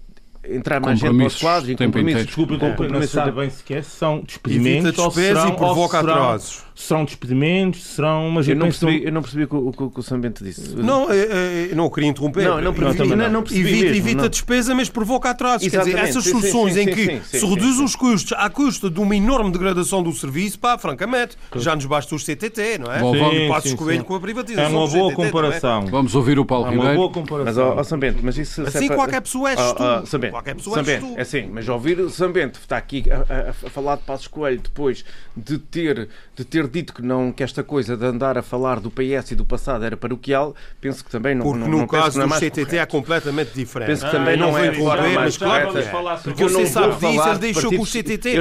entrar 0.50 0.80
mais 0.80 1.00
gente 1.00 1.14
nos 1.14 1.40
quadros 1.40 1.70
e 1.70 1.76
compromissos. 1.76 2.26
Desculpa, 2.26 2.54
é. 2.54 2.88
não 2.88 3.08
sabe 3.08 3.32
bem 3.32 3.50
sequer 3.50 3.84
se 3.84 3.92
são 3.92 4.22
despedimentos 4.22 4.98
ou 4.98 5.12
serão, 5.12 5.50
e 5.50 5.56
provoca 5.56 6.00
atrasos. 6.00 6.65
Serão 6.76 7.06
despedimentos, 7.06 7.84
serão... 7.84 8.30
Mas 8.32 8.48
eu, 8.48 8.56
não 8.56 8.68
percebi, 8.68 9.06
eu 9.06 9.12
não 9.12 9.22
percebi 9.22 9.46
o 9.46 9.48
que 9.48 9.56
o, 9.56 9.88
o, 9.88 9.92
o 9.96 10.04
Sambento 10.04 10.44
disse. 10.44 10.76
Não, 10.76 11.12
eu, 11.12 11.70
eu 11.70 11.76
não 11.76 11.90
queria 11.90 12.10
interromper. 12.10 12.44
Não, 12.44 12.62
não, 12.62 12.74
percebi, 12.74 13.16
não, 13.16 13.30
não 13.30 13.44
percebi 13.44 13.70
evita, 13.70 13.92
mesmo, 13.92 13.96
evita 13.96 14.30
despesa, 14.30 14.76
mas 14.76 14.90
provoca 14.90 15.30
atrasos. 15.30 15.68
Quer 15.68 15.80
dizer, 15.80 15.98
essas 15.98 16.26
soluções 16.26 16.74
sim, 16.74 16.84
sim, 16.84 16.90
em 16.90 16.94
que 16.94 17.06
sim, 17.24 17.40
se 17.40 17.46
reduz 17.46 17.80
os 17.80 17.96
custos 17.96 18.34
à 18.34 18.50
custa 18.50 18.90
de 18.90 19.00
uma 19.00 19.16
enorme 19.16 19.52
degradação 19.52 20.04
do 20.04 20.12
serviço, 20.12 20.60
pá, 20.60 20.78
francamente, 20.78 21.38
já 21.56 21.76
nos 21.76 21.86
basta 21.86 22.14
os 22.14 22.26
CTT, 22.26 22.80
não 22.80 22.92
é? 22.92 23.00
Vamos, 23.00 23.48
Passos 23.48 23.74
Coelho 23.74 24.04
com 24.04 24.16
a 24.16 24.20
privatização 24.20 24.66
É 24.66 24.68
uma 24.68 24.88
boa 24.88 25.12
CTT, 25.12 25.16
comparação. 25.16 25.84
É? 25.84 25.90
Vamos 25.90 26.14
ouvir 26.14 26.40
o 26.40 26.46
Paulo 26.46 26.70
Ribeiro. 26.70 26.88
É 26.88 26.92
uma 26.92 26.98
boa 26.98 27.12
comparação. 27.12 27.76
Mas, 27.76 27.88
Sambento, 27.88 28.20
mas 28.22 28.38
isso... 28.38 28.62
Assim 28.64 28.88
qualquer 28.88 29.22
pessoa 29.22 29.50
és 29.50 29.60
tu. 29.74 30.30
Qualquer 30.32 30.56
pessoa 30.56 30.80
és 30.80 31.00
tu. 31.00 31.14
É 31.16 31.22
assim, 31.22 31.50
mas 31.52 31.70
ouvir 31.70 32.00
o 32.00 32.10
Sambento 32.10 32.60
está 32.60 32.78
aqui 32.78 33.06
a, 33.10 33.18
a, 33.18 33.50
a, 33.50 33.54
falar 33.54 33.96
de 33.96 34.04
Passos 34.04 34.28
Coelho 34.28 34.60
depois 34.60 35.06
de 35.36 35.58
ter, 35.58 36.10
de 36.36 36.44
ter 36.44 36.65
dito 36.68 36.94
que, 36.94 37.02
não, 37.02 37.32
que 37.32 37.44
esta 37.44 37.64
coisa 37.64 37.96
de 37.96 38.06
andar 38.06 38.38
a 38.38 38.42
falar 38.42 38.80
do 38.80 38.92
PS 38.92 39.32
e 39.32 39.36
do 39.36 39.46
passado 39.46 39.84
era 39.84 39.96
paroquial, 39.98 40.56
penso 40.80 41.04
que 41.04 41.10
também 41.10 41.36
não 41.36 41.46
Porque 41.46 41.60
não, 41.60 41.68
no 41.68 41.78
não 41.80 41.88
caso 41.88 42.20
do 42.22 42.30
CTT 42.30 42.46
é 42.46 42.52
correto. 42.52 42.76
é 42.76 42.86
completamente 42.86 43.52
diferente. 43.54 43.88
Penso 43.88 44.06
que 44.06 44.12
também 44.12 44.34
ah, 44.34 44.38
não, 44.38 44.52
não 44.52 44.58
é 44.58 44.70
a 44.70 45.20
mas 45.22 45.38
claro 45.38 45.72
que 45.72 45.78
é. 45.80 45.92
Porque 46.24 46.44
eu 46.44 46.50
não 46.50 46.66
sabe 46.66 46.96
disso, 46.96 47.30
ele 47.30 47.40
deixou 47.40 47.70
que 47.70 47.78
o 47.78 47.86
CTT 47.86 48.36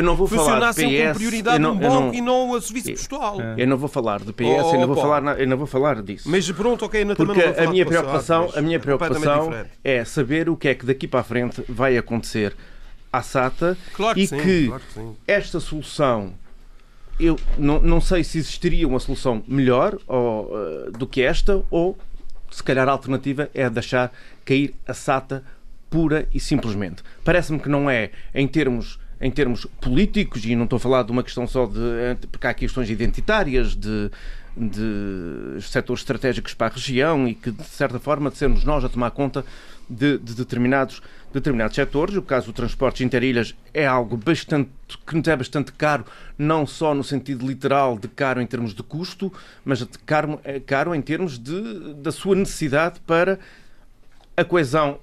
PS, 0.74 1.12
com 1.12 1.18
prioridade 1.18 1.58
num 1.58 1.76
bloco 1.76 2.14
e 2.14 2.20
não 2.20 2.54
a 2.54 2.60
serviço 2.60 2.90
postual. 2.92 3.38
Eu 3.56 3.66
não 3.66 3.76
vou 3.76 3.88
falar 3.88 4.20
de 4.20 4.32
PS, 4.32 4.72
eu, 4.72 4.80
não 4.80 4.86
vou 4.86 4.96
falar, 4.96 5.40
eu 5.40 5.46
não 5.46 5.56
vou 5.56 5.66
falar 5.66 6.02
disso. 6.02 6.28
Mas 6.28 6.50
pronto, 6.50 6.84
ok, 6.84 7.04
não 7.04 7.14
Porque 7.14 7.42
a 7.42 7.70
minha 7.70 7.86
preocupação, 7.86 8.50
a 8.54 8.60
minha 8.60 8.80
preocupação 8.80 9.52
é 9.82 10.04
saber 10.04 10.48
o 10.48 10.56
que 10.56 10.68
é 10.68 10.74
que 10.74 10.86
daqui 10.86 11.06
para 11.06 11.20
a 11.20 11.24
frente 11.24 11.62
vai 11.68 11.96
acontecer 11.96 12.54
à 13.12 13.22
SATA 13.22 13.76
claro 13.92 14.18
e 14.18 14.26
sim, 14.26 14.36
que, 14.38 14.66
claro 14.66 14.82
que 14.92 15.00
esta 15.26 15.60
solução 15.60 16.34
eu 17.18 17.38
não, 17.58 17.80
não 17.80 18.00
sei 18.00 18.24
se 18.24 18.38
existiria 18.38 18.86
uma 18.86 18.98
solução 18.98 19.42
melhor 19.46 19.98
ou, 20.06 20.52
uh, 20.52 20.92
do 20.92 21.06
que 21.06 21.22
esta 21.22 21.62
ou 21.70 21.96
se 22.50 22.62
calhar 22.62 22.88
a 22.88 22.92
alternativa 22.92 23.50
é 23.52 23.68
deixar 23.68 24.12
cair 24.44 24.74
a 24.86 24.94
SATA 24.94 25.42
pura 25.90 26.28
e 26.32 26.40
simplesmente. 26.40 27.02
Parece-me 27.24 27.58
que 27.58 27.68
não 27.68 27.88
é 27.88 28.10
em 28.34 28.46
termos 28.46 28.98
em 29.20 29.30
termos 29.30 29.66
políticos, 29.80 30.44
e 30.44 30.54
não 30.54 30.64
estou 30.64 30.76
a 30.76 30.80
falar 30.80 31.02
de 31.02 31.12
uma 31.12 31.22
questão 31.22 31.46
só 31.46 31.66
de. 31.66 32.26
porque 32.30 32.46
há 32.46 32.52
questões 32.52 32.90
identitárias, 32.90 33.74
de, 33.74 34.10
de 34.56 35.62
setores 35.62 36.02
estratégicos 36.02 36.52
para 36.52 36.66
a 36.66 36.70
região 36.70 37.26
e 37.26 37.34
que, 37.34 37.50
de 37.50 37.64
certa 37.64 37.98
forma, 37.98 38.30
de 38.30 38.36
sermos 38.36 38.64
nós 38.64 38.84
a 38.84 38.88
tomar 38.88 39.10
conta 39.12 39.44
de, 39.88 40.18
de 40.18 40.34
determinados, 40.34 41.02
determinados 41.32 41.74
setores. 41.74 42.16
O 42.16 42.22
caso 42.22 42.46
do 42.46 42.52
transporte 42.52 43.04
interilhas 43.04 43.54
é 43.72 43.86
algo 43.86 44.16
bastante, 44.16 44.70
que 45.06 45.14
nos 45.14 45.28
é 45.28 45.36
bastante 45.36 45.72
caro, 45.72 46.04
não 46.38 46.66
só 46.66 46.94
no 46.94 47.04
sentido 47.04 47.46
literal 47.46 47.98
de 47.98 48.08
caro 48.08 48.40
em 48.40 48.46
termos 48.46 48.74
de 48.74 48.82
custo, 48.82 49.32
mas 49.64 49.78
de 49.78 49.98
caro, 50.04 50.40
é 50.44 50.60
caro 50.60 50.94
em 50.94 51.02
termos 51.02 51.38
de, 51.38 51.94
da 51.94 52.12
sua 52.12 52.34
necessidade 52.34 53.00
para 53.06 53.38
a 54.36 54.44
coesão 54.44 54.98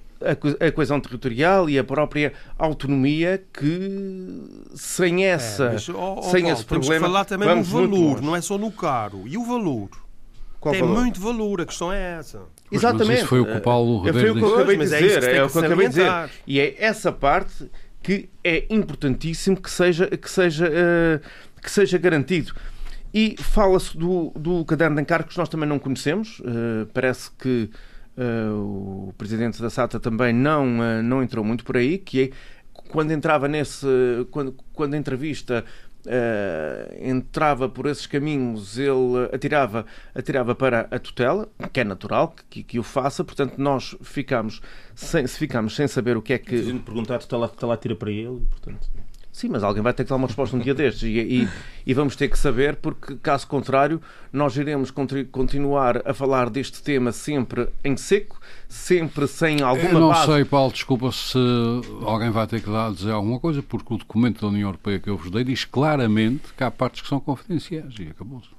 a 0.60 0.70
coesão 0.70 1.00
territorial 1.00 1.68
e 1.68 1.76
a 1.76 1.82
própria 1.82 2.32
autonomia 2.56 3.42
que 3.52 4.70
sem 4.72 5.24
essa 5.24 5.64
é, 5.64 5.72
mas, 5.72 5.88
oh, 5.88 6.22
sem 6.30 6.48
esse 6.48 6.64
problema 6.64 7.06
que 7.06 7.12
falar 7.12 7.24
também 7.24 7.56
no 7.56 7.62
valor 7.62 8.22
não 8.22 8.36
é 8.36 8.40
só 8.40 8.56
no 8.56 8.70
caro. 8.70 9.24
E 9.26 9.36
o 9.36 9.44
valor 9.44 9.90
Qual 10.62 10.72
tem 10.72 10.80
valor? 10.80 11.00
muito 11.00 11.20
valor 11.20 11.60
a 11.60 11.66
questão 11.66 11.92
é 11.92 12.18
essa 12.20 12.42
Exatamente. 12.70 13.08
Mas 13.08 13.18
isso 13.18 13.26
foi 13.26 13.40
o 13.40 13.44
que 13.44 13.56
o 13.56 13.60
Paulo 13.60 14.04
Ribeiro 14.04 14.20
Foi 14.20 14.30
o 14.30 14.34
que 14.34 14.40
eu 14.40 14.54
acabei 14.54 14.76
de 14.76 14.82
dizer. 14.84 15.24
É, 15.24 15.36
é 15.38 15.44
o 15.44 15.50
que 15.50 15.58
eu 15.58 15.64
acabei 15.64 15.88
de 15.88 15.94
dizer. 15.94 16.30
E 16.46 16.60
é 16.60 16.76
essa 16.78 17.10
parte 17.10 17.68
que 18.00 18.30
é 18.44 18.64
importantíssimo 18.70 19.60
que 19.60 19.68
seja, 19.68 20.06
que 20.06 20.30
seja, 20.30 20.68
uh, 20.68 21.60
que 21.60 21.68
seja 21.68 21.98
garantido. 21.98 22.54
E 23.12 23.34
fala-se 23.40 23.98
do, 23.98 24.32
do 24.36 24.64
caderno 24.64 24.94
de 24.94 25.02
encargos 25.02 25.32
que 25.32 25.38
nós 25.38 25.48
também 25.48 25.68
não 25.68 25.80
conhecemos. 25.80 26.38
Uh, 26.38 26.86
parece 26.94 27.28
que 27.32 27.68
uh, 28.16 29.08
o 29.08 29.14
presidente 29.18 29.60
da 29.60 29.68
SATA 29.68 29.98
também 29.98 30.32
não, 30.32 31.02
não 31.02 31.24
entrou 31.24 31.44
muito 31.44 31.64
por 31.64 31.76
aí, 31.76 31.98
que 31.98 32.22
é 32.22 32.30
quando 32.88 33.10
entrava 33.10 33.48
nesse. 33.48 33.84
Quando, 34.30 34.54
quando 34.72 34.94
a 34.94 34.96
entrevista 34.96 35.64
Uh, 36.04 37.08
entrava 37.08 37.68
por 37.68 37.86
esses 37.86 38.06
caminhos, 38.06 38.76
ele 38.76 39.28
atirava, 39.32 39.86
atirava 40.12 40.52
para 40.52 40.88
a 40.90 40.98
tutela, 40.98 41.48
que 41.72 41.78
é 41.78 41.84
natural 41.84 42.34
que, 42.50 42.64
que 42.64 42.76
o 42.76 42.82
faça, 42.82 43.22
portanto 43.22 43.56
nós 43.58 43.96
ficamos 44.02 44.60
sem, 44.96 45.24
se 45.28 45.38
ficamos 45.38 45.76
sem 45.76 45.86
saber 45.86 46.16
o 46.16 46.22
que 46.22 46.32
é 46.32 46.38
que... 46.38 46.60
Se 46.60 46.72
perguntar, 46.80 47.16
a 47.16 47.18
tutela, 47.18 47.46
a 47.46 47.48
tutela 47.48 47.74
atira 47.74 47.94
para 47.94 48.10
ele, 48.10 48.44
portanto... 48.50 48.90
Sim, 49.32 49.48
mas 49.48 49.64
alguém 49.64 49.82
vai 49.82 49.94
ter 49.94 50.04
que 50.04 50.10
dar 50.10 50.16
uma 50.16 50.26
resposta 50.26 50.54
um 50.54 50.60
dia 50.60 50.74
destes 50.74 51.04
e, 51.04 51.18
e, 51.18 51.48
e, 51.86 51.94
vamos 51.94 52.14
ter 52.14 52.28
que 52.28 52.38
saber, 52.38 52.76
porque 52.76 53.16
caso 53.16 53.46
contrário, 53.46 53.98
nós 54.30 54.54
iremos 54.58 54.90
continuar 54.90 56.06
a 56.06 56.12
falar 56.12 56.50
deste 56.50 56.82
tema 56.82 57.12
sempre 57.12 57.70
em 57.82 57.96
seco, 57.96 58.38
sempre 58.68 59.26
sem 59.26 59.62
alguma 59.62 59.88
Eu 59.88 60.00
não 60.00 60.08
base. 60.10 60.26
sei, 60.30 60.44
Paulo, 60.44 60.70
desculpa 60.70 61.10
se 61.10 61.38
alguém 62.02 62.30
vai 62.30 62.46
ter 62.46 62.60
que 62.60 62.70
dar, 62.70 62.92
dizer 62.92 63.12
alguma 63.12 63.40
coisa, 63.40 63.62
porque 63.62 63.94
o 63.94 63.96
documento 63.96 64.42
da 64.42 64.48
União 64.48 64.68
Europeia 64.68 64.98
que 64.98 65.08
eu 65.08 65.16
vos 65.16 65.30
dei 65.30 65.44
diz 65.44 65.64
claramente 65.64 66.52
que 66.54 66.62
há 66.62 66.70
partes 66.70 67.00
que 67.00 67.08
são 67.08 67.18
confidenciais 67.18 67.94
e 67.98 68.08
acabou-se. 68.08 68.50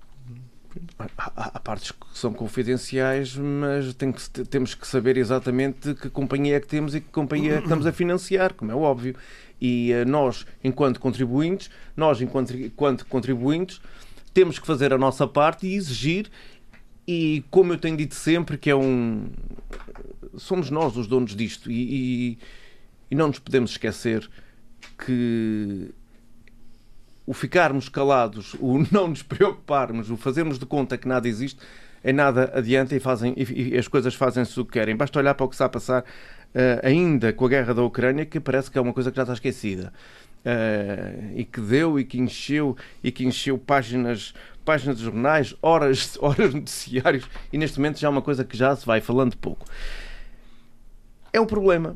Há, 0.97 1.31
há, 1.35 1.59
partes 1.59 1.91
que 1.91 1.97
são 2.15 2.33
confidenciais, 2.33 3.35
mas 3.35 3.93
tem 3.93 4.11
que, 4.11 4.21
temos 4.45 4.73
que 4.73 4.87
saber 4.87 5.17
exatamente 5.17 5.93
que 5.93 6.09
companhia 6.09 6.55
é 6.57 6.59
que 6.59 6.67
temos 6.67 6.95
e 6.95 7.01
que 7.01 7.09
companhia 7.11 7.53
é 7.53 7.57
que 7.57 7.63
estamos 7.63 7.85
a 7.85 7.91
financiar, 7.91 8.55
como 8.55 8.71
é 8.71 8.75
óbvio. 8.75 9.15
E 9.65 9.93
uh, 9.93 10.05
nós, 10.05 10.45
enquanto 10.61 10.99
contribuintes, 10.99 11.69
nós, 11.95 12.19
enquanto, 12.19 12.53
enquanto 12.53 13.05
contribuintes, 13.05 13.79
temos 14.33 14.59
que 14.59 14.67
fazer 14.67 14.91
a 14.91 14.97
nossa 14.97 15.25
parte 15.25 15.65
e 15.65 15.73
exigir. 15.73 16.29
E 17.07 17.45
como 17.49 17.71
eu 17.71 17.77
tenho 17.77 17.95
dito 17.95 18.13
sempre, 18.13 18.57
que 18.57 18.69
é 18.69 18.75
um. 18.75 19.29
Somos 20.35 20.69
nós 20.69 20.97
os 20.97 21.07
donos 21.07 21.33
disto. 21.33 21.71
E, 21.71 21.75
e, 21.75 22.37
e 23.09 23.15
não 23.15 23.27
nos 23.27 23.39
podemos 23.39 23.71
esquecer 23.71 24.29
que 24.97 25.91
o 27.25 27.33
ficarmos 27.33 27.87
calados, 27.87 28.55
o 28.59 28.85
não 28.91 29.07
nos 29.07 29.23
preocuparmos, 29.23 30.09
o 30.09 30.17
fazermos 30.17 30.59
de 30.59 30.65
conta 30.65 30.97
que 30.97 31.07
nada 31.07 31.25
existe, 31.25 31.61
em 32.03 32.11
nada 32.11 32.51
adianta 32.53 32.93
e, 32.93 32.99
fazem, 32.99 33.33
e, 33.37 33.75
e 33.75 33.77
as 33.77 33.87
coisas 33.87 34.13
fazem-se 34.13 34.59
o 34.59 34.65
que 34.65 34.73
querem. 34.73 34.93
Basta 34.93 35.17
olhar 35.19 35.33
para 35.35 35.45
o 35.45 35.47
que 35.47 35.55
está 35.55 35.65
a 35.65 35.69
passar 35.69 36.03
ainda 36.83 37.33
com 37.33 37.45
a 37.45 37.49
guerra 37.49 37.73
da 37.73 37.83
Ucrânia, 37.83 38.25
que 38.25 38.39
parece 38.39 38.69
que 38.69 38.77
é 38.77 38.81
uma 38.81 38.93
coisa 38.93 39.11
que 39.11 39.17
já 39.17 39.23
está 39.23 39.33
esquecida. 39.33 39.91
Uh, 40.45 41.37
e 41.37 41.45
que 41.45 41.61
deu 41.61 41.97
e 41.97 42.03
que 42.03 42.19
encheu 42.19 42.75
e 43.01 43.13
que 43.13 43.25
encheu 43.25 43.57
páginas 43.57 44.33
páginas 44.65 44.97
de 44.97 45.03
jornais, 45.05 45.55
horas, 45.61 46.17
horas 46.21 46.53
noticiários 46.53 47.25
e 47.51 47.57
neste 47.57 47.79
momento 47.79 47.97
já 47.97 48.07
é 48.07 48.09
uma 48.09 48.21
coisa 48.21 48.43
que 48.43 48.57
já 48.57 48.75
se 48.75 48.85
vai 48.85 48.99
falando 48.99 49.37
pouco. 49.37 49.65
É 51.31 51.39
o 51.39 51.45
problema. 51.45 51.95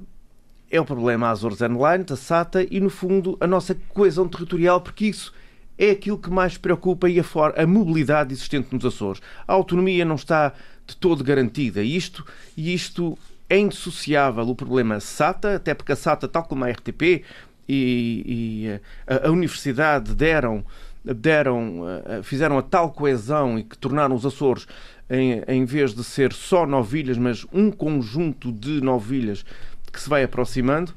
É 0.70 0.82
o 0.82 0.86
problema 0.86 1.30
Azores 1.30 1.62
Airlines, 1.62 2.05
da 2.05 2.16
SATA 2.16 2.66
e, 2.70 2.80
no 2.80 2.89
fundo, 2.89 3.38
a 3.39 3.47
nossa 3.47 3.76
coesão 3.89 4.28
territorial, 4.28 4.82
porque 4.82 5.05
isso 5.05 5.34
é 5.78 5.91
aquilo 5.91 6.18
que 6.18 6.30
mais 6.30 6.58
preocupa 6.58 7.10
e 7.10 7.20
a, 7.20 7.24
a 7.55 7.68
mobilidade 7.68 8.34
existente 8.34 8.74
nos 8.74 8.84
Açores. 8.84 9.22
A 9.47 9.53
autonomia 9.53 10.03
não 10.03 10.16
está 10.16 10.53
de 10.86 10.97
todo 10.97 11.24
garantida. 11.24 11.84
E 11.84 11.95
isto, 11.95 12.26
e 12.55 12.74
isto 12.74 13.18
é 13.50 13.58
indissociável 13.58 14.48
o 14.48 14.56
problema 14.56 15.00
SATA, 15.00 15.56
até 15.56 15.74
porque 15.74 15.91
a 15.91 15.95
SATA, 15.95 16.28
tal 16.28 16.43
como 16.43 16.66
a 16.66 16.70
RTP 16.70 17.24
e, 17.68 18.24
e 18.26 18.68
eh, 18.68 18.82
a, 19.06 19.28
a, 19.28 19.32
Universidade 19.32 20.14
deram, 20.14 20.64
deram, 21.04 21.84
eh, 22.06 22.22
fizeram 22.24 22.58
a 22.58 22.62
tal 22.62 22.91
coesão 22.91 23.58
e 23.58 23.64
que 23.64 23.78
tornaram 23.78 24.16
os 24.16 24.26
Açores, 24.26 24.68
em, 25.10 25.43
em 25.48 25.66
vez 25.66 25.93
de 25.93 26.04
ser 26.04 26.34
só 26.34 26.66
novilhas, 26.66 27.18
mas 27.18 27.45
um 27.52 27.72
conjunto 27.72 28.52
de 28.52 28.82
novilhas 28.82 29.45
que 29.91 30.02
se 30.02 30.10
vai 30.10 30.24
aproximando, 30.24 30.91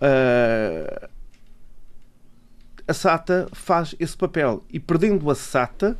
uh, 0.00 1.08
a 2.86 2.92
SATA 2.92 3.48
faz 3.52 3.94
esse 3.98 4.16
papel. 4.16 4.62
E 4.70 4.78
perdendo 4.78 5.30
a 5.30 5.34
SATA, 5.34 5.96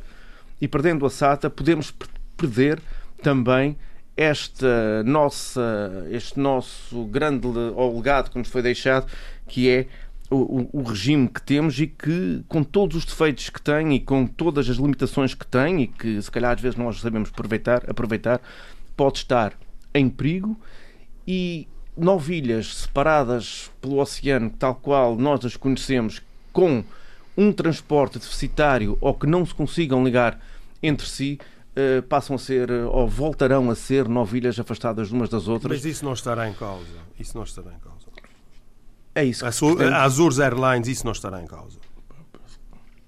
e 0.59 0.67
perdendo 0.67 1.05
a 1.05 1.09
SATA, 1.09 1.49
podemos 1.49 1.93
perder 2.37 2.81
também 3.23 3.77
esta 4.15 5.03
nossa, 5.03 6.07
este 6.09 6.39
nosso 6.39 7.05
grande 7.05 7.47
legado 7.47 8.31
que 8.31 8.37
nos 8.37 8.47
foi 8.47 8.61
deixado, 8.61 9.07
que 9.47 9.69
é 9.69 9.87
o, 10.29 10.69
o, 10.79 10.83
regime 10.83 11.27
que 11.27 11.41
temos 11.41 11.79
e 11.79 11.87
que, 11.87 12.43
com 12.47 12.63
todos 12.63 12.97
os 12.97 13.05
defeitos 13.05 13.49
que 13.49 13.61
tem 13.61 13.93
e 13.93 13.99
com 13.99 14.25
todas 14.25 14.69
as 14.69 14.77
limitações 14.77 15.33
que 15.33 15.45
tem 15.45 15.83
e 15.83 15.87
que 15.87 16.21
se 16.21 16.31
calhar 16.31 16.53
às 16.53 16.61
vezes 16.61 16.77
nós 16.77 16.99
sabemos 16.99 17.29
aproveitar, 17.29 17.89
aproveitar 17.89 18.41
pode 18.95 19.19
estar 19.19 19.53
em 19.93 20.09
perigo. 20.09 20.57
E 21.27 21.67
novilhas 21.97 22.75
separadas 22.75 23.71
pelo 23.81 23.99
oceano, 23.99 24.49
tal 24.49 24.75
qual 24.75 25.15
nós 25.15 25.45
as 25.45 25.55
conhecemos, 25.55 26.21
com 26.51 26.83
um 27.37 27.51
transporte 27.51 28.19
deficitário 28.19 28.97
ou 29.01 29.13
que 29.13 29.27
não 29.27 29.45
se 29.45 29.53
consigam 29.53 30.03
ligar 30.03 30.39
entre 30.81 31.07
si, 31.07 31.39
uh, 31.75 32.01
passam 32.03 32.35
a 32.35 32.39
ser 32.39 32.71
uh, 32.71 32.89
ou 32.89 33.07
voltarão 33.07 33.69
a 33.69 33.75
ser 33.75 34.07
novilhas 34.07 34.59
afastadas 34.59 35.11
umas 35.11 35.29
das 35.29 35.47
outras. 35.47 35.77
Mas 35.77 35.85
isso 35.85 36.05
não 36.05 36.13
estará 36.13 36.47
em 36.49 36.53
causa. 36.53 36.85
Isso 37.19 37.37
não 37.37 37.43
estará 37.43 37.71
em 37.71 37.79
causa. 37.79 38.05
É 39.13 39.23
isso. 39.23 39.45
A, 39.45 39.49
a 39.49 40.03
Azores 40.03 40.39
Airlines, 40.39 40.87
isso 40.87 41.05
não 41.05 41.13
estará 41.13 41.41
em 41.41 41.47
causa. 41.47 41.79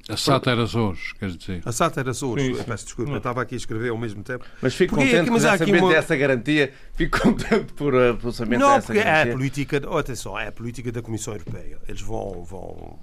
A 0.09 0.15
SATA 0.15 0.51
era 0.51 0.63
Azores, 0.63 1.11
quer 1.19 1.29
dizer. 1.31 1.61
A 1.65 1.71
SATA 1.73 1.99
era 1.99 2.11
Azores, 2.11 2.63
peço 2.63 2.85
desculpa, 2.85 3.11
eu 3.11 3.17
estava 3.17 3.41
aqui 3.41 3.55
a 3.55 3.57
escrever 3.57 3.89
ao 3.89 3.97
mesmo 3.97 4.23
tempo. 4.23 4.45
Mas 4.61 4.73
fico 4.73 4.95
porque, 4.95 5.09
contente 5.09 5.29
mas 5.29 5.59
por 5.59 5.77
uma... 5.77 5.89
dessa 5.89 6.15
garantia, 6.15 6.71
fico 6.93 7.19
contente 7.19 7.73
por, 7.73 7.93
uh, 7.93 8.15
por 8.15 8.31
saber 8.31 8.57
não, 8.57 8.75
dessa 8.75 8.93
garantia. 8.93 9.15
Não, 9.15 9.21
porque 9.21 9.29
é 9.29 9.33
a 9.33 9.35
política, 9.35 9.81
oh, 9.85 9.97
atenção, 9.97 10.39
é 10.39 10.47
a 10.47 10.51
política 10.53 10.93
da 10.93 11.01
Comissão 11.01 11.33
Europeia. 11.33 11.77
Eles 11.89 11.99
vão, 11.99 12.41
vão 12.45 12.97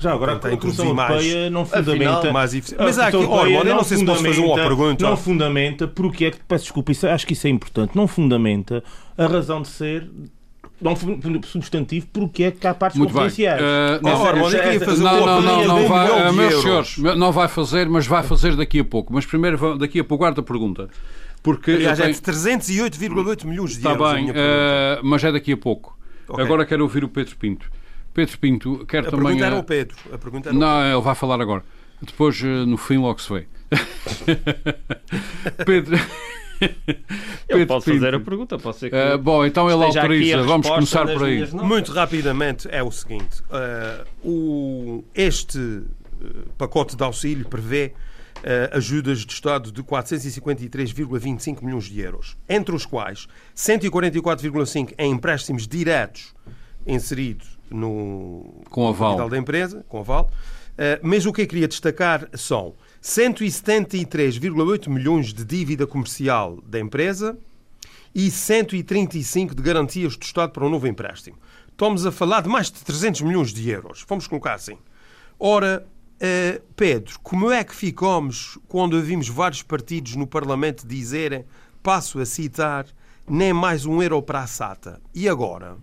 já 0.00 0.14
agora 0.14 0.32
a 0.32 0.56
Comissão 0.56 0.86
Europeia 0.86 1.50
não 1.50 1.66
fundamenta. 1.66 2.32
mais 2.32 2.72
mas 2.78 2.98
há 2.98 3.08
aqui, 3.08 3.16
olha, 3.16 3.58
eu 3.58 3.64
não 3.64 3.84
sei 3.84 3.98
se 3.98 4.04
posso 4.04 4.24
fazer 4.24 4.40
uma 4.40 4.56
pergunta. 4.56 5.04
Não 5.04 5.16
fundamenta, 5.16 5.86
porque 5.86 6.24
é 6.24 6.30
que, 6.30 6.38
peço 6.48 6.64
desculpa, 6.64 6.90
isso, 6.90 7.06
acho 7.06 7.26
que 7.26 7.34
isso 7.34 7.46
é 7.46 7.50
importante, 7.50 7.94
não 7.94 8.08
fundamenta 8.08 8.82
a 9.18 9.26
razão 9.26 9.60
de 9.60 9.68
ser 9.68 10.10
não 10.80 10.96
substantivo 11.42 12.06
porque 12.10 12.44
é 12.44 12.50
que 12.50 12.66
há 12.66 12.72
partes 12.72 12.98
Muito 12.98 13.12
confidenciais. 13.12 13.60
Uh, 13.60 14.02
não, 14.02 15.20
não, 15.20 15.26
não, 15.26 15.42
não, 15.42 15.64
não, 15.66 15.86
vai, 15.86 16.30
uh, 16.30 16.32
meus 16.32 16.62
senhores, 16.62 16.96
não 16.96 17.30
vai 17.30 17.48
fazer, 17.48 17.86
mas 17.86 18.06
vai 18.06 18.22
fazer 18.22 18.56
daqui 18.56 18.80
a 18.80 18.84
pouco. 18.84 19.12
Mas 19.12 19.26
primeiro, 19.26 19.76
daqui 19.76 20.00
a 20.00 20.04
pouco, 20.04 20.24
guarda 20.24 20.40
a 20.40 20.44
pergunta. 20.44 20.88
Porque 21.42 21.72
Aliás, 21.72 21.98
tenho... 21.98 22.10
é 22.10 22.12
de 22.12 22.20
308,8 22.20 23.44
milhões 23.44 23.72
de 23.72 23.76
Está 23.76 23.90
euros. 23.90 24.08
Está 24.08 24.14
bem, 24.14 24.30
uh, 24.30 25.00
mas 25.02 25.22
é 25.22 25.30
daqui 25.30 25.52
a 25.52 25.56
pouco. 25.58 25.98
Okay. 26.26 26.44
Agora 26.44 26.64
quero 26.64 26.82
ouvir 26.82 27.04
o 27.04 27.08
Pedro 27.08 27.36
Pinto. 27.36 27.70
Pedro 28.12 28.38
Pinto 28.38 28.86
quer 28.86 29.06
a 29.06 29.10
também. 29.10 29.26
Pergunta 29.26 29.46
era 29.46 29.58
o 29.58 29.64
Pedro. 29.64 29.96
A 30.12 30.18
pergunta 30.18 30.52
não, 30.52 30.84
ele 30.84 31.00
vai 31.00 31.14
falar 31.14 31.40
agora. 31.40 31.62
Depois, 32.02 32.42
eh, 32.42 32.64
no 32.64 32.76
fim, 32.76 32.96
logo 32.96 33.20
se 33.20 33.32
vê. 33.32 33.46
Pedro. 35.64 35.96
Eu 37.48 37.66
posso 37.66 37.86
Pinto. 37.86 38.00
fazer 38.00 38.14
a 38.14 38.20
pergunta, 38.20 38.58
pode 38.58 38.76
ser 38.76 38.90
que. 38.90 38.96
Uh, 38.96 39.18
bom, 39.18 39.44
então 39.44 39.70
ele 39.70 39.82
autoriza. 39.84 40.42
Vamos 40.42 40.68
começar 40.68 41.06
por 41.06 41.24
aí. 41.24 41.46
Muito 41.52 41.92
rapidamente 41.92 42.68
é 42.70 42.82
o 42.82 42.90
seguinte: 42.90 43.42
uh, 43.42 44.28
o, 44.28 45.04
este 45.14 45.82
pacote 46.58 46.96
de 46.96 47.02
auxílio 47.02 47.46
prevê 47.48 47.92
uh, 48.38 48.76
ajudas 48.76 49.24
de 49.24 49.32
Estado 49.32 49.72
de 49.72 49.82
453,25 49.82 51.62
milhões 51.62 51.84
de 51.84 52.00
euros, 52.00 52.36
entre 52.48 52.74
os 52.74 52.84
quais 52.84 53.26
144,5 53.56 54.94
em 54.98 55.12
empréstimos 55.12 55.66
diretos 55.66 56.34
inseridos 56.86 57.59
no 57.70 58.62
com 58.68 58.88
aval. 58.88 59.10
capital 59.10 59.28
da 59.28 59.38
empresa, 59.38 59.84
com 59.88 60.00
aval, 60.00 60.30
mas 61.02 61.26
o 61.26 61.32
que 61.32 61.42
eu 61.42 61.46
queria 61.46 61.68
destacar 61.68 62.26
são 62.34 62.74
173,8 63.02 64.88
milhões 64.88 65.32
de 65.32 65.44
dívida 65.44 65.86
comercial 65.86 66.58
da 66.66 66.80
empresa 66.80 67.38
e 68.14 68.30
135 68.30 69.54
de 69.54 69.62
garantias 69.62 70.16
do 70.16 70.22
Estado 70.22 70.52
para 70.52 70.64
um 70.64 70.70
novo 70.70 70.86
empréstimo. 70.86 71.36
Estamos 71.68 72.04
a 72.04 72.12
falar 72.12 72.42
de 72.42 72.48
mais 72.48 72.70
de 72.70 72.82
300 72.84 73.22
milhões 73.22 73.52
de 73.54 73.68
euros. 73.70 74.04
Vamos 74.06 74.26
colocar 74.26 74.54
assim. 74.54 74.76
Ora, 75.38 75.86
uh, 76.16 76.62
Pedro, 76.76 77.18
como 77.22 77.50
é 77.50 77.64
que 77.64 77.74
ficamos 77.74 78.58
quando 78.68 78.94
ouvimos 78.94 79.28
vários 79.28 79.62
partidos 79.62 80.16
no 80.16 80.26
Parlamento 80.26 80.86
dizerem, 80.86 81.46
passo 81.82 82.18
a 82.18 82.26
citar, 82.26 82.86
nem 83.26 83.52
mais 83.54 83.86
um 83.86 84.02
euro 84.02 84.20
para 84.20 84.40
a 84.40 84.46
SATA? 84.46 85.00
E 85.14 85.26
agora? 85.28 85.78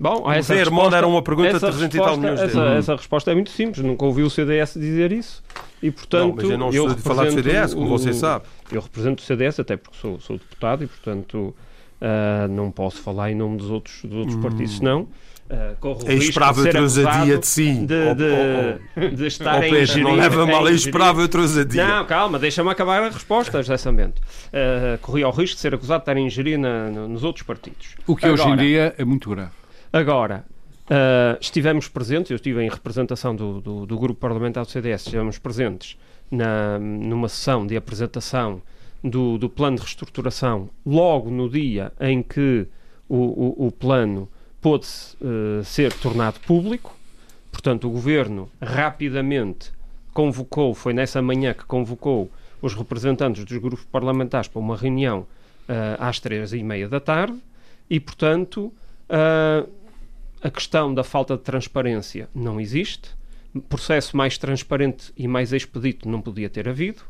Bom, 0.00 0.22
o 0.22 0.32
essa 0.32 0.54
resposta, 0.54 0.96
era 0.96 1.06
uma 1.06 1.20
pergunta 1.20 1.52
de 1.52 1.60
300 1.60 1.94
e 1.94 1.98
tal 1.98 2.16
milhões 2.16 2.40
de 2.40 2.46
essa, 2.46 2.60
essa 2.70 2.96
resposta 2.96 3.30
é 3.30 3.34
muito 3.34 3.50
simples. 3.50 3.84
Nunca 3.84 4.06
ouvi 4.06 4.22
o 4.22 4.30
CDS 4.30 4.72
dizer 4.74 5.12
isso. 5.12 5.42
E, 5.82 5.90
portanto, 5.90 6.36
não, 6.36 6.66
mas 6.66 6.74
eu 6.74 6.84
não 6.86 6.94
estou 6.94 7.12
a 7.12 7.14
falar 7.14 7.26
do 7.26 7.32
CDS, 7.32 7.74
como 7.74 7.86
você 7.86 8.14
sabe. 8.14 8.46
Eu 8.72 8.80
represento 8.80 9.22
o 9.22 9.26
CDS, 9.26 9.60
até 9.60 9.76
porque 9.76 9.98
sou, 9.98 10.18
sou 10.18 10.38
deputado 10.38 10.84
e, 10.84 10.86
portanto, 10.86 11.54
uh, 12.00 12.48
não 12.48 12.70
posso 12.70 13.02
falar 13.02 13.30
em 13.30 13.34
nome 13.34 13.58
dos 13.58 13.70
outros, 13.70 14.00
dos 14.02 14.16
outros 14.16 14.36
hum. 14.36 14.40
partidos, 14.40 14.78
senão. 14.78 15.02
Uh, 15.50 15.76
corro 15.80 16.00
eu 16.06 16.16
esperava 16.16 16.62
a 16.62 16.80
ousadia 16.80 17.36
de 17.36 17.46
si. 17.46 17.74
De, 17.74 18.14
de, 18.14 19.16
de 19.16 19.26
estar 19.26 19.58
oh, 19.58 19.60
Pedro, 19.60 20.00
não 20.00 20.14
leva 20.14 20.46
mal, 20.46 20.66
eu 20.66 20.74
esperava 20.74 21.20
outra 21.20 21.42
ousadia. 21.42 21.86
Não, 21.86 22.06
calma, 22.06 22.38
deixa-me 22.38 22.70
acabar 22.70 23.02
a 23.02 23.10
resposta, 23.10 23.62
justamente. 23.62 24.20
Uh, 24.46 24.96
corri 25.02 25.22
ao 25.22 25.32
risco 25.32 25.56
de 25.56 25.60
ser 25.60 25.74
acusado 25.74 25.98
de 25.98 26.02
estar 26.04 26.16
a 26.16 26.20
ingerir 26.20 26.58
na, 26.58 26.88
nos 26.88 27.22
outros 27.22 27.44
partidos. 27.44 27.96
O 28.06 28.16
que 28.16 28.24
Agora, 28.24 28.42
hoje 28.42 28.50
em 28.50 28.56
dia 28.56 28.94
é 28.96 29.04
muito 29.04 29.28
grave. 29.28 29.59
Agora, 29.92 30.44
uh, 30.86 31.36
estivemos 31.40 31.88
presentes, 31.88 32.30
eu 32.30 32.36
estive 32.36 32.62
em 32.62 32.70
representação 32.70 33.34
do, 33.34 33.60
do, 33.60 33.86
do, 33.86 33.98
grupo 33.98 34.20
parlamentar 34.20 34.64
do 34.64 34.70
CDS, 34.70 35.02
estivemos 35.02 35.38
presentes 35.38 35.98
na, 36.30 36.78
numa 36.78 37.28
sessão 37.28 37.66
de 37.66 37.76
apresentação 37.76 38.62
do, 39.02 39.36
do 39.36 39.48
plano 39.48 39.76
de 39.76 39.82
reestruturação, 39.82 40.70
logo 40.86 41.30
no 41.30 41.48
dia 41.48 41.92
em 41.98 42.22
que 42.22 42.66
o, 43.08 43.16
o, 43.16 43.66
o 43.66 43.72
plano 43.72 44.28
pôde 44.60 44.86
uh, 45.20 45.64
ser 45.64 45.92
tornado 45.92 46.38
público. 46.40 46.96
Portanto, 47.50 47.88
o 47.88 47.90
governo 47.90 48.48
rapidamente 48.62 49.72
convocou, 50.12 50.72
foi 50.72 50.92
nessa 50.92 51.20
manhã 51.20 51.52
que 51.52 51.64
convocou 51.64 52.30
os 52.62 52.74
representantes 52.74 53.44
dos 53.44 53.58
grupos 53.58 53.84
parlamentares 53.86 54.48
para 54.48 54.60
uma 54.60 54.76
reunião 54.76 55.20
uh, 55.20 55.26
às 55.98 56.20
três 56.20 56.52
e 56.52 56.62
meia 56.62 56.88
da 56.88 57.00
tarde 57.00 57.38
e, 57.88 57.98
portanto, 57.98 58.72
uh, 59.10 59.68
a 60.42 60.50
questão 60.50 60.92
da 60.92 61.04
falta 61.04 61.36
de 61.36 61.42
transparência 61.42 62.28
não 62.34 62.60
existe. 62.60 63.10
Processo 63.68 64.16
mais 64.16 64.38
transparente 64.38 65.12
e 65.16 65.26
mais 65.28 65.52
expedito 65.52 66.08
não 66.08 66.20
podia 66.20 66.48
ter 66.48 66.68
havido. 66.68 67.02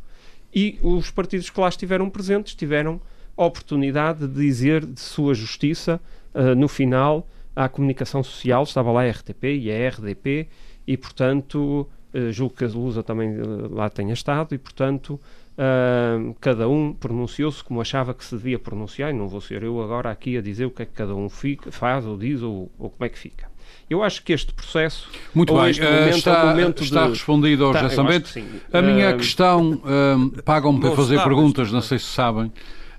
E 0.54 0.78
os 0.82 1.10
partidos 1.10 1.48
que 1.48 1.60
lá 1.60 1.68
estiveram 1.68 2.10
presentes 2.10 2.54
tiveram 2.54 3.00
a 3.36 3.44
oportunidade 3.44 4.26
de 4.26 4.34
dizer 4.34 4.84
de 4.84 5.00
sua 5.00 5.32
justiça 5.32 6.00
uh, 6.34 6.54
no 6.54 6.66
final 6.66 7.26
à 7.54 7.68
comunicação 7.68 8.22
social. 8.22 8.64
Estava 8.64 8.90
lá 8.90 9.02
a 9.02 9.10
RTP 9.10 9.44
e 9.44 9.70
a 9.70 9.88
RDP, 9.88 10.48
e 10.86 10.96
portanto, 10.96 11.88
uh, 12.12 12.32
julgo 12.32 12.56
que 12.56 12.64
a 12.64 12.68
Lusa 12.68 13.02
também 13.02 13.40
uh, 13.40 13.72
lá 13.72 13.88
tenha 13.88 14.12
estado, 14.12 14.54
e 14.54 14.58
portanto, 14.58 15.20
Uh, 15.60 16.34
cada 16.40 16.66
um 16.70 16.94
pronunciou-se 16.94 17.62
como 17.62 17.82
achava 17.82 18.14
que 18.14 18.24
se 18.24 18.34
devia 18.34 18.58
pronunciar, 18.58 19.10
e 19.10 19.12
não 19.12 19.28
vou 19.28 19.42
ser 19.42 19.62
eu 19.62 19.82
agora 19.82 20.10
aqui 20.10 20.38
a 20.38 20.40
dizer 20.40 20.64
o 20.64 20.70
que 20.70 20.80
é 20.80 20.86
que 20.86 20.92
cada 20.92 21.14
um 21.14 21.28
fica, 21.28 21.70
faz 21.70 22.06
ou 22.06 22.16
diz 22.16 22.40
ou, 22.40 22.72
ou 22.78 22.88
como 22.88 23.04
é 23.04 23.10
que 23.10 23.18
fica. 23.18 23.46
Eu 23.88 24.02
acho 24.02 24.22
que 24.22 24.32
este 24.32 24.54
processo. 24.54 25.10
Muito 25.34 25.52
bem, 25.54 25.70
este 25.70 25.82
momento 25.82 26.16
está, 26.16 26.32
é 26.32 26.42
um 26.42 26.46
momento 26.46 26.82
está 26.82 27.04
de... 27.04 27.10
respondido 27.10 27.64
ao 27.66 27.72
tá, 27.74 27.80
Jaçambete. 27.82 28.42
A 28.72 28.80
minha 28.80 29.14
uh, 29.14 29.18
questão, 29.18 29.72
uh, 29.72 30.42
pagam-me 30.44 30.80
para 30.80 30.92
fazer 30.92 31.22
perguntas, 31.22 31.70
não 31.70 31.82
sei 31.82 31.98
se 31.98 32.06
sabem. 32.06 32.50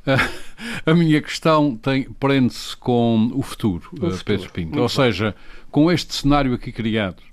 a 0.86 0.93
minha 0.93 1.20
questão 1.20 1.80
prende-se 2.20 2.78
com 2.78 3.32
o 3.34 3.41
futuro, 3.41 3.89
o 3.91 3.95
futuro. 3.95 4.24
Pedro 4.24 4.51
Pinto. 4.51 4.70
Muito 4.70 4.82
Ou 4.82 4.89
seja, 4.89 5.36
com 5.72 5.91
este 5.91 6.14
cenário 6.14 6.53
aqui 6.53 6.72
criado, 6.72 7.24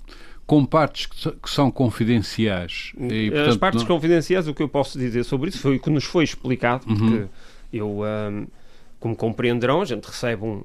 com 0.49 0.65
partes 0.65 1.05
que, 1.05 1.47
são 1.47 1.69
confidenciais. 1.69 2.91
E, 2.99 3.29
portanto, 3.29 3.49
As 3.49 3.57
partes 3.57 3.81
não... 3.83 3.87
confidenciais, 3.87 4.47
o 4.47 4.53
que 4.55 4.63
eu 4.63 4.67
posso 4.67 4.97
dizer 4.97 5.23
sobre 5.23 5.49
isso 5.49 5.59
foi 5.59 5.75
o 5.75 5.79
que 5.79 5.91
nos 5.91 6.05
foi 6.05 6.23
explicado, 6.23 6.89
uhum. 6.89 6.97
porque 6.97 7.25
eu, 7.71 8.01
um, 8.01 8.47
como 8.99 9.15
compreenderão, 9.15 9.79
a 9.79 9.85
gente 9.85 10.05
recebe 10.05 10.43
um, 10.43 10.63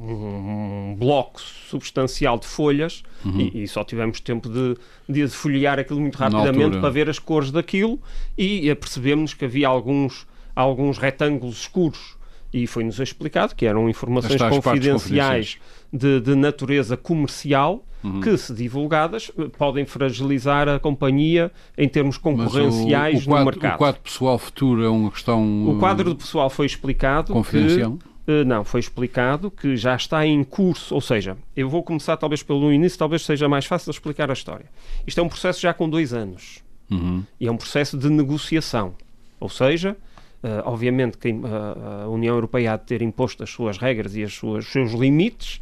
um, 0.00 0.92
um 0.92 0.96
bloco 0.98 1.42
substancial 1.42 2.38
de 2.38 2.46
folhas 2.46 3.02
uhum. 3.22 3.38
e, 3.38 3.64
e, 3.64 3.68
só 3.68 3.84
tivemos 3.84 4.18
tempo 4.18 4.48
de, 4.48 4.78
de 5.06 5.28
folhear 5.28 5.78
aquilo 5.78 6.00
muito 6.00 6.16
rapidamente 6.16 6.78
para 6.78 6.88
ver 6.88 7.10
as 7.10 7.18
cores 7.18 7.50
daquilo 7.50 8.00
e 8.36 8.74
percebemos 8.76 9.34
que 9.34 9.44
havia 9.44 9.68
alguns, 9.68 10.26
alguns 10.56 10.96
retângulos 10.96 11.60
escuros 11.60 12.16
e 12.52 12.66
foi-nos 12.66 12.98
explicado 12.98 13.54
que 13.54 13.66
eram 13.66 13.88
informações 13.88 14.40
confidenciais, 14.42 15.58
de, 15.92 16.20
de 16.20 16.34
natureza 16.34 16.96
comercial 16.96 17.84
uhum. 18.02 18.20
que, 18.20 18.36
se 18.36 18.52
divulgadas, 18.52 19.30
podem 19.56 19.84
fragilizar 19.84 20.68
a 20.68 20.78
companhia 20.78 21.50
em 21.76 21.88
termos 21.88 22.18
concorrenciais 22.18 23.20
o, 23.20 23.22
o 23.22 23.30
quadro, 23.30 23.38
no 23.38 23.50
mercado. 23.50 23.74
O 23.74 23.78
quadro 23.78 24.00
pessoal 24.00 24.38
futuro 24.38 24.84
é 24.84 24.88
uma 24.88 25.10
questão. 25.10 25.68
O 25.68 25.78
quadro 25.78 26.14
pessoal 26.14 26.50
foi 26.50 26.66
explicado. 26.66 27.32
Confidencial? 27.32 27.98
Que, 28.26 28.32
eh, 28.32 28.44
não, 28.44 28.64
foi 28.64 28.80
explicado 28.80 29.50
que 29.50 29.76
já 29.76 29.96
está 29.96 30.26
em 30.26 30.44
curso, 30.44 30.94
ou 30.94 31.00
seja, 31.00 31.36
eu 31.56 31.68
vou 31.68 31.82
começar 31.82 32.16
talvez 32.16 32.42
pelo 32.42 32.72
início, 32.72 32.98
talvez 32.98 33.22
seja 33.22 33.48
mais 33.48 33.64
fácil 33.64 33.90
explicar 33.90 34.30
a 34.30 34.34
história. 34.34 34.66
Isto 35.06 35.20
é 35.20 35.22
um 35.22 35.28
processo 35.28 35.60
já 35.60 35.72
com 35.72 35.88
dois 35.88 36.12
anos 36.12 36.62
uhum. 36.90 37.24
e 37.40 37.46
é 37.46 37.50
um 37.50 37.56
processo 37.56 37.96
de 37.96 38.10
negociação, 38.10 38.94
ou 39.40 39.48
seja, 39.48 39.96
Uh, 40.40 40.62
obviamente 40.64 41.18
que 41.18 41.28
a, 41.28 42.04
a 42.04 42.08
União 42.08 42.34
Europeia 42.34 42.74
há 42.74 42.76
de 42.76 42.84
ter 42.84 43.02
imposto 43.02 43.42
as 43.42 43.50
suas 43.50 43.76
regras 43.76 44.14
e 44.14 44.22
as 44.22 44.32
suas, 44.32 44.66
os 44.66 44.72
seus 44.72 44.92
limites, 44.92 45.60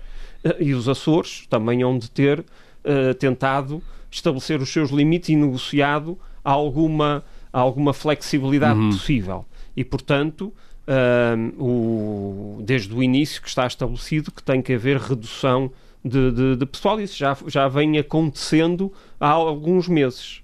e 0.59 0.75
os 0.75 0.89
Açores 0.89 1.47
também 1.49 1.83
hão 1.83 1.99
de 1.99 2.11
ter 2.11 2.41
uh, 2.41 3.15
tentado 3.15 3.83
estabelecer 4.11 4.61
os 4.61 4.73
seus 4.73 4.91
limites 4.91 5.29
e 5.29 5.37
negociado 5.37 6.19
alguma, 6.45 7.25
alguma 7.53 7.93
flexibilidade 7.93 8.79
uhum. 8.79 8.91
possível. 8.91 9.45
E, 9.77 9.85
portanto, 9.85 10.53
uh, 10.87 11.63
o, 11.63 12.63
desde 12.63 12.95
o 12.95 13.03
início 13.03 13.43
que 13.43 13.49
está 13.49 13.67
estabelecido 13.67 14.31
que 14.31 14.43
tem 14.43 14.63
que 14.63 14.73
haver 14.73 14.99
redução 14.99 15.71
de, 16.05 16.31
de, 16.31 16.57
de 16.57 16.67
pessoal, 16.67 17.01
isso 17.01 17.17
já, 17.17 17.37
já 17.47 17.69
vem 17.69 17.99
acontecendo 17.99 18.93
há 19.19 19.31
alguns 19.31 19.89
meses. 19.89 20.41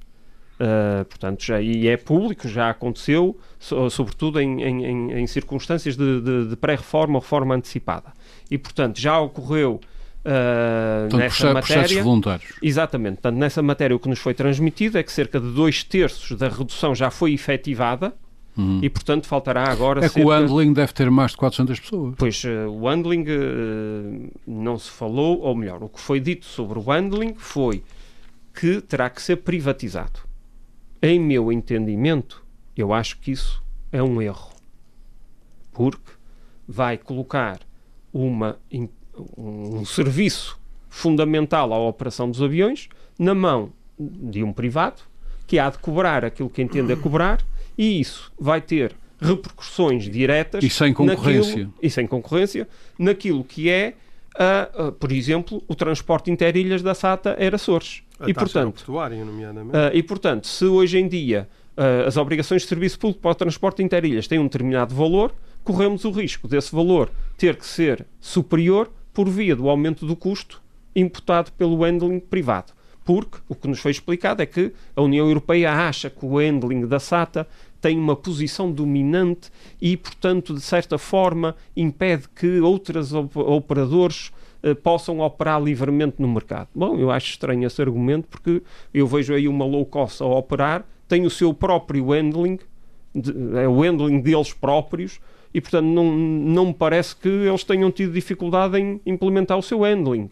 Uh, 0.62 1.04
portanto, 1.06 1.44
já, 1.44 1.60
e 1.60 1.88
é 1.88 1.96
público, 1.96 2.46
já 2.46 2.70
aconteceu, 2.70 3.36
so, 3.58 3.90
sobretudo 3.90 4.38
em, 4.38 4.62
em, 4.62 5.12
em, 5.12 5.26
circunstâncias 5.26 5.96
de, 5.96 6.20
de, 6.20 6.48
de 6.50 6.56
pré-reforma 6.56 7.16
ou 7.16 7.20
reforma 7.20 7.56
antecipada. 7.56 8.12
E, 8.48 8.56
portanto, 8.56 9.00
já 9.00 9.18
ocorreu 9.18 9.80
Uh, 10.24 11.16
nessa 11.16 11.52
matéria. 11.52 12.00
voluntários. 12.00 12.52
Exatamente. 12.62 13.14
Portanto, 13.14 13.36
nessa 13.38 13.60
matéria 13.60 13.96
o 13.96 13.98
que 13.98 14.08
nos 14.08 14.20
foi 14.20 14.32
transmitido 14.32 14.96
é 14.96 15.02
que 15.02 15.10
cerca 15.10 15.40
de 15.40 15.50
dois 15.50 15.82
terços 15.82 16.38
da 16.38 16.48
redução 16.48 16.94
já 16.94 17.10
foi 17.10 17.32
efetivada 17.32 18.14
uhum. 18.56 18.78
e, 18.80 18.88
portanto, 18.88 19.26
faltará 19.26 19.64
agora. 19.64 19.98
É 19.98 20.02
cerca... 20.02 20.20
que 20.20 20.24
o 20.24 20.30
handling 20.30 20.74
deve 20.74 20.92
ter 20.92 21.10
mais 21.10 21.32
de 21.32 21.38
400 21.38 21.80
pessoas. 21.80 22.14
Pois, 22.16 22.44
uh, 22.44 22.70
o 22.70 22.88
handling 22.88 23.24
uh, 23.24 24.30
não 24.46 24.78
se 24.78 24.92
falou, 24.92 25.40
ou 25.40 25.56
melhor, 25.56 25.82
o 25.82 25.88
que 25.88 25.98
foi 25.98 26.20
dito 26.20 26.46
sobre 26.46 26.78
o 26.78 26.82
handling 26.82 27.34
foi 27.36 27.82
que 28.54 28.80
terá 28.80 29.10
que 29.10 29.20
ser 29.20 29.38
privatizado. 29.38 30.20
Em 31.02 31.18
meu 31.18 31.50
entendimento, 31.50 32.44
eu 32.76 32.92
acho 32.92 33.18
que 33.18 33.32
isso 33.32 33.62
é 33.90 34.02
um 34.02 34.22
erro. 34.22 34.52
Porque 35.72 36.12
vai 36.66 36.96
colocar 36.96 37.60
uma 38.12 38.58
um 39.36 39.84
serviço 39.84 40.58
fundamental 40.88 41.72
à 41.72 41.78
operação 41.78 42.30
dos 42.30 42.40
aviões 42.40 42.88
na 43.18 43.34
mão 43.34 43.72
de 43.98 44.42
um 44.42 44.52
privado 44.52 45.02
que 45.46 45.58
há 45.58 45.68
de 45.68 45.78
cobrar 45.78 46.24
aquilo 46.24 46.48
que 46.48 46.62
entende 46.62 46.92
a 46.92 46.96
cobrar 46.96 47.42
e 47.76 48.00
isso 48.00 48.32
vai 48.38 48.60
ter 48.60 48.94
repercussões 49.20 50.04
diretas 50.04 50.64
e 50.64 50.70
sem 50.70 50.92
concorrência 50.92 51.50
naquilo, 51.50 51.74
e 51.82 51.90
sem 51.90 52.06
concorrência 52.06 52.68
naquilo 52.98 53.44
que 53.44 53.70
é 53.70 53.94
uh, 54.34 54.88
uh, 54.88 54.92
por 54.92 55.12
exemplo 55.12 55.62
o 55.68 55.74
transporte 55.74 56.30
interilhas 56.30 56.82
da 56.82 56.94
SATA 56.94 57.36
era 57.38 57.56
Açores 57.56 58.02
e 58.28 58.34
portanto 58.34 58.84
uh, 58.88 59.90
e 59.92 60.02
portanto 60.02 60.46
se 60.46 60.64
hoje 60.64 60.98
em 60.98 61.08
dia 61.08 61.48
as 62.06 62.18
obrigações 62.18 62.62
de 62.62 62.68
serviço 62.68 62.98
público 62.98 63.22
para 63.22 63.30
o 63.30 63.34
transporte 63.34 63.82
interilhas 63.82 64.28
têm 64.28 64.38
um 64.38 64.44
determinado 64.44 64.94
valor 64.94 65.34
corremos 65.64 66.04
o 66.04 66.10
risco 66.10 66.46
desse 66.46 66.74
valor 66.74 67.10
ter 67.36 67.56
que 67.56 67.66
ser 67.66 68.06
superior 68.20 68.90
por 69.12 69.28
via 69.28 69.54
do 69.54 69.68
aumento 69.68 70.06
do 70.06 70.16
custo 70.16 70.62
imputado 70.94 71.52
pelo 71.52 71.82
handling 71.84 72.20
privado. 72.20 72.72
Porque 73.04 73.38
o 73.48 73.54
que 73.54 73.66
nos 73.66 73.80
foi 73.80 73.90
explicado 73.90 74.42
é 74.42 74.46
que 74.46 74.72
a 74.94 75.02
União 75.02 75.26
Europeia 75.26 75.72
acha 75.72 76.08
que 76.08 76.24
o 76.24 76.38
handling 76.38 76.86
da 76.86 77.00
SATA 77.00 77.46
tem 77.80 77.98
uma 77.98 78.14
posição 78.14 78.70
dominante 78.70 79.50
e, 79.80 79.96
portanto, 79.96 80.54
de 80.54 80.60
certa 80.60 80.96
forma, 80.98 81.56
impede 81.76 82.28
que 82.28 82.60
outros 82.60 83.12
operadores 83.12 84.30
uh, 84.64 84.74
possam 84.76 85.20
operar 85.20 85.62
livremente 85.62 86.16
no 86.18 86.28
mercado. 86.28 86.68
Bom, 86.74 86.96
eu 86.96 87.10
acho 87.10 87.30
estranho 87.30 87.66
esse 87.66 87.80
argumento 87.80 88.28
porque 88.28 88.62
eu 88.92 89.06
vejo 89.06 89.34
aí 89.34 89.48
uma 89.48 89.64
low 89.64 89.84
cost 89.84 90.22
a 90.22 90.26
operar, 90.26 90.86
tem 91.08 91.26
o 91.26 91.30
seu 91.30 91.52
próprio 91.52 92.10
handling, 92.10 92.58
de, 93.14 93.32
é 93.58 93.68
o 93.68 93.80
handling 93.80 94.20
deles 94.20 94.52
próprios, 94.52 95.20
e 95.52 95.60
portanto 95.60 95.86
não, 95.86 96.10
não 96.10 96.66
me 96.66 96.74
parece 96.74 97.14
que 97.14 97.28
eles 97.28 97.64
tenham 97.64 97.90
tido 97.90 98.12
dificuldade 98.12 98.78
em 98.78 99.00
implementar 99.04 99.58
o 99.58 99.62
seu 99.62 99.82
handling. 99.82 100.30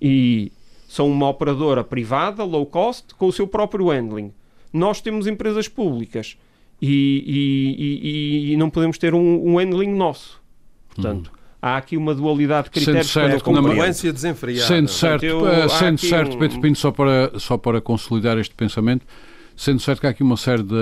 E 0.00 0.50
são 0.88 1.10
uma 1.10 1.28
operadora 1.28 1.82
privada, 1.82 2.44
low 2.44 2.64
cost, 2.64 3.14
com 3.14 3.26
o 3.26 3.32
seu 3.32 3.46
próprio 3.46 3.88
handling. 3.90 4.32
Nós 4.72 5.00
temos 5.00 5.26
empresas 5.26 5.68
públicas 5.68 6.36
e, 6.80 7.24
e, 7.26 8.50
e, 8.50 8.52
e 8.52 8.56
não 8.56 8.70
podemos 8.70 8.98
ter 8.98 9.14
um, 9.14 9.48
um 9.48 9.58
handling 9.58 9.94
nosso. 9.94 10.40
Portanto, 10.88 11.30
hum. 11.32 11.35
Há 11.66 11.76
aqui 11.78 11.96
uma 11.96 12.14
dualidade 12.14 12.64
de 12.64 12.70
critérios 12.70 13.06
sendo 13.06 13.12
certo, 13.12 13.44
que 13.44 13.50
é 13.50 13.52
a 13.52 13.56
concorrência 13.56 14.12
desenfreada. 14.12 14.66
Sendo 14.66 14.88
certo, 14.88 15.24
eu, 15.24 15.40
uh, 15.42 15.68
sendo 15.68 15.98
certo 15.98 16.36
um... 16.36 16.38
Pedro 16.38 16.60
Pinto, 16.60 16.78
só 16.78 16.92
para, 16.92 17.32
só 17.38 17.58
para 17.58 17.80
consolidar 17.80 18.38
este 18.38 18.54
pensamento, 18.54 19.04
sendo 19.56 19.80
certo 19.80 20.00
que 20.00 20.06
há 20.06 20.10
aqui 20.10 20.22
uma 20.22 20.36
série 20.36 20.62
de 20.62 20.74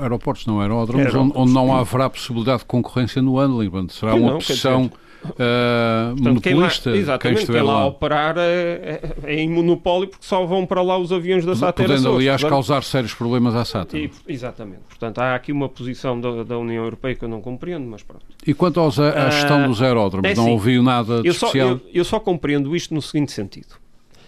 aeroportos, 0.00 0.46
não 0.46 0.60
aeródromos, 0.60 1.06
aeroportos, 1.06 1.38
onde, 1.38 1.50
onde, 1.50 1.52
não 1.52 1.76
haverá 1.76 2.08
possibilidade 2.08 2.60
de 2.60 2.64
concorrência 2.64 3.20
no 3.20 3.38
handling. 3.38 3.88
Será 3.90 4.14
uma 4.14 4.30
não, 4.30 4.36
opção... 4.36 4.82
Dizer, 4.82 5.09
uh, 5.24 6.16
Portanto, 6.16 6.22
monopolista. 6.22 6.92
Quem 6.92 7.04
lá, 7.04 7.18
quem, 7.18 7.34
quem 7.34 7.54
lá, 7.56 7.62
lá 7.62 7.86
operar 7.86 8.36
é, 8.38 8.42
é, 8.42 9.16
é, 9.24 9.34
em 9.34 9.48
monopólio 9.48 10.08
porque 10.08 10.24
só 10.24 10.44
vão 10.46 10.66
para 10.66 10.82
lá 10.82 10.98
os 10.98 11.12
aviões 11.12 11.44
da 11.44 11.54
SATA. 11.54 11.82
Podendo, 11.82 12.14
aliás, 12.14 12.40
portanto, 12.40 12.56
causar 12.56 12.82
sérios 12.84 13.14
problemas 13.14 13.54
à 13.54 13.64
SATA. 13.64 13.96
E, 13.96 14.10
exatamente. 14.28 14.82
Portanto, 14.88 15.18
há 15.18 15.34
aqui 15.34 15.52
uma 15.52 15.68
posição 15.68 16.20
da, 16.20 16.42
da, 16.44 16.58
União 16.58 16.84
Europeia 16.84 17.14
que 17.14 17.24
eu 17.24 17.28
não 17.28 17.40
compreendo, 17.40 17.86
mas 17.86 18.02
pronto. 18.02 18.24
E 18.46 18.54
quanto 18.54 18.80
aos, 18.80 18.98
à 18.98 19.30
gestão 19.30 19.64
uh, 19.64 19.68
dos 19.68 19.82
aeródromos, 19.82 20.30
é 20.30 20.34
não 20.34 20.44
assim, 20.44 20.52
ouviu 20.52 20.82
nada 20.82 21.22
de 21.22 21.28
eu 21.28 21.32
especial? 21.32 21.68
Só, 21.68 21.74
eu, 21.74 21.80
eu 21.92 22.04
só 22.04 22.20
compreendo 22.20 22.74
isto 22.74 22.94
no 22.94 23.02
seguinte 23.02 23.32
sentido. 23.32 23.74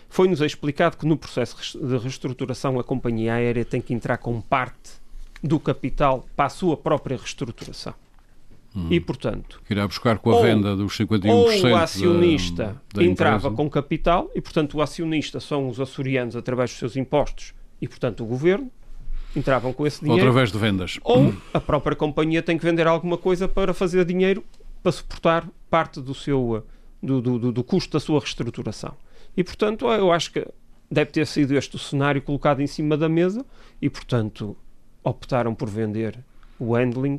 Foi-nos 0.09 0.43
explicado 0.43 0.99
que 0.99 1.07
no 1.07 1.17
processo 1.17 1.57
de 1.79 1.97
reestruturação 1.97 2.79
a 2.79 2.85
companhia 2.85 3.33
aérea 3.33 3.65
tem 3.65 3.81
que 3.81 3.95
entrar 3.95 4.19
com 4.19 4.43
parte 4.43 5.01
do 5.43 5.59
capital 5.59 6.27
para 6.37 6.47
a 6.47 6.51
sua 6.51 6.77
própria 6.77 7.17
reestruturação. 7.17 7.95
Hum. 8.75 8.89
E, 8.91 8.99
portanto... 8.99 9.61
Que 9.67 9.75
irá 9.75 9.87
buscar 9.87 10.19
com 10.19 10.31
a 10.31 10.37
ou, 10.37 10.43
venda 10.43 10.75
dos 10.75 10.97
51% 10.97 11.31
Ou 11.31 11.71
o 11.71 11.77
acionista 11.77 12.81
da, 12.93 13.01
da 13.01 13.05
entrava 13.05 13.51
com 13.51 13.69
capital, 13.69 14.31
e, 14.35 14.41
portanto, 14.41 14.79
o 14.79 14.83
acionista 14.83 15.41
são 15.41 15.69
os 15.69 15.79
açorianos 15.79 16.37
através 16.37 16.71
dos 16.71 16.79
seus 16.79 16.97
impostos, 16.97 17.53
e, 17.81 17.87
portanto, 17.87 18.23
o 18.23 18.27
governo, 18.27 18.71
entravam 19.37 19.73
com 19.73 19.87
esse 19.87 20.01
dinheiro. 20.01 20.25
Ou 20.25 20.29
através 20.29 20.53
de 20.53 20.59
vendas. 20.59 20.99
Ou 21.05 21.35
a 21.53 21.61
própria 21.61 21.97
companhia 21.97 22.43
tem 22.43 22.57
que 22.57 22.65
vender 22.65 22.87
alguma 22.87 23.19
coisa 23.19 23.47
para 23.47 23.75
fazer 23.75 24.05
dinheiro, 24.05 24.45
para 24.83 24.93
suportar 24.93 25.47
parte 25.71 26.01
do 26.01 26.15
seu... 26.15 26.67
Do, 27.03 27.21
do, 27.21 27.51
do 27.51 27.65
custo 27.65 27.95
da 27.95 27.99
sua 27.99 28.21
reestruturação. 28.21 28.95
E, 29.37 29.43
portanto, 29.43 29.87
eu 29.87 30.13
acho 30.13 30.31
que 30.33 30.47
deve 30.89 31.11
ter 31.11 31.27
sido 31.27 31.57
este 31.57 31.75
o 31.75 31.79
cenário 31.79 32.23
colocado 32.23 32.61
em 32.61 32.67
cima 32.69 32.97
da 32.97 33.09
mesa 33.09 33.45
e, 33.81 33.91
portanto, 33.91 34.57
optaram 35.03 35.53
por 35.53 35.69
vender 35.69 36.23
o 36.61 36.77
handling 36.77 37.19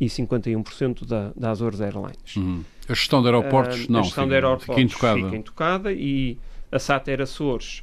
e 0.00 0.06
51% 0.06 1.06
da, 1.06 1.32
da 1.36 1.50
Azores 1.50 1.80
Airlines. 1.80 2.36
Uhum. 2.36 2.64
A 2.88 2.94
gestão 2.94 3.20
de 3.22 3.28
aeroportos, 3.28 3.84
uh, 3.84 3.92
não, 3.92 4.00
a 4.00 4.02
gestão 4.02 4.24
fica, 4.24 4.28
de 4.28 4.34
aeroportos 4.34 4.66
fica 4.66 4.80
intocada. 4.80 5.16
fica 5.16 5.36
intocada 5.36 5.92
e 5.92 6.38
a 6.70 6.78
SATA 6.78 7.22
Açores 7.22 7.82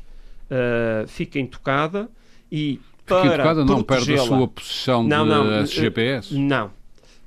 uh, 0.50 1.08
fica 1.08 1.40
intocada 1.40 2.10
e 2.52 2.80
para 3.06 3.22
fica 3.22 3.34
intocada, 3.36 3.66
não 3.66 3.84
perde 3.84 4.14
a 4.14 4.18
sua 4.20 4.48
posição 4.48 5.04
não, 5.04 5.24
de 5.24 5.30
não, 5.30 5.64
SGPS? 5.64 6.34
Não, 6.36 6.72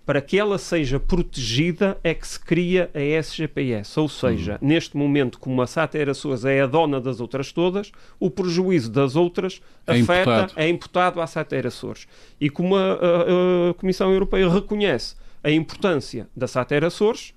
para 0.07 0.21
que 0.21 0.39
ela 0.39 0.59
seja 0.59 1.01
protegida 1.01 1.99
é 2.05 2.13
que 2.13 2.27
se 2.27 2.39
cria 2.39 2.91
a 2.93 3.01
SGPS. 3.01 3.99
Ou 3.99 4.09
seja, 4.09 4.59
uhum. 4.61 4.69
neste 4.69 4.97
momento, 4.97 5.39
como 5.39 5.63
a 5.63 5.67
SATA 5.67 6.11
Açores 6.11 6.45
é 6.45 6.61
a 6.61 6.67
dona 6.67 7.01
das 7.01 7.21
outras 7.21 7.53
todas, 7.53 7.91
o 8.21 8.31
prejuízo 8.31 8.91
das 8.91 9.17
outras 9.17 9.63
é 9.87 10.01
afeta, 10.01 10.21
imputado. 10.21 10.53
é 10.57 10.69
imputado 10.69 11.21
à 11.21 11.27
SATA 11.27 11.67
Açores. 11.67 12.07
E 12.39 12.51
como 12.51 12.77
a, 12.77 12.93
a, 12.93 13.71
a, 13.71 13.75
Comissão 13.75 14.13
Europeia 14.13 14.49
reconhece 14.49 15.17
a 15.43 15.51
importância 15.51 16.29
da 16.37 16.47
SATA 16.47 16.87
Açores, 16.87 17.33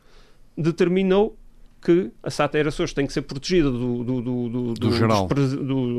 determinou 0.58 1.38
que 1.82 2.12
a 2.22 2.30
SATA 2.30 2.68
Açores 2.68 2.92
tem 2.92 3.08
que 3.08 3.14
ser 3.14 3.22
protegida 3.22 3.72
do, 3.72 4.04
do, 4.04 4.22
do, 4.22 4.50
do 4.50 4.74
dos, 4.74 5.00
pre, 5.28 5.46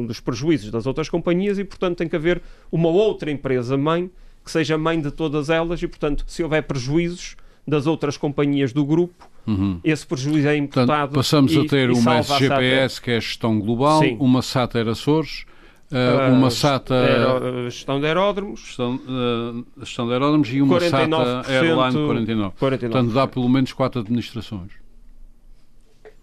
dos 0.07 0.21
prejuízos 0.21 0.71
das 0.71 0.87
outras 0.87 1.09
companhias 1.09 1.59
e, 1.59 1.65
portanto, 1.65 1.97
tem 1.97 2.09
que 2.09 2.17
haver 2.17 2.43
uma 2.71 2.89
outra 2.89 3.31
empresa-mãe 3.31 4.11
que 4.49 4.53
seja 4.53 4.79
mãe 4.79 4.99
de 4.99 5.11
todas 5.11 5.51
elas 5.51 5.83
e, 5.83 5.87
portanto, 5.87 6.25
se 6.27 6.43
houver 6.43 6.63
prejuízos 6.63 7.37
das 7.67 7.87
outras 7.87 8.17
companhias 8.17 8.73
do 8.73 8.83
grupo, 8.83 9.29
uhum. 9.47 9.79
esse 9.85 10.07
prejuízo 10.07 10.49
é 10.49 10.57
imputado. 10.57 10.87
Portanto, 10.87 11.15
passamos 11.15 11.53
e, 11.53 11.59
a 11.61 11.65
ter 11.67 11.91
uma 11.91 12.21
SGPS, 12.21 12.99
que 12.99 13.11
é 13.11 13.17
a 13.19 13.21
gestão 13.21 13.61
global, 13.61 14.01
Sim. 14.01 14.17
uma 14.19 14.41
SATA 14.41 14.91
Açores, 14.91 15.45
Uh, 15.91 16.35
uma 16.35 16.51
SATA. 16.51 16.95
Aero, 16.95 17.71
gestão 17.71 17.99
de 17.99 18.05
aeródromos. 18.05 18.61
Gestão, 18.61 18.97
uh, 18.97 19.65
gestão 19.79 20.07
de 20.07 20.13
aeródromos 20.13 20.53
e 20.53 20.61
uma 20.61 20.79
SATA 20.81 21.51
Airline 21.51 22.07
49. 22.07 22.55
49. 22.59 22.91
Portanto, 22.91 23.15
dá 23.15 23.27
pelo 23.27 23.49
menos 23.49 23.73
quatro 23.73 24.03
administrações. 24.03 24.71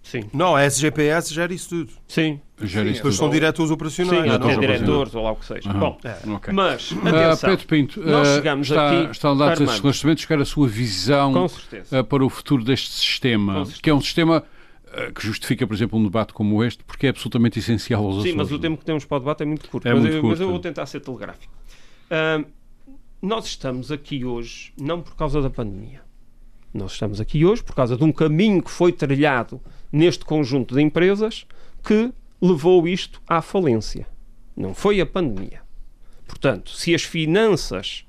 Sim. 0.06 0.24
Não, 0.32 0.56
a 0.56 0.64
SGPS 0.64 1.34
gera 1.34 1.52
isso 1.52 1.70
tudo. 1.70 1.92
Sim. 2.08 2.40
Gera 2.62 2.88
isso 2.88 2.98
Depois 2.98 3.16
são 3.16 3.28
diretores 3.28 3.72
operacionais. 3.72 4.24
Sim, 4.24 4.30
até 4.30 4.56
diretores 4.56 5.16
ou 5.16 5.24
lá 5.24 5.32
o 5.32 5.36
que 5.36 5.46
seja. 5.46 5.68
Uhum. 5.68 5.80
Bom, 5.80 5.98
é. 6.04 6.36
okay. 6.36 6.54
mas, 6.54 6.94
ah, 7.04 7.10
atenção, 7.10 7.34
uh, 7.34 7.38
Pedro 7.52 7.68
Pinto, 7.68 8.02
nós 8.02 8.28
chegamos 8.28 8.70
está, 8.70 9.02
aqui... 9.02 9.12
Estão 9.12 9.36
dados 9.36 9.62
esses 9.62 9.76
esclarecimentos, 9.76 10.26
quer 10.26 10.40
a 10.40 10.46
sua 10.46 10.68
visão 10.68 11.48
uh, 11.48 12.04
para 12.04 12.24
o 12.24 12.30
futuro 12.30 12.64
deste 12.64 12.92
sistema, 12.92 13.66
que 13.82 13.90
é 13.90 13.96
um 13.96 14.00
sistema 14.00 14.44
uh, 14.86 15.12
que 15.12 15.26
justifica, 15.26 15.66
por 15.66 15.74
exemplo, 15.74 15.98
um 15.98 16.04
debate 16.04 16.34
como 16.34 16.64
este, 16.64 16.84
porque 16.84 17.08
é 17.08 17.10
absolutamente 17.10 17.58
essencial 17.58 18.06
aos 18.06 18.22
Sim, 18.22 18.34
mas 18.34 18.52
o 18.52 18.60
tempo 18.60 18.78
que 18.78 18.86
temos 18.86 19.06
para 19.06 19.18
o 19.18 19.20
debate 19.22 19.42
é 19.42 19.46
muito 19.48 19.68
curto. 19.68 19.88
É 19.88 19.92
mas, 19.92 20.02
muito 20.02 20.14
eu, 20.14 20.22
curto. 20.22 20.32
mas 20.34 20.40
eu 20.40 20.50
vou 20.50 20.60
tentar 20.60 20.86
ser 20.86 21.00
telegráfico. 21.00 21.52
nós 23.20 23.48
estamos 23.48 23.92
aqui 23.92 24.24
hoje 24.24 24.72
não 24.80 25.02
por 25.02 25.16
causa 25.16 25.42
da 25.42 25.50
pandemia. 25.50 26.06
Nós 26.72 26.92
estamos 26.92 27.20
aqui 27.20 27.44
hoje 27.44 27.64
por 27.64 27.74
causa 27.74 27.98
de 27.98 28.04
um 28.04 28.12
caminho 28.12 28.62
que 28.62 28.70
foi 28.70 28.92
trilhado 28.92 29.60
neste 29.96 30.26
conjunto 30.26 30.76
de 30.76 30.82
empresas 30.82 31.48
que 31.82 32.12
levou 32.42 32.86
isto 32.86 33.22
à 33.26 33.42
falência. 33.42 34.06
Não 34.56 34.74
foi 34.74 35.00
a 35.00 35.06
pandemia. 35.06 35.62
Portanto, 36.28 36.72
se 36.72 36.94
as 36.94 37.04
finanças 37.04 38.06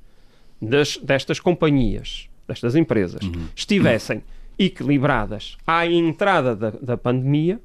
das, 0.61 0.97
destas 0.97 1.39
companhias, 1.39 2.29
destas 2.49 2.75
empresas, 2.75 3.23
uhum. 3.23 3.47
estivessem 3.55 4.25
equilibradas 4.59 5.57
à 5.65 5.87
entrada 5.87 6.57
da, 6.57 6.71
da 6.71 6.97
pandemia, 6.97 7.61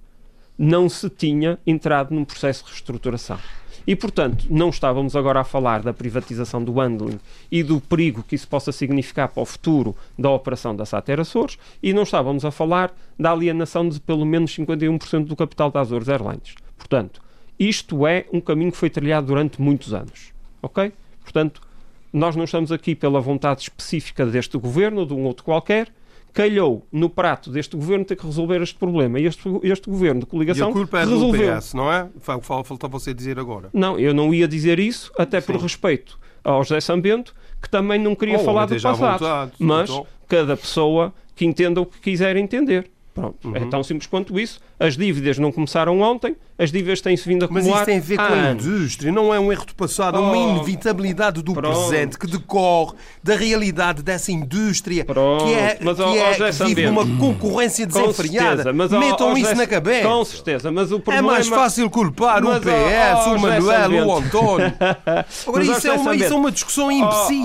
não 0.55 0.87
se 0.87 1.09
tinha 1.09 1.57
entrado 1.65 2.13
num 2.13 2.23
processo 2.23 2.65
de 2.65 2.69
reestruturação. 2.69 3.39
E, 3.85 3.95
portanto, 3.95 4.45
não 4.49 4.69
estávamos 4.69 5.15
agora 5.15 5.41
a 5.41 5.43
falar 5.43 5.81
da 5.81 5.93
privatização 5.93 6.63
do 6.63 6.73
handling 6.79 7.19
e 7.51 7.63
do 7.63 7.79
perigo 7.79 8.23
que 8.23 8.35
isso 8.35 8.47
possa 8.47 8.71
significar 8.71 9.27
para 9.29 9.41
o 9.41 9.45
futuro 9.45 9.95
da 10.17 10.29
operação 10.29 10.75
da 10.75 10.85
Sater 10.85 11.19
Açores 11.19 11.57
e 11.81 11.93
não 11.93 12.03
estávamos 12.03 12.45
a 12.45 12.51
falar 12.51 12.93
da 13.17 13.31
alienação 13.31 13.87
de 13.87 13.99
pelo 13.99 14.25
menos 14.25 14.55
51% 14.55 15.25
do 15.25 15.35
capital 15.35 15.71
da 15.71 15.79
Azores 15.79 16.09
Airlines. 16.09 16.55
Portanto, 16.77 17.21
isto 17.59 18.07
é 18.07 18.25
um 18.31 18.41
caminho 18.41 18.71
que 18.71 18.77
foi 18.77 18.89
trilhado 18.89 19.27
durante 19.27 19.61
muitos 19.61 19.93
anos. 19.93 20.31
Ok? 20.61 20.91
Portanto, 21.23 21.61
nós 22.13 22.35
não 22.35 22.43
estamos 22.43 22.71
aqui 22.71 22.93
pela 22.93 23.21
vontade 23.21 23.61
específica 23.61 24.25
deste 24.25 24.57
governo 24.57 25.01
ou 25.01 25.05
de 25.05 25.13
um 25.13 25.23
outro 25.23 25.43
qualquer, 25.43 25.91
calhou 26.33 26.85
no 26.91 27.09
prato 27.09 27.51
deste 27.51 27.75
governo 27.75 28.05
ter 28.05 28.15
que 28.15 28.25
resolver 28.25 28.61
este 28.61 28.75
problema. 28.75 29.19
E 29.19 29.25
este, 29.25 29.43
este 29.63 29.89
governo 29.89 30.21
de 30.21 30.25
coligação 30.25 30.69
e 30.69 30.71
a 30.71 30.73
culpa 30.73 30.99
é 30.99 31.05
resolveu. 31.05 31.53
do 31.53 31.57
PS, 31.57 31.73
não 31.73 31.91
é? 31.91 32.09
Falta 32.19 32.87
você 32.87 33.13
dizer 33.13 33.39
agora. 33.39 33.69
Não, 33.73 33.99
eu 33.99 34.13
não 34.13 34.33
ia 34.33 34.47
dizer 34.47 34.79
isso, 34.79 35.11
até 35.17 35.41
por 35.41 35.55
respeito 35.57 36.19
ao 36.43 36.63
José 36.63 36.79
Sambento, 36.79 37.35
que 37.61 37.69
também 37.69 37.99
não 37.99 38.15
queria 38.15 38.37
oh, 38.39 38.43
falar 38.43 38.65
do 38.65 38.81
passado. 38.81 39.19
Vontade, 39.19 39.51
mas 39.59 39.89
então... 39.89 40.07
cada 40.27 40.57
pessoa 40.57 41.13
que 41.35 41.45
entenda 41.45 41.81
o 41.81 41.85
que 41.85 41.99
quiser 41.99 42.35
entender. 42.35 42.89
Pronto, 43.13 43.49
uhum. 43.49 43.55
é 43.55 43.65
tão 43.65 43.83
simples 43.83 44.07
quanto 44.07 44.39
isso. 44.39 44.59
As 44.79 44.95
dívidas 44.95 45.37
não 45.37 45.51
começaram 45.51 45.99
ontem, 45.99 46.35
as 46.61 46.71
dívidas 46.71 47.01
têm-se 47.01 47.27
vindo 47.27 47.41
a 47.41 47.45
acumular. 47.45 47.65
Mas 47.65 47.75
isso 47.75 47.85
tem 47.85 47.97
a 47.97 48.01
ver 48.01 48.17
com 48.17 48.33
a 48.33 48.51
indústria, 48.51 49.11
não 49.11 49.33
é 49.33 49.39
um 49.39 49.51
erro 49.51 49.65
do 49.65 49.73
passado, 49.73 50.15
oh, 50.15 50.17
é 50.17 50.21
uma 50.21 50.37
oh, 50.37 50.51
inevitabilidade 50.51 51.41
do 51.41 51.53
pronto. 51.53 51.89
presente 51.89 52.19
que 52.19 52.27
decorre 52.27 52.93
da 53.23 53.35
realidade 53.35 54.03
dessa 54.03 54.31
indústria 54.31 55.03
pronto. 55.03 55.45
que, 55.45 55.53
é, 55.53 55.79
mas, 55.81 55.97
que, 55.97 56.03
é, 56.03 56.51
que 56.51 56.63
vive 56.65 56.85
numa 56.85 57.17
concorrência 57.17 57.87
desenfreada. 57.87 58.71
Mas, 58.73 58.91
Metam 58.91 59.35
isso 59.35 59.55
na 59.55 59.65
cabeça. 59.65 60.07
Com 60.07 60.23
certeza, 60.23 60.71
mas 60.71 60.91
o 60.91 60.97
é 60.97 60.99
problema... 60.99 61.29
É 61.29 61.31
mais 61.31 61.47
fácil 61.47 61.89
culpar 61.89 62.43
mas, 62.43 62.57
o 62.57 62.61
PS, 62.61 63.25
o 63.25 63.39
Manuel, 63.39 64.07
o 64.07 64.17
António. 64.17 64.73
Agora, 65.47 65.63
isso 65.63 65.87
é, 65.87 65.93
uma, 65.93 66.15
isso 66.15 66.33
é 66.33 66.35
uma 66.35 66.51
discussão 66.51 66.91
imbecil. 66.91 67.43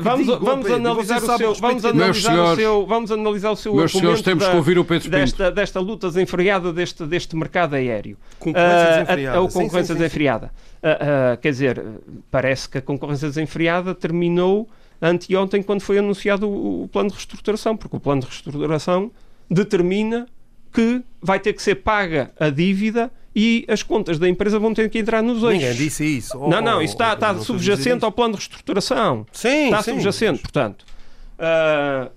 vamos, 0.00 0.26
vamos 0.26 0.70
analisar 0.70 1.22
o 1.22 1.36
seu... 1.36 1.54
Vamos 1.54 1.84
analisar 1.84 2.52
o 2.52 2.56
seu... 2.56 2.86
Vamos 2.86 3.12
analisar 3.12 3.50
o 3.50 3.56
seu 3.56 3.74
Meus 3.74 3.92
senhores, 3.92 4.22
temos 4.22 4.46
que 4.46 4.56
ouvir 4.56 4.78
o 4.78 4.84
Pedro 4.84 5.10
Pinto. 5.10 5.52
Desta 5.52 5.78
luta 5.78 6.08
desenfreada 6.08 6.72
deste, 6.72 7.04
deste 7.04 7.36
mercado 7.36 7.74
aéreo. 7.74 8.16
Concorrência 8.52 8.86
uh, 8.86 9.04
desenfreada. 9.04 9.38
A, 9.38 9.40
a, 9.40 9.48
concorrência 9.48 9.82
sim, 9.82 9.86
sim, 9.86 9.98
desenfreada. 9.98 10.52
Uh, 10.82 10.88
uh, 10.88 11.36
quer 11.38 11.50
dizer, 11.50 11.84
parece 12.30 12.68
que 12.68 12.78
a 12.78 12.82
concorrência 12.82 13.28
desenfreada 13.28 13.94
terminou 13.94 14.68
anteontem 15.02 15.62
quando 15.62 15.80
foi 15.80 15.98
anunciado 15.98 16.48
o, 16.48 16.84
o 16.84 16.88
plano 16.88 17.08
de 17.08 17.14
reestruturação, 17.14 17.76
porque 17.76 17.96
o 17.96 18.00
plano 18.00 18.20
de 18.20 18.28
reestruturação 18.28 19.10
determina 19.50 20.26
que 20.72 21.02
vai 21.20 21.40
ter 21.40 21.52
que 21.52 21.62
ser 21.62 21.76
paga 21.76 22.30
a 22.38 22.50
dívida 22.50 23.10
e 23.34 23.64
as 23.68 23.82
contas 23.82 24.18
da 24.18 24.28
empresa 24.28 24.58
vão 24.58 24.72
ter 24.72 24.88
que 24.88 24.98
entrar 24.98 25.22
nos 25.22 25.42
eixos. 25.42 25.52
Ninguém 25.52 25.74
disse 25.74 26.04
isso. 26.04 26.38
Oh, 26.38 26.48
não, 26.48 26.60
não, 26.60 26.80
isso 26.80 26.94
está, 26.94 27.14
está 27.14 27.34
subjacente 27.38 28.04
ao 28.04 28.12
plano 28.12 28.34
de 28.34 28.38
reestruturação. 28.38 29.26
Sim, 29.32 29.66
Está 29.66 29.82
sim. 29.82 29.92
subjacente, 29.92 30.40
portanto. 30.40 30.84
Uh, 31.38 32.10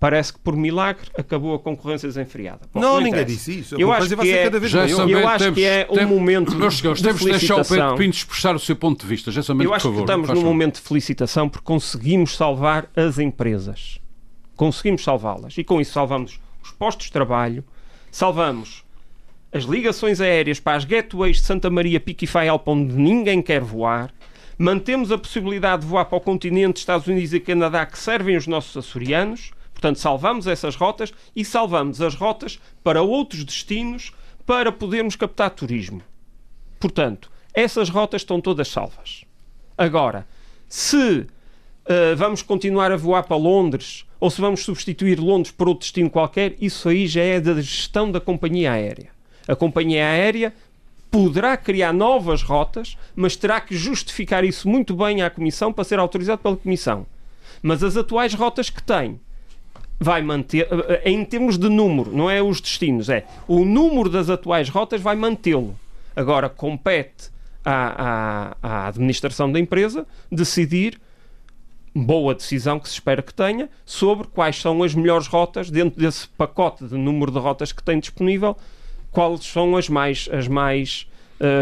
parece 0.00 0.32
que 0.32 0.38
por 0.38 0.56
milagre 0.56 1.10
acabou 1.16 1.54
a 1.54 1.58
concorrência 1.58 2.08
desenfreada. 2.08 2.60
Bom, 2.72 2.80
não, 2.80 3.00
ninguém 3.00 3.24
disse 3.26 3.60
isso. 3.60 3.76
Eu 3.78 3.92
acho, 3.92 4.16
que 4.16 4.32
é, 4.32 4.50
já 4.66 4.88
eu 4.88 5.28
acho 5.28 5.44
temos, 5.44 5.54
que 5.58 5.64
é 5.64 5.86
um 5.90 5.94
temos, 5.94 6.14
momento 6.14 6.56
meus 6.56 6.78
senhores, 6.78 7.02
de 7.02 7.06
temos 7.06 7.20
de 7.20 7.30
deixar 7.30 7.56
o 7.56 7.64
Pedro 7.64 7.96
Pinto 7.96 8.16
expressar 8.16 8.56
o 8.56 8.58
seu 8.58 8.74
ponto 8.74 9.02
de 9.02 9.06
vista. 9.06 9.30
Já 9.30 9.42
eu 9.42 9.74
acho 9.74 9.86
por 9.86 9.92
favor, 9.92 10.06
que 10.06 10.12
estamos 10.12 10.30
num 10.30 10.42
momento 10.42 10.76
de 10.76 10.80
felicitação 10.80 11.50
porque 11.50 11.66
conseguimos 11.66 12.34
salvar 12.34 12.90
as 12.96 13.18
empresas. 13.18 14.00
Conseguimos 14.56 15.04
salvá-las. 15.04 15.58
E 15.58 15.62
com 15.62 15.78
isso 15.80 15.92
salvamos 15.92 16.40
os 16.62 16.70
postos 16.70 17.06
de 17.06 17.12
trabalho, 17.12 17.62
salvamos 18.10 18.82
as 19.52 19.64
ligações 19.64 20.18
aéreas 20.20 20.58
para 20.58 20.78
as 20.78 20.84
gateways 20.86 21.36
de 21.36 21.42
Santa 21.42 21.68
Maria, 21.68 22.00
Pico 22.00 22.24
e 22.24 22.26
Faial, 22.26 22.58
para 22.58 22.72
onde 22.72 22.94
ninguém 22.94 23.42
quer 23.42 23.60
voar, 23.60 24.10
mantemos 24.56 25.12
a 25.12 25.18
possibilidade 25.18 25.82
de 25.82 25.88
voar 25.88 26.06
para 26.06 26.16
o 26.16 26.20
continente, 26.20 26.78
Estados 26.78 27.06
Unidos 27.06 27.34
e 27.34 27.40
Canadá, 27.40 27.84
que 27.84 27.98
servem 27.98 28.36
os 28.36 28.46
nossos 28.46 28.76
açorianos, 28.76 29.50
portanto, 29.80 29.98
salvamos 29.98 30.46
essas 30.46 30.76
rotas 30.76 31.10
e 31.34 31.42
salvamos 31.42 32.02
as 32.02 32.14
rotas 32.14 32.60
para 32.84 33.00
outros 33.00 33.44
destinos 33.44 34.12
para 34.44 34.70
podermos 34.70 35.16
captar 35.16 35.50
turismo. 35.50 36.02
Portanto, 36.78 37.30
essas 37.54 37.88
rotas 37.88 38.20
estão 38.20 38.42
todas 38.42 38.68
salvas. 38.68 39.24
Agora, 39.78 40.26
se 40.68 41.20
uh, 41.20 41.26
vamos 42.14 42.42
continuar 42.42 42.92
a 42.92 42.96
voar 42.96 43.22
para 43.22 43.36
Londres 43.36 44.04
ou 44.20 44.30
se 44.30 44.38
vamos 44.38 44.62
substituir 44.62 45.18
Londres 45.18 45.50
por 45.50 45.66
outro 45.66 45.80
destino 45.80 46.10
qualquer, 46.10 46.54
isso 46.60 46.86
aí 46.86 47.06
já 47.06 47.22
é 47.22 47.40
da 47.40 47.54
gestão 47.54 48.12
da 48.12 48.20
companhia 48.20 48.72
aérea. 48.72 49.08
A 49.48 49.56
companhia 49.56 50.04
aérea 50.06 50.52
poderá 51.10 51.56
criar 51.56 51.94
novas 51.94 52.42
rotas, 52.42 52.98
mas 53.16 53.34
terá 53.34 53.60
que 53.62 53.74
justificar 53.74 54.44
isso 54.44 54.68
muito 54.68 54.94
bem 54.94 55.22
à 55.22 55.30
Comissão 55.30 55.72
para 55.72 55.84
ser 55.84 55.98
autorizado 55.98 56.42
pela 56.42 56.56
Comissão. 56.56 57.06
Mas 57.62 57.82
as 57.82 57.96
atuais 57.96 58.34
rotas 58.34 58.68
que 58.68 58.82
tem, 58.82 59.18
vai 60.00 60.22
manter, 60.22 60.66
eh, 60.70 61.10
em 61.10 61.22
termos 61.24 61.58
de 61.58 61.68
número, 61.68 62.10
não 62.10 62.30
é 62.30 62.42
os 62.42 62.60
destinos, 62.60 63.10
é 63.10 63.26
o 63.46 63.64
número 63.66 64.08
das 64.08 64.30
atuais 64.30 64.70
rotas 64.70 65.00
vai 65.02 65.14
mantê-lo. 65.14 65.78
Agora 66.16 66.48
compete 66.48 67.30
à, 67.62 68.56
à, 68.62 68.68
à 68.84 68.88
administração 68.88 69.52
da 69.52 69.60
empresa 69.60 70.06
decidir 70.32 70.98
boa 71.94 72.34
decisão 72.34 72.78
que 72.78 72.88
se 72.88 72.94
espera 72.94 73.20
que 73.20 73.34
tenha 73.34 73.68
sobre 73.84 74.26
quais 74.28 74.60
são 74.60 74.82
as 74.82 74.94
melhores 74.94 75.26
rotas 75.26 75.70
dentro 75.70 76.00
desse 76.00 76.26
pacote 76.28 76.86
de 76.86 76.96
número 76.96 77.30
de 77.30 77.38
rotas 77.38 77.72
que 77.72 77.82
tem 77.82 77.98
disponível 77.98 78.56
quais 79.10 79.44
são 79.44 79.76
as 79.76 79.88
mais, 79.88 80.28
as 80.32 80.48
mais, 80.48 81.06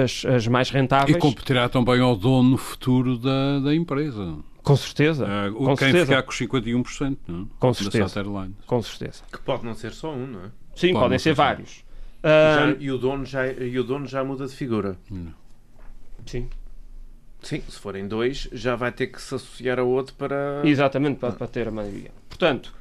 as, 0.05 0.24
as 0.24 0.47
mais 0.47 0.70
rentáveis. 0.70 1.16
E 1.16 1.18
competirá 1.18 1.68
também 1.68 2.01
ao 2.01 2.14
dono 2.14 2.57
futuro 2.57 3.16
da, 3.16 3.59
da 3.61 3.74
empresa. 3.74 4.36
Com 4.69 4.77
certeza. 4.77 5.25
Uh, 5.27 5.55
com 5.55 5.64
quem 5.77 5.93
certeza. 5.93 6.07
ficar 6.07 6.23
com 6.23 6.33
51%, 6.33 7.16
não 7.27 7.43
é? 7.43 7.47
Com 7.59 7.75
certeza. 7.75 8.25
Com 8.66 8.83
certeza. 8.83 9.23
Que 9.33 9.39
pode 9.39 9.64
não 9.64 9.75
ser 9.75 9.93
só 9.93 10.12
um, 10.12 10.27
não 10.27 10.41
é? 10.41 10.51
Sim, 10.77 10.93
Pode 10.93 10.93
podem 10.93 11.11
não 11.11 11.19
ser 11.19 11.31
ser 11.31 11.35
vários. 11.35 11.71
Já- 12.23 12.69
Ah, 12.71 12.77
e, 12.79 12.91
o 12.91 12.99
dono 12.99 13.25
já, 13.25 13.47
e 13.47 13.79
o 13.79 13.85
dono 13.85 14.07
já 14.07 14.23
muda 14.25 14.47
de 14.47 14.55
figura. 14.55 14.97
sim, 16.27 16.49
Sim, 17.41 17.62
se 17.69 17.79
forem 17.79 18.07
dois, 18.09 18.49
já 18.53 18.75
vai 18.75 18.91
ter 18.91 19.07
que 19.07 19.23
se 19.23 19.35
associar 19.35 19.79
a 19.79 19.85
outro 19.85 20.14
para. 20.16 20.61
exatamente, 20.64 21.19
para, 21.21 21.33
para 21.33 21.47
ter 21.47 21.69
a 21.69 21.71
maioria. 21.71 22.11
Portanto, 22.29 22.75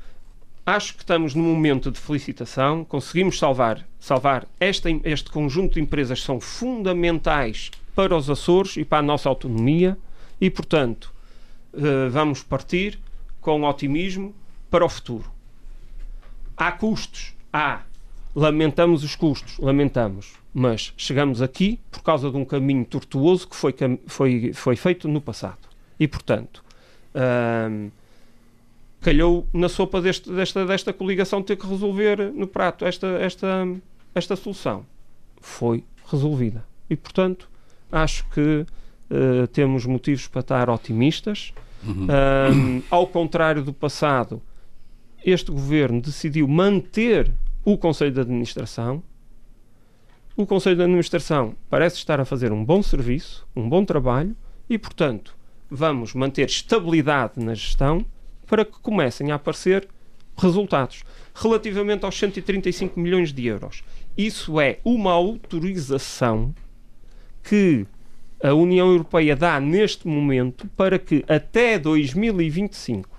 acho 0.65 0.95
que 0.95 1.03
estamos 1.03 1.35
num 1.35 1.43
momento 1.43 1.91
de 1.91 1.99
felicitação, 1.99 2.83
conseguimos 2.83 3.37
salvar, 3.37 3.87
salvar 3.99 4.47
esta, 4.59 4.89
este 5.03 5.29
conjunto 5.29 5.75
de 5.75 5.79
empresas 5.81 6.19
que 6.19 6.25
são 6.25 6.39
fundamentais 6.41 7.69
para 7.95 8.15
os 8.17 8.29
Açores 8.29 8.75
e 8.77 8.83
para 8.83 8.97
a 8.97 9.01
nossa 9.03 9.29
autonomia 9.29 9.95
e, 10.41 10.49
portanto, 10.49 11.13
eh, 11.77 12.09
vamos 12.09 12.43
partir 12.43 12.99
com 13.39 13.63
otimismo 13.63 14.33
para 14.69 14.83
o 14.85 14.89
futuro. 14.89 15.31
Há 16.55 16.71
custos? 16.71 17.33
Há. 17.53 17.81
Lamentamos 18.35 19.03
os 19.03 19.15
custos, 19.15 19.57
lamentamos. 19.57 20.33
Mas 20.53 20.93
chegamos 20.97 21.41
aqui 21.41 21.79
por 21.91 22.01
causa 22.03 22.29
de 22.29 22.37
um 22.37 22.45
caminho 22.45 22.83
tortuoso 22.85 23.47
que 23.47 23.55
foi, 23.55 23.73
foi, 24.07 24.53
foi 24.53 24.75
feito 24.75 25.07
no 25.07 25.21
passado. 25.21 25.59
E, 25.99 26.07
portanto, 26.07 26.63
ahm, 27.15 27.89
calhou 29.01 29.47
na 29.53 29.69
sopa 29.69 30.01
deste- 30.01 30.31
desta, 30.31 30.65
desta 30.65 30.93
coligação 30.93 31.41
ter 31.41 31.55
que 31.55 31.65
resolver 31.67 32.31
no 32.33 32.47
prato 32.47 32.85
esta, 32.85 33.07
esta, 33.07 33.67
esta 34.13 34.35
solução. 34.35 34.85
Foi 35.41 35.83
resolvida. 36.05 36.65
E, 36.89 36.95
portanto, 36.95 37.49
acho 37.91 38.27
que 38.29 38.65
eh, 39.09 39.47
temos 39.53 39.85
motivos 39.85 40.27
para 40.27 40.41
estar 40.41 40.69
otimistas. 40.69 41.53
Ahm, 41.83 42.81
ao 42.89 43.07
contrário 43.07 43.63
do 43.63 43.73
passado, 43.73 44.41
este 45.25 45.51
governo 45.51 46.01
decidiu 46.01 46.47
manter 46.47 47.31
o 47.63 47.77
Conselho 47.77 48.11
de 48.11 48.21
Administração. 48.21 49.03
O 50.35 50.45
Conselho 50.45 50.75
de 50.75 50.83
Administração 50.83 51.55
parece 51.69 51.97
estar 51.97 52.19
a 52.19 52.25
fazer 52.25 52.51
um 52.51 52.63
bom 52.63 52.81
serviço, 52.81 53.47
um 53.55 53.67
bom 53.67 53.83
trabalho 53.83 54.35
e, 54.69 54.77
portanto, 54.77 55.35
vamos 55.69 56.13
manter 56.13 56.47
estabilidade 56.47 57.43
na 57.43 57.53
gestão 57.53 58.05
para 58.45 58.63
que 58.63 58.79
comecem 58.79 59.31
a 59.31 59.35
aparecer 59.35 59.87
resultados. 60.37 61.03
Relativamente 61.33 62.05
aos 62.05 62.17
135 62.17 62.99
milhões 62.99 63.33
de 63.33 63.45
euros, 63.47 63.83
isso 64.17 64.59
é 64.59 64.79
uma 64.83 65.11
autorização 65.11 66.53
que 67.43 67.85
a 68.43 68.53
União 68.53 68.87
Europeia 68.91 69.35
dá 69.35 69.59
neste 69.59 70.07
momento 70.07 70.67
para 70.75 70.99
que 70.99 71.23
até 71.27 71.79
2025, 71.79 73.09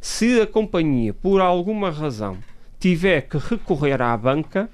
se 0.00 0.40
a 0.40 0.46
companhia, 0.46 1.14
por 1.14 1.40
alguma 1.40 1.90
razão, 1.90 2.38
tiver 2.78 3.22
que 3.22 3.38
recorrer 3.38 4.00
à 4.02 4.16
banca, 4.16 4.68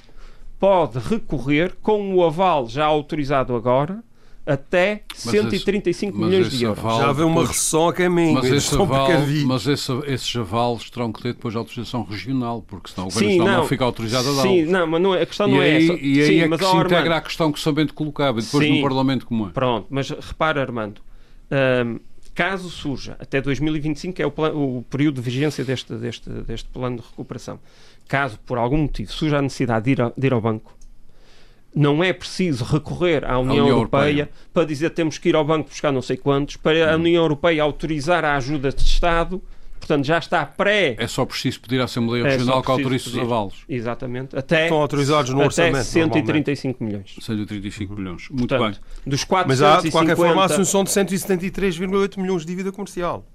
pode 0.58 0.98
recorrer 0.98 1.74
com 1.82 2.14
o 2.14 2.24
aval 2.24 2.68
já 2.68 2.84
autorizado 2.84 3.54
agora 3.54 4.02
até 4.46 5.02
Mas 5.10 5.20
135 5.32 6.12
esse- 6.12 6.20
mas 6.20 6.30
milhões 6.30 6.50
de 6.50 6.64
euros. 6.64 6.78
aval- 6.84 6.98
Já 7.00 7.08
havia 7.08 7.26
uma 7.26 7.46
recessão 7.46 7.88
a 7.88 7.92
caminho. 7.94 8.34
Mas, 8.34 8.44
eles 8.44 8.56
esse 8.64 8.66
estão 8.72 8.82
aval, 8.84 9.08
mas 9.46 9.66
esse, 9.66 9.92
esses 10.06 10.36
avalos 10.36 10.90
terão 10.90 11.12
que 11.12 11.22
ter 11.22 11.32
depois 11.32 11.56
autorização 11.56 12.02
regional, 12.04 12.62
porque 12.66 12.90
senão 12.90 13.08
o 13.08 13.10
Governo 13.10 13.44
não. 13.44 13.56
não 13.58 13.66
fica 13.68 13.84
autorizado 13.84 14.28
a 14.28 14.32
dar. 14.34 14.42
Sim, 14.42 14.64
não, 14.66 14.86
mas 14.86 15.00
não 15.02 15.14
é- 15.14 15.22
a 15.22 15.26
questão 15.26 15.48
não 15.48 15.62
e 15.62 15.66
é 15.66 15.76
aí, 15.76 15.84
essa. 15.84 15.92
e 15.94 16.20
aí 16.20 16.26
Sim, 16.26 16.40
é 16.40 16.48
mas, 16.48 16.58
que 16.60 16.64
se 16.66 16.70
Armando, 16.70 16.86
integra 16.86 17.16
a 17.16 17.20
questão 17.22 17.50
que 17.52 17.58
o 17.58 17.62
Sambento 17.62 17.94
colocava, 17.94 18.38
e 18.38 18.42
depois 18.42 18.66
Sim. 18.66 18.76
no 18.76 18.82
Parlamento 18.82 19.26
como 19.26 19.46
é. 19.48 19.50
Pronto, 19.50 19.86
mas 19.88 20.10
repara, 20.10 20.60
Armando, 20.60 21.00
hum, 21.86 21.98
caso 22.34 22.68
surja 22.68 23.16
até 23.20 23.40
2025, 23.40 24.14
que 24.16 24.22
é 24.22 24.26
o, 24.26 24.30
pla- 24.30 24.52
o 24.52 24.84
período 24.90 25.16
de 25.16 25.20
vigência 25.22 25.64
deste, 25.64 25.94
deste, 25.94 26.28
deste 26.28 26.68
plano 26.68 26.96
de 26.98 27.02
recuperação, 27.02 27.58
caso 28.06 28.38
por 28.44 28.58
algum 28.58 28.76
motivo 28.78 29.10
surja 29.10 29.38
a 29.38 29.42
necessidade 29.42 29.84
de 29.86 29.92
ir, 29.92 30.02
a- 30.02 30.12
de 30.16 30.26
ir 30.26 30.32
ao 30.34 30.40
banco, 30.40 30.76
não 31.74 32.02
é 32.04 32.12
preciso 32.12 32.64
recorrer 32.64 33.24
à 33.24 33.38
União, 33.38 33.64
União 33.64 33.68
Europeia, 33.76 34.02
Europeia. 34.20 34.30
para 34.52 34.64
dizer 34.64 34.90
temos 34.90 35.18
que 35.18 35.28
ir 35.28 35.34
ao 35.36 35.44
banco 35.44 35.68
buscar 35.68 35.90
não 35.92 36.02
sei 36.02 36.16
quantos, 36.16 36.56
para 36.56 36.92
a 36.92 36.96
União 36.96 37.22
Europeia 37.22 37.62
autorizar 37.62 38.24
a 38.24 38.36
ajuda 38.36 38.70
de 38.70 38.82
Estado, 38.82 39.42
portanto 39.78 40.04
já 40.06 40.18
está 40.18 40.46
pré. 40.46 40.94
É 40.98 41.06
só 41.06 41.24
preciso 41.26 41.60
pedir 41.60 41.80
à 41.80 41.84
Assembleia 41.84 42.22
É 42.22 42.30
Regional 42.30 42.62
que 42.62 42.66
preciso 42.66 42.82
autorize 42.82 43.08
os 43.08 43.18
avalos. 43.18 43.54
Exatamente, 43.68 44.38
até, 44.38 44.64
Estão 44.64 44.78
autorizados 44.80 45.30
no 45.30 45.36
até 45.38 45.46
orçamento. 45.46 45.72
normalmente. 45.74 46.14
135 46.14 46.84
milhões. 46.84 47.14
135 47.20 47.94
milhões. 47.94 48.28
Muito 48.30 48.48
Portanto, 48.48 48.80
bem. 48.80 49.10
dos 49.10 49.26
Mas 49.46 49.60
há, 49.62 49.80
de 49.80 49.90
450... 49.90 49.92
qualquer 49.92 50.16
forma, 50.16 50.42
a 50.42 50.44
assunção 50.46 50.84
de 50.84 50.90
173,8 50.90 52.18
milhões 52.20 52.42
de 52.42 52.46
dívida 52.48 52.72
comercial. 52.72 53.26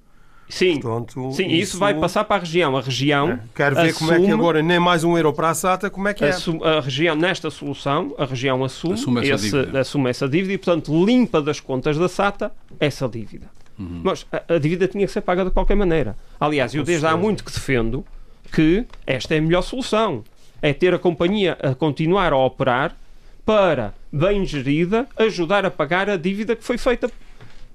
Sim, 0.50 0.80
Portanto, 0.80 1.32
Sim, 1.32 1.48
isso, 1.48 1.78
vai 1.78 1.94
passar 1.94 2.24
para 2.24 2.38
a 2.38 2.40
região. 2.40 2.76
A 2.76 2.82
região. 2.82 3.40
Quero 3.56 3.76
ver 3.76 3.94
como 3.94 4.12
é 4.12 4.16
que 4.16 4.22
assume- 4.24 4.34
agora, 4.34 4.64
nem 4.64 4.80
mais 4.80 5.04
um 5.04 5.16
euro 5.16 5.32
para 5.32 5.52
a 5.52 5.54
SATA, 5.54 5.92
como 5.92 6.08
é 6.08 6.14
que 6.14 6.26
é? 6.26 6.30
assume- 6.30 6.64
a 6.64 6.80
região, 6.82 7.16
nesta 7.16 7.52
solução, 7.52 8.16
a 8.18 8.26
região 8.26 8.64
assume, 8.64 8.96
Assume 8.96 9.20
essa 9.22 9.36
esse- 9.46 9.52
dívida. 9.60 9.80
assume 9.80 10.10
essa 10.10 10.28
dívida 10.28 10.54
e, 10.54 10.58
portanto, 10.58 11.06
limpa 11.06 11.40
das 11.40 11.60
contas 11.60 11.98
da 12.00 12.10
SATA 12.10 12.52
essa 12.80 13.08
dívida. 13.08 13.46
Uhum. 13.78 14.02
Mas 14.04 14.26
a, 14.32 14.56
a 14.56 14.58
dívida 14.58 14.88
tinha 14.88 15.06
que 15.06 15.12
ser 15.14 15.22
paga 15.22 15.46
de 15.46 15.52
qualquer 15.52 15.76
maneira. 15.76 16.18
Aliás, 16.40 16.74
eu 16.74 16.84
desde 16.84 17.06
há 17.06 17.16
muito 17.16 17.44
que 17.44 17.52
defendo 17.52 18.04
que 18.52 18.86
esta 19.06 19.36
é 19.36 19.38
a 19.38 19.42
melhor 19.42 19.62
solução. 19.62 20.24
É 20.62 20.74
ter 20.74 20.94
a 20.96 21.00
companhia 21.00 21.58
a 21.62 21.76
continuar 21.76 22.34
a 22.34 22.38
operar 22.38 22.98
para, 23.46 23.94
bem 24.12 24.44
gerida, 24.46 25.08
ajudar 25.16 25.64
a 25.64 25.72
pagar 25.72 26.10
a 26.10 26.18
dívida 26.18 26.56
que 26.56 26.64
foi 26.64 26.78
feita. 26.78 27.10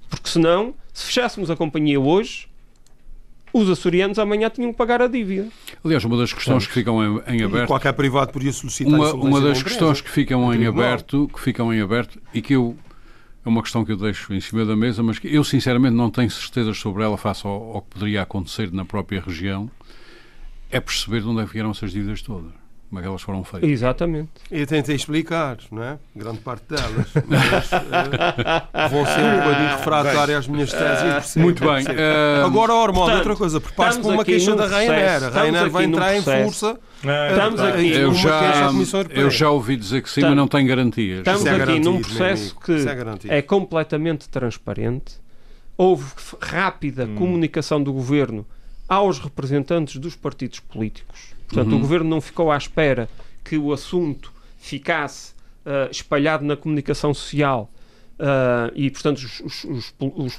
Porque 0.09 0.29
senão, 0.29 0.73
se 0.93 1.05
fechássemos 1.05 1.49
a 1.49 1.55
companhia 1.55 1.99
hoje, 1.99 2.47
os 3.57 3.69
açorianos 3.69 4.19
amanhã 4.19 4.49
tinham 4.49 4.71
que 4.71 4.77
pagar 4.77 5.01
a 5.01 5.07
dívida. 5.07 5.47
Aliás, 5.83 6.03
uma 6.03 6.17
das 6.17 6.33
questões 6.33 6.67
que 6.67 6.73
ficam 6.73 7.01
em, 7.01 7.35
em 7.35 7.39
E 7.39 7.43
aberto 7.43 7.67
qualquer 7.67 7.93
privado 7.93 8.33
podia 8.33 8.51
solicitar 8.51 8.93
uma, 8.93 9.13
uma 9.13 9.39
da 9.39 9.47
das 9.49 9.63
questões 9.63 10.01
que 10.01 10.09
ficam 10.09 10.53
em 10.53 10.67
aberto, 10.67 11.29
que 11.33 11.39
ficam 11.39 11.73
em 11.73 11.79
aberto 11.79 12.21
e 12.33 12.41
que 12.41 12.53
eu 12.53 12.75
é 13.45 13.49
uma 13.49 13.61
questão 13.61 13.85
que 13.85 13.91
eu 13.91 13.97
deixo 13.97 14.33
em 14.33 14.41
cima 14.41 14.65
da 14.65 14.75
mesa, 14.75 15.03
mas 15.03 15.19
que 15.19 15.33
eu 15.33 15.43
sinceramente 15.43 15.95
não 15.95 16.09
tenho 16.09 16.29
certezas 16.31 16.79
sobre 16.79 17.03
ela 17.03 17.15
face 17.15 17.45
ao, 17.45 17.75
ao 17.75 17.81
que 17.83 17.91
poderia 17.91 18.23
acontecer 18.23 18.73
na 18.73 18.83
própria 18.83 19.21
região, 19.21 19.69
é 20.71 20.79
perceber 20.79 21.21
de 21.21 21.27
onde 21.27 21.41
é 21.41 21.45
que 21.45 21.53
vieram 21.53 21.69
essas 21.69 21.91
dívidas 21.91 22.23
todas. 22.23 22.51
Como 22.89 22.99
é 22.99 23.01
que 23.01 23.07
elas 23.07 23.21
foram 23.21 23.43
feitas. 23.43 23.69
Exatamente. 23.69 24.29
Eu 24.49 24.65
tentei 24.67 24.95
explicar, 24.95 25.57
não 25.71 25.83
é? 25.83 25.97
Grande 26.15 26.39
parte 26.39 26.65
delas. 26.69 27.07
Mas, 27.27 27.71
uh, 27.71 28.89
vão 28.89 29.05
ser 29.05 29.21
um 29.21 29.37
bocadinho 29.39 29.69
refratárias 29.69 30.39
às 30.39 30.47
minhas 30.47 30.71
teses. 30.71 31.35
Muito 31.35 31.63
bem. 31.63 31.83
Uh, 31.83 32.45
Agora, 32.45 32.73
Ormond, 32.73 33.11
outra 33.11 33.35
coisa. 33.35 33.59
Prepare-se 33.59 33.99
para 33.99 34.11
uma 34.11 34.23
queixa 34.23 34.55
da 34.55 34.67
Ryanair. 34.67 35.23
A 35.23 35.29
Ryanair 35.29 35.69
vai 35.69 35.83
entrar 35.85 36.15
em 36.15 36.21
força. 36.21 36.79
Estamos 37.03 37.59
aqui 37.59 37.91
eu 37.91 38.13
já, 38.13 38.71
eu 39.11 39.29
já 39.29 39.49
ouvi 39.49 39.75
dizer 39.75 40.01
que 40.01 40.09
sim, 40.09 40.21
mas 40.21 40.35
não 40.35 40.47
tem 40.47 40.65
garantias. 40.65 41.19
Estamos 41.19 41.45
é 41.45 41.61
aqui 41.61 41.79
num 41.79 42.01
processo 42.01 42.55
que 42.59 42.73
é, 43.29 43.37
é 43.37 43.41
completamente 43.41 44.29
transparente. 44.29 45.19
Houve 45.77 46.05
rápida 46.39 47.05
hum. 47.05 47.15
comunicação 47.15 47.83
do 47.83 47.91
governo 47.91 48.45
aos 48.87 49.19
representantes 49.19 49.97
dos 49.97 50.15
partidos 50.15 50.59
políticos. 50.59 51.34
Portanto, 51.47 51.71
uhum. 51.71 51.77
o 51.77 51.81
governo 51.81 52.09
não 52.09 52.21
ficou 52.21 52.51
à 52.51 52.57
espera 52.57 53.09
que 53.43 53.57
o 53.57 53.71
assunto 53.71 54.33
ficasse 54.57 55.33
uh, 55.65 55.89
espalhado 55.91 56.43
na 56.43 56.55
comunicação 56.57 57.13
social 57.13 57.69
uh, 58.19 58.71
e, 58.75 58.89
portanto, 58.89 59.17
os, 59.17 59.63
os, 59.63 59.93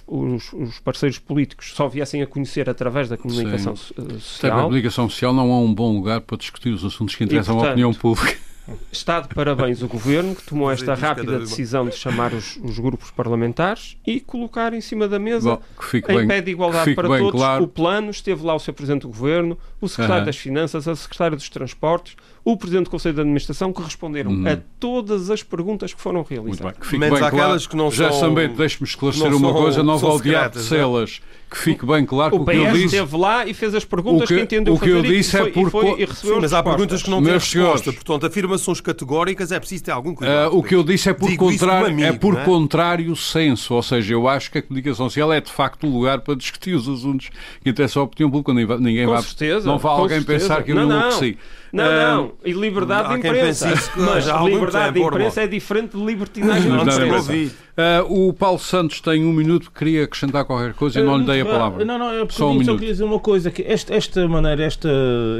os, 0.07 0.53
os, 0.53 0.79
parceiros 0.81 1.19
políticos 1.19 1.73
só 1.75 1.89
viessem 1.89 2.23
a 2.23 2.27
conhecer 2.27 2.69
através 2.69 3.09
da 3.09 3.17
comunicação 3.17 3.77
Sim. 3.77 3.95
Social. 4.19 4.59
A 4.59 4.63
comunicação 4.63 5.09
social 5.09 5.33
não 5.33 5.51
é 5.51 5.57
um 5.57 5.73
bom 5.73 5.95
lugar 5.95 6.21
para 6.21 6.37
discutir 6.37 6.71
os 6.71 6.85
assuntos 6.85 7.15
que 7.15 7.25
interessam 7.25 7.55
e, 7.55 7.57
portanto, 7.57 7.69
à 7.69 7.73
opinião 7.73 7.95
pública. 7.95 8.46
Está 8.91 9.21
de 9.21 9.29
parabéns 9.29 9.83
o 9.83 9.87
Governo 9.89 10.35
que 10.35 10.43
tomou 10.43 10.71
esta 10.71 10.95
rápida 10.95 11.39
decisão 11.39 11.89
de 11.89 11.95
chamar 11.95 12.33
os, 12.33 12.57
os, 12.57 12.79
grupos 12.79 13.11
parlamentares 13.11 13.97
e 14.05 14.19
colocar 14.19 14.75
em 14.75 14.81
cima 14.81 15.07
da 15.07 15.19
mesa, 15.19 15.57
Bom, 15.57 15.63
em 15.95 16.01
bem, 16.01 16.27
pé 16.27 16.41
de 16.41 16.51
igualdade 16.51 16.95
para 16.95 17.09
todos, 17.09 17.41
claro. 17.41 17.65
o 17.65 17.69
plano. 17.69 18.11
Esteve 18.11 18.45
lá 18.45 18.55
o 18.55 18.59
Sr. 18.59 18.73
Presidente 18.73 19.03
do 19.03 19.09
Governo, 19.09 19.57
o 19.81 19.89
Secretário 19.89 20.23
uhum. 20.23 20.27
das 20.27 20.37
Finanças, 20.37 20.89
a 20.89 20.97
Secretária 20.97 21.37
dos 21.37 21.49
Transportes, 21.49 22.17
o 22.47 22.57
Presidente 22.57 22.85
do 22.85 22.91
Conselho 22.91 23.17
de 23.17 23.21
Administração, 23.23 23.73
que 23.73 23.83
responderam 23.83 24.31
uhum. 24.31 24.47
a 24.47 24.57
todas 24.79 25.31
as 25.31 25.43
perguntas 25.43 25.93
que 25.93 26.01
foram 26.01 26.23
realizadas. 26.23 26.61
Muito 26.61 26.63
bem, 26.63 26.81
que 26.81 26.87
fique 26.87 26.99
Menos 27.01 27.19
bem 27.19 27.31
claro. 27.31 27.69
Que 27.69 27.77
não 27.77 27.91
Já 27.91 28.13
são, 28.13 28.33
deixe-me 28.33 28.87
esclarecer 28.89 29.35
uma 29.35 29.53
coisa, 29.53 29.83
não 29.83 29.99
vou 29.99 30.13
ao 30.13 30.21
diabo 30.21 30.57
de 30.57 30.63
celas. 30.63 31.21
Que 31.51 31.59
fique 31.59 31.87
bem 31.87 32.05
claro 32.05 32.35
o 32.37 32.45
que 32.45 32.51
o 32.51 32.55
que 32.55 32.61
eu 32.61 32.73
disse... 32.73 32.85
esteve 32.87 33.17
lá 33.17 33.47
e 33.47 33.55
fez 33.55 33.75
as 33.75 33.85
perguntas 33.85 34.29
que, 34.29 34.35
que 34.35 34.43
entendeu 34.43 34.75
o 34.75 34.81
que 34.81 34.89
eu 34.89 35.01
disse 35.01 35.37
é 35.37 35.49
por... 35.49 35.73
e, 35.99 36.03
e 36.03 36.07
Sim, 36.13 36.39
mas 36.41 36.53
há 36.53 36.61
perguntas 36.61 37.05
que 37.05 37.11
não 37.11 37.23
têm 37.23 37.33
resposta. 37.33 37.93
Portanto, 37.93 38.27
afirmações 38.27 38.81
categóricas 38.81 39.53
é 39.53 39.59
preciso 39.59 39.85
ter 39.85 39.93
algum 39.93 40.15
cuidado. 40.15 40.53
Uh, 40.53 40.59
o 40.59 40.63
que 40.63 40.75
eu 40.75 40.83
disse 40.83 41.09
é 41.09 41.13
por, 41.13 41.35
contrário, 41.37 41.87
amigo, 41.87 42.09
é 42.09 42.13
por 42.13 42.37
é? 42.37 42.45
contrário 42.45 43.15
senso. 43.15 43.75
Ou 43.75 43.83
seja, 43.83 44.15
eu 44.15 44.27
acho 44.27 44.51
que 44.51 44.59
a 44.59 44.63
comunicação 44.63 45.09
social 45.09 45.33
é 45.33 45.41
de 45.41 45.53
facto 45.53 45.87
o 45.87 45.91
lugar 45.91 46.21
para 46.21 46.35
discutir 46.35 46.75
os 46.75 46.89
assuntos 46.89 47.31
que 47.63 47.71
interessam 47.71 48.03
a 48.03 48.05
opinião 48.07 48.31
pública. 48.31 48.79
Ninguém 48.81 49.07
com 49.07 49.13
vai... 49.13 49.23
certeza, 49.23 49.67
não 49.67 49.79
vai 49.79 49.93
alguém 49.93 50.19
certeza. 50.19 50.49
pensar 50.49 50.63
que 50.65 50.73
eu 50.73 50.77
não, 50.77 50.85
enlouqueci. 50.85 51.39
Não, 51.77 52.17
não. 52.17 52.33
E 52.45 52.53
liberdade 52.53 53.09
de 53.11 53.19
imprensa. 53.19 53.69
Mas 53.97 54.27
liberdade 54.27 54.95
de 54.95 55.01
imprensa 55.01 55.43
é 55.43 55.47
diferente 55.47 55.97
de 55.97 56.05
libertinagem 56.05 56.71
de 56.71 56.79
imprensa. 56.79 57.33
Uh, 57.77 58.29
o 58.29 58.33
Paulo 58.33 58.59
Santos 58.59 59.03
tem 59.03 59.23
um 59.23 59.33
minuto, 59.35 59.71
queria 59.71 60.05
acrescentar 60.05 60.47
qualquer 60.47 60.73
coisa 60.73 60.99
e 60.99 61.03
não 61.03 61.19
lhe 61.19 61.27
dei 61.27 61.43
a 61.43 61.45
palavra. 61.45 61.85
Não, 61.85 61.99
não, 61.99 62.11
eu 62.11 62.27
só, 62.31 62.51
um 62.51 62.65
só 62.65 62.73
queria 62.73 62.93
dizer 62.93 63.05
uma 63.05 63.21
coisa, 63.21 63.51
que 63.51 63.63
esta, 63.63 63.95
esta 63.95 64.27
maneira, 64.27 64.63
esta, 64.65 64.89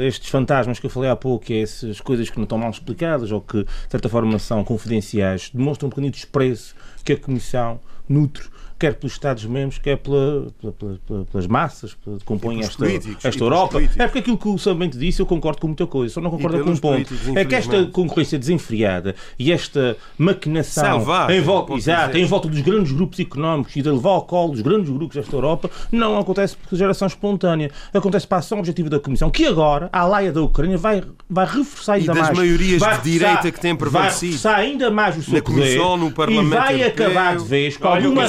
estes 0.01 0.29
fantasmas 0.29 0.79
que 0.79 0.85
eu 0.85 0.89
falei 0.89 1.09
há 1.09 1.15
pouco, 1.15 1.51
é 1.51 1.61
essas 1.61 1.99
coisas 1.99 2.29
que 2.29 2.37
não 2.37 2.43
estão 2.43 2.59
mal 2.59 2.69
explicadas 2.69 3.31
ou 3.31 3.41
que, 3.41 3.63
de 3.63 3.69
certa 3.89 4.07
forma, 4.07 4.37
são 4.37 4.63
confidenciais, 4.63 5.49
demonstram 5.51 5.87
um 5.87 5.89
bocadinho 5.89 6.11
de 6.11 6.17
desprezo 6.17 6.75
que 7.03 7.13
a 7.13 7.17
Comissão 7.17 7.79
nutre 8.07 8.43
quer 8.77 8.93
pelos 8.95 9.13
Estados-membros, 9.13 9.79
quer 9.79 9.97
pela, 9.97 10.47
pela, 10.59 10.73
pela, 10.73 11.25
pelas 11.25 11.47
massas 11.47 11.93
que 11.93 12.23
compõem 12.25 12.61
esta, 12.61 12.85
esta 13.23 13.43
Europa. 13.43 13.81
É 13.81 14.05
porque 14.05 14.19
aquilo 14.19 14.37
que 14.37 14.47
o 14.47 14.57
Sambento 14.57 14.97
disse, 14.97 15.21
eu 15.21 15.25
concordo 15.25 15.59
com 15.59 15.67
muita 15.67 15.87
coisa, 15.87 16.13
só 16.13 16.21
não 16.21 16.29
concordo 16.29 16.63
com 16.63 16.71
um 16.71 16.77
ponto. 16.77 17.13
É 17.35 17.43
que 17.43 17.55
esta 17.55 17.85
concorrência 17.87 18.37
desenfreada 18.37 19.15
e 19.37 19.51
esta 19.51 19.97
maquinação 20.17 20.99
Selvagem, 20.99 21.37
em, 21.37 21.41
volta, 21.41 21.73
exato, 21.73 22.17
em 22.17 22.25
volta 22.25 22.47
dos 22.47 22.61
grandes 22.61 22.91
grupos 22.91 23.19
económicos 23.19 23.75
e 23.75 23.81
de 23.81 23.89
levar 23.89 24.11
ao 24.11 24.21
colo 24.23 24.51
dos 24.51 24.61
grandes 24.61 24.89
grupos 24.89 25.15
desta 25.15 25.35
Europa 25.35 25.69
não 25.91 26.19
acontece 26.19 26.55
por 26.55 26.75
geração 26.77 27.07
espontânea. 27.07 27.71
Acontece 27.93 28.27
para 28.27 28.37
a 28.37 28.39
ação 28.39 28.59
objetiva 28.59 28.89
da 28.89 28.99
Comissão, 28.99 29.29
que 29.29 29.45
agora, 29.45 29.89
a 29.91 30.05
laia 30.05 30.31
da 30.31 30.41
Ucrânia, 30.41 30.77
vai, 30.77 31.03
vai 31.29 31.45
reforçar 31.45 31.93
ainda 31.93 32.13
mais. 32.13 32.27
E 32.27 32.29
das 32.29 32.37
maiorias 32.37 32.81
de 32.81 33.11
direita 33.11 33.51
que 33.51 33.59
têm 33.59 33.75
prevalecido. 33.75 34.37
Vai 34.37 34.55
reforçar 34.55 34.55
ainda 34.55 34.91
mais 34.91 35.17
o 35.17 35.23
seu 35.23 35.41
poder 35.41 35.75
Comissão, 35.75 35.97
no 35.97 36.11
Parlamento 36.11 36.53
e 36.53 36.57
vai 36.57 36.83
acabar 36.83 37.37
de 37.37 37.43
vez 37.43 37.77
com 37.77 37.87
alguma 37.87 38.27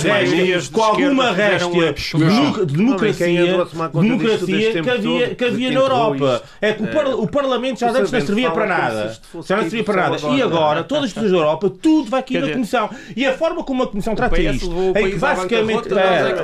com 0.73 0.83
alguma 0.83 1.33
réstia 1.33 1.93
de 1.93 2.77
democracia, 2.77 3.67
democracia 3.93 4.83
que 4.83 4.91
havia, 4.91 5.35
que 5.35 5.45
havia 5.45 5.71
na 5.71 5.81
Europa. 5.81 6.43
É 6.61 6.73
que 6.73 6.83
o, 6.83 7.29
Parlamento 7.29 7.81
já 7.81 7.91
antes 7.91 8.11
não 8.11 8.21
servia 8.21 8.51
para 8.51 8.67
nada. 8.67 9.19
Já 9.47 9.57
não 9.57 9.63
servia 9.63 9.85
para 9.85 10.11
nada. 10.11 10.29
E 10.35 10.43
agora, 10.43 10.85
todas 10.85 11.05
as 11.05 11.13
pessoas 11.13 11.33
da 11.33 11.39
Europa, 11.39 11.71
tudo 11.71 12.11
vai 12.11 12.23
cair 12.23 12.43
na 12.43 12.53
Comissão. 12.53 12.91
E 13.17 13.27
a 13.27 13.33
forma 13.33 13.63
como 13.65 13.83
a 13.83 13.87
Comissão 13.87 14.15
trata 14.15 14.41
isto 14.41 14.71
é 14.95 15.11
que 15.11 15.17
basicamente. 15.17 15.89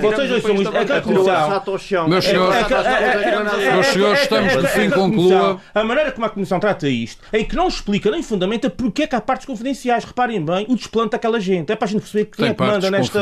Vocês 0.01 0.31
ouçam 0.31 0.55
isto. 0.55 0.77
É 0.77 0.85
que 0.85 0.93
a 0.93 1.01
Comissão. 1.01 2.09
Meus 2.09 3.87
senhores, 3.87 4.23
estamos 4.23 4.53
de 4.53 4.69
fim, 4.69 4.91
conclua. 4.91 5.61
A 5.75 5.85
maneira 5.85 6.13
como 6.13 6.27
a 6.27 6.31
Comissão 6.31 6.61
trata 6.61 6.89
isto 6.89 7.23
é 7.33 7.43
que 7.43 7.57
não 7.57 7.69
explica 7.69 8.11
nem 8.11 8.23
fundamenta 8.23 8.71
porque 8.71 9.03
é 9.03 9.07
que 9.07 9.17
há 9.17 9.21
partes 9.21 9.47
confidenciais. 9.47 10.05
Reparem 10.05 10.45
bem, 10.45 10.67
o 10.69 10.77
desplante 10.77 11.11
daquela 11.13 11.41
gente. 11.41 11.73
É 11.73 11.77
para 11.77 11.87
a 11.87 11.91
gente 11.91 12.03
perceber 12.03 12.27
quem 12.27 12.49
é 12.49 12.55
que 12.55 12.63
manda 12.63 12.91
nesta. 12.91 13.21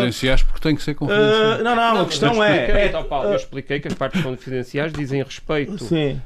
Tem 0.63 0.77
que 0.77 0.83
ser 0.83 0.93
Uh, 0.93 1.65
não, 1.65 1.75
não, 1.75 1.95
não, 1.95 2.03
a 2.03 2.05
questão 2.05 2.45
é. 2.45 2.71
é 2.71 2.87
então, 2.87 3.03
Paulo, 3.05 3.31
eu 3.31 3.37
expliquei 3.37 3.81
que 3.81 3.89
as 3.89 3.95
partes 3.95 4.23
confidenciais 4.23 4.93
dizem 4.93 5.23
respeito 5.23 5.85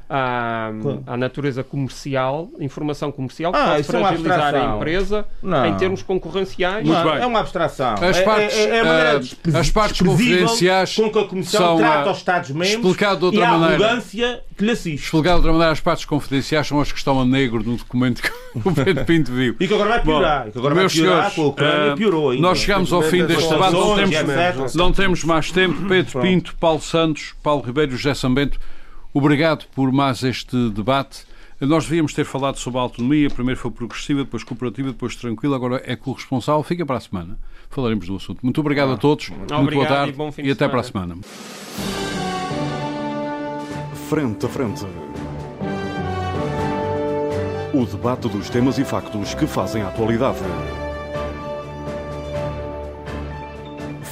à, 0.09 0.71
à 1.07 1.17
natureza 1.17 1.63
comercial, 1.63 2.49
informação 2.59 3.11
comercial 3.11 3.51
que 3.51 3.57
ah, 3.57 3.65
pode 3.65 3.79
é 3.79 3.83
fragilizar 3.83 4.55
é 4.55 4.59
a 4.59 4.75
empresa 4.75 5.25
não. 5.41 5.65
em 5.65 5.75
termos 5.77 6.03
concorrenciais. 6.03 6.85
Bem. 6.85 7.21
É 7.21 7.25
uma 7.25 7.39
abstração. 7.39 7.95
As 7.95 8.19
partes, 8.19 8.55
é, 8.55 8.69
é, 8.69 8.77
é 8.77 9.15
uh, 9.15 9.57
as 9.57 9.69
partes 9.69 10.01
confidenciais 10.01 10.95
com 10.95 11.09
que 11.09 11.19
a 11.19 11.23
Comissão 11.25 11.61
são, 11.61 11.77
trata 11.77 12.11
os 12.11 12.17
Estados-membros 12.17 12.97
explicado 12.97 13.19
de 13.19 13.25
outra 13.25 13.39
e 13.39 13.43
a 13.43 13.57
maneira, 13.57 13.85
arrogância 13.85 14.43
que 14.57 14.65
lhe 14.65 14.71
assiste. 14.71 15.05
Explicado 15.05 15.41
de 15.41 15.47
outra 15.47 15.51
maneira, 15.53 15.71
as 15.71 15.79
partes 15.79 16.05
confidenciais 16.05 16.67
são 16.67 16.79
as 16.79 16.91
que 16.91 16.97
estão 16.97 17.19
a 17.19 17.25
negro 17.25 17.63
no 17.63 17.77
documento 17.77 18.21
que 18.21 18.31
o 18.55 18.73
Pedro 18.73 19.05
Pinto 19.05 19.31
viu. 19.31 19.55
E 19.59 19.67
que 19.67 19.73
agora 19.73 19.89
vai 19.89 20.01
piorar. 20.01 20.43
Bom, 20.43 20.49
e 20.49 20.51
que 20.51 20.57
agora 20.57 20.75
vai 20.75 20.87
piorar, 20.87 21.31
senhores, 21.31 21.33
com 21.33 21.41
a 21.41 21.47
Ucrânia 21.47 21.93
uh, 21.93 21.97
piorou 21.97 22.29
ainda. 22.31 22.41
Nós 22.41 22.59
chegamos 22.59 22.93
ao 22.93 23.01
fim 23.01 23.25
deste 23.25 23.49
debate, 23.49 23.73
não 23.73 23.95
temos, 23.95 24.15
não 24.75 24.91
temos 24.91 25.23
mais 25.23 25.51
tempo. 25.51 25.87
Pedro 25.87 26.21
Pinto, 26.21 26.55
Paulo 26.55 26.81
Santos, 26.81 27.33
Paulo 27.41 27.61
Ribeiro 27.61 27.93
e 27.93 27.97
José 27.97 28.13
Sambento, 28.13 28.59
obrigado 29.13 29.65
por 29.75 29.91
mais 29.91 30.23
este 30.23 30.69
debate. 30.69 31.25
Nós 31.59 31.85
devíamos 31.85 32.13
ter 32.13 32.23
falado 32.23 32.57
sobre 32.57 32.77
a 32.77 32.83
autonomia, 32.83 33.29
primeiro 33.29 33.59
foi 33.59 33.71
progressiva, 33.71 34.23
depois 34.23 34.43
cooperativa, 34.43 34.89
depois 34.89 35.15
tranquila, 35.15 35.55
agora 35.55 35.81
é 35.85 35.95
corresponsável. 35.95 36.61
Fica 36.61 36.85
para 36.85 36.97
a 36.97 37.01
semana. 37.01 37.37
Falaremos 37.69 38.05
do 38.05 38.15
assunto. 38.15 38.39
Muito 38.43 38.61
obrigado 38.61 38.91
a 38.91 38.97
todos, 38.97 39.29
muito 39.29 39.53
obrigado 39.55 40.15
boa 40.15 40.27
tarde 40.27 40.41
e, 40.41 40.47
e 40.47 40.51
até 40.51 40.67
para 40.67 40.81
a 40.81 40.83
semana. 40.83 41.17
Frente 44.07 44.45
a 44.45 44.49
frente. 44.49 44.85
O 47.73 47.85
debate 47.85 48.29
dos 48.29 48.49
temas 48.49 48.77
e 48.77 48.85
factos 48.85 49.33
que 49.33 49.45
fazem 49.45 49.81
a 49.81 49.89
atualidade. 49.89 50.39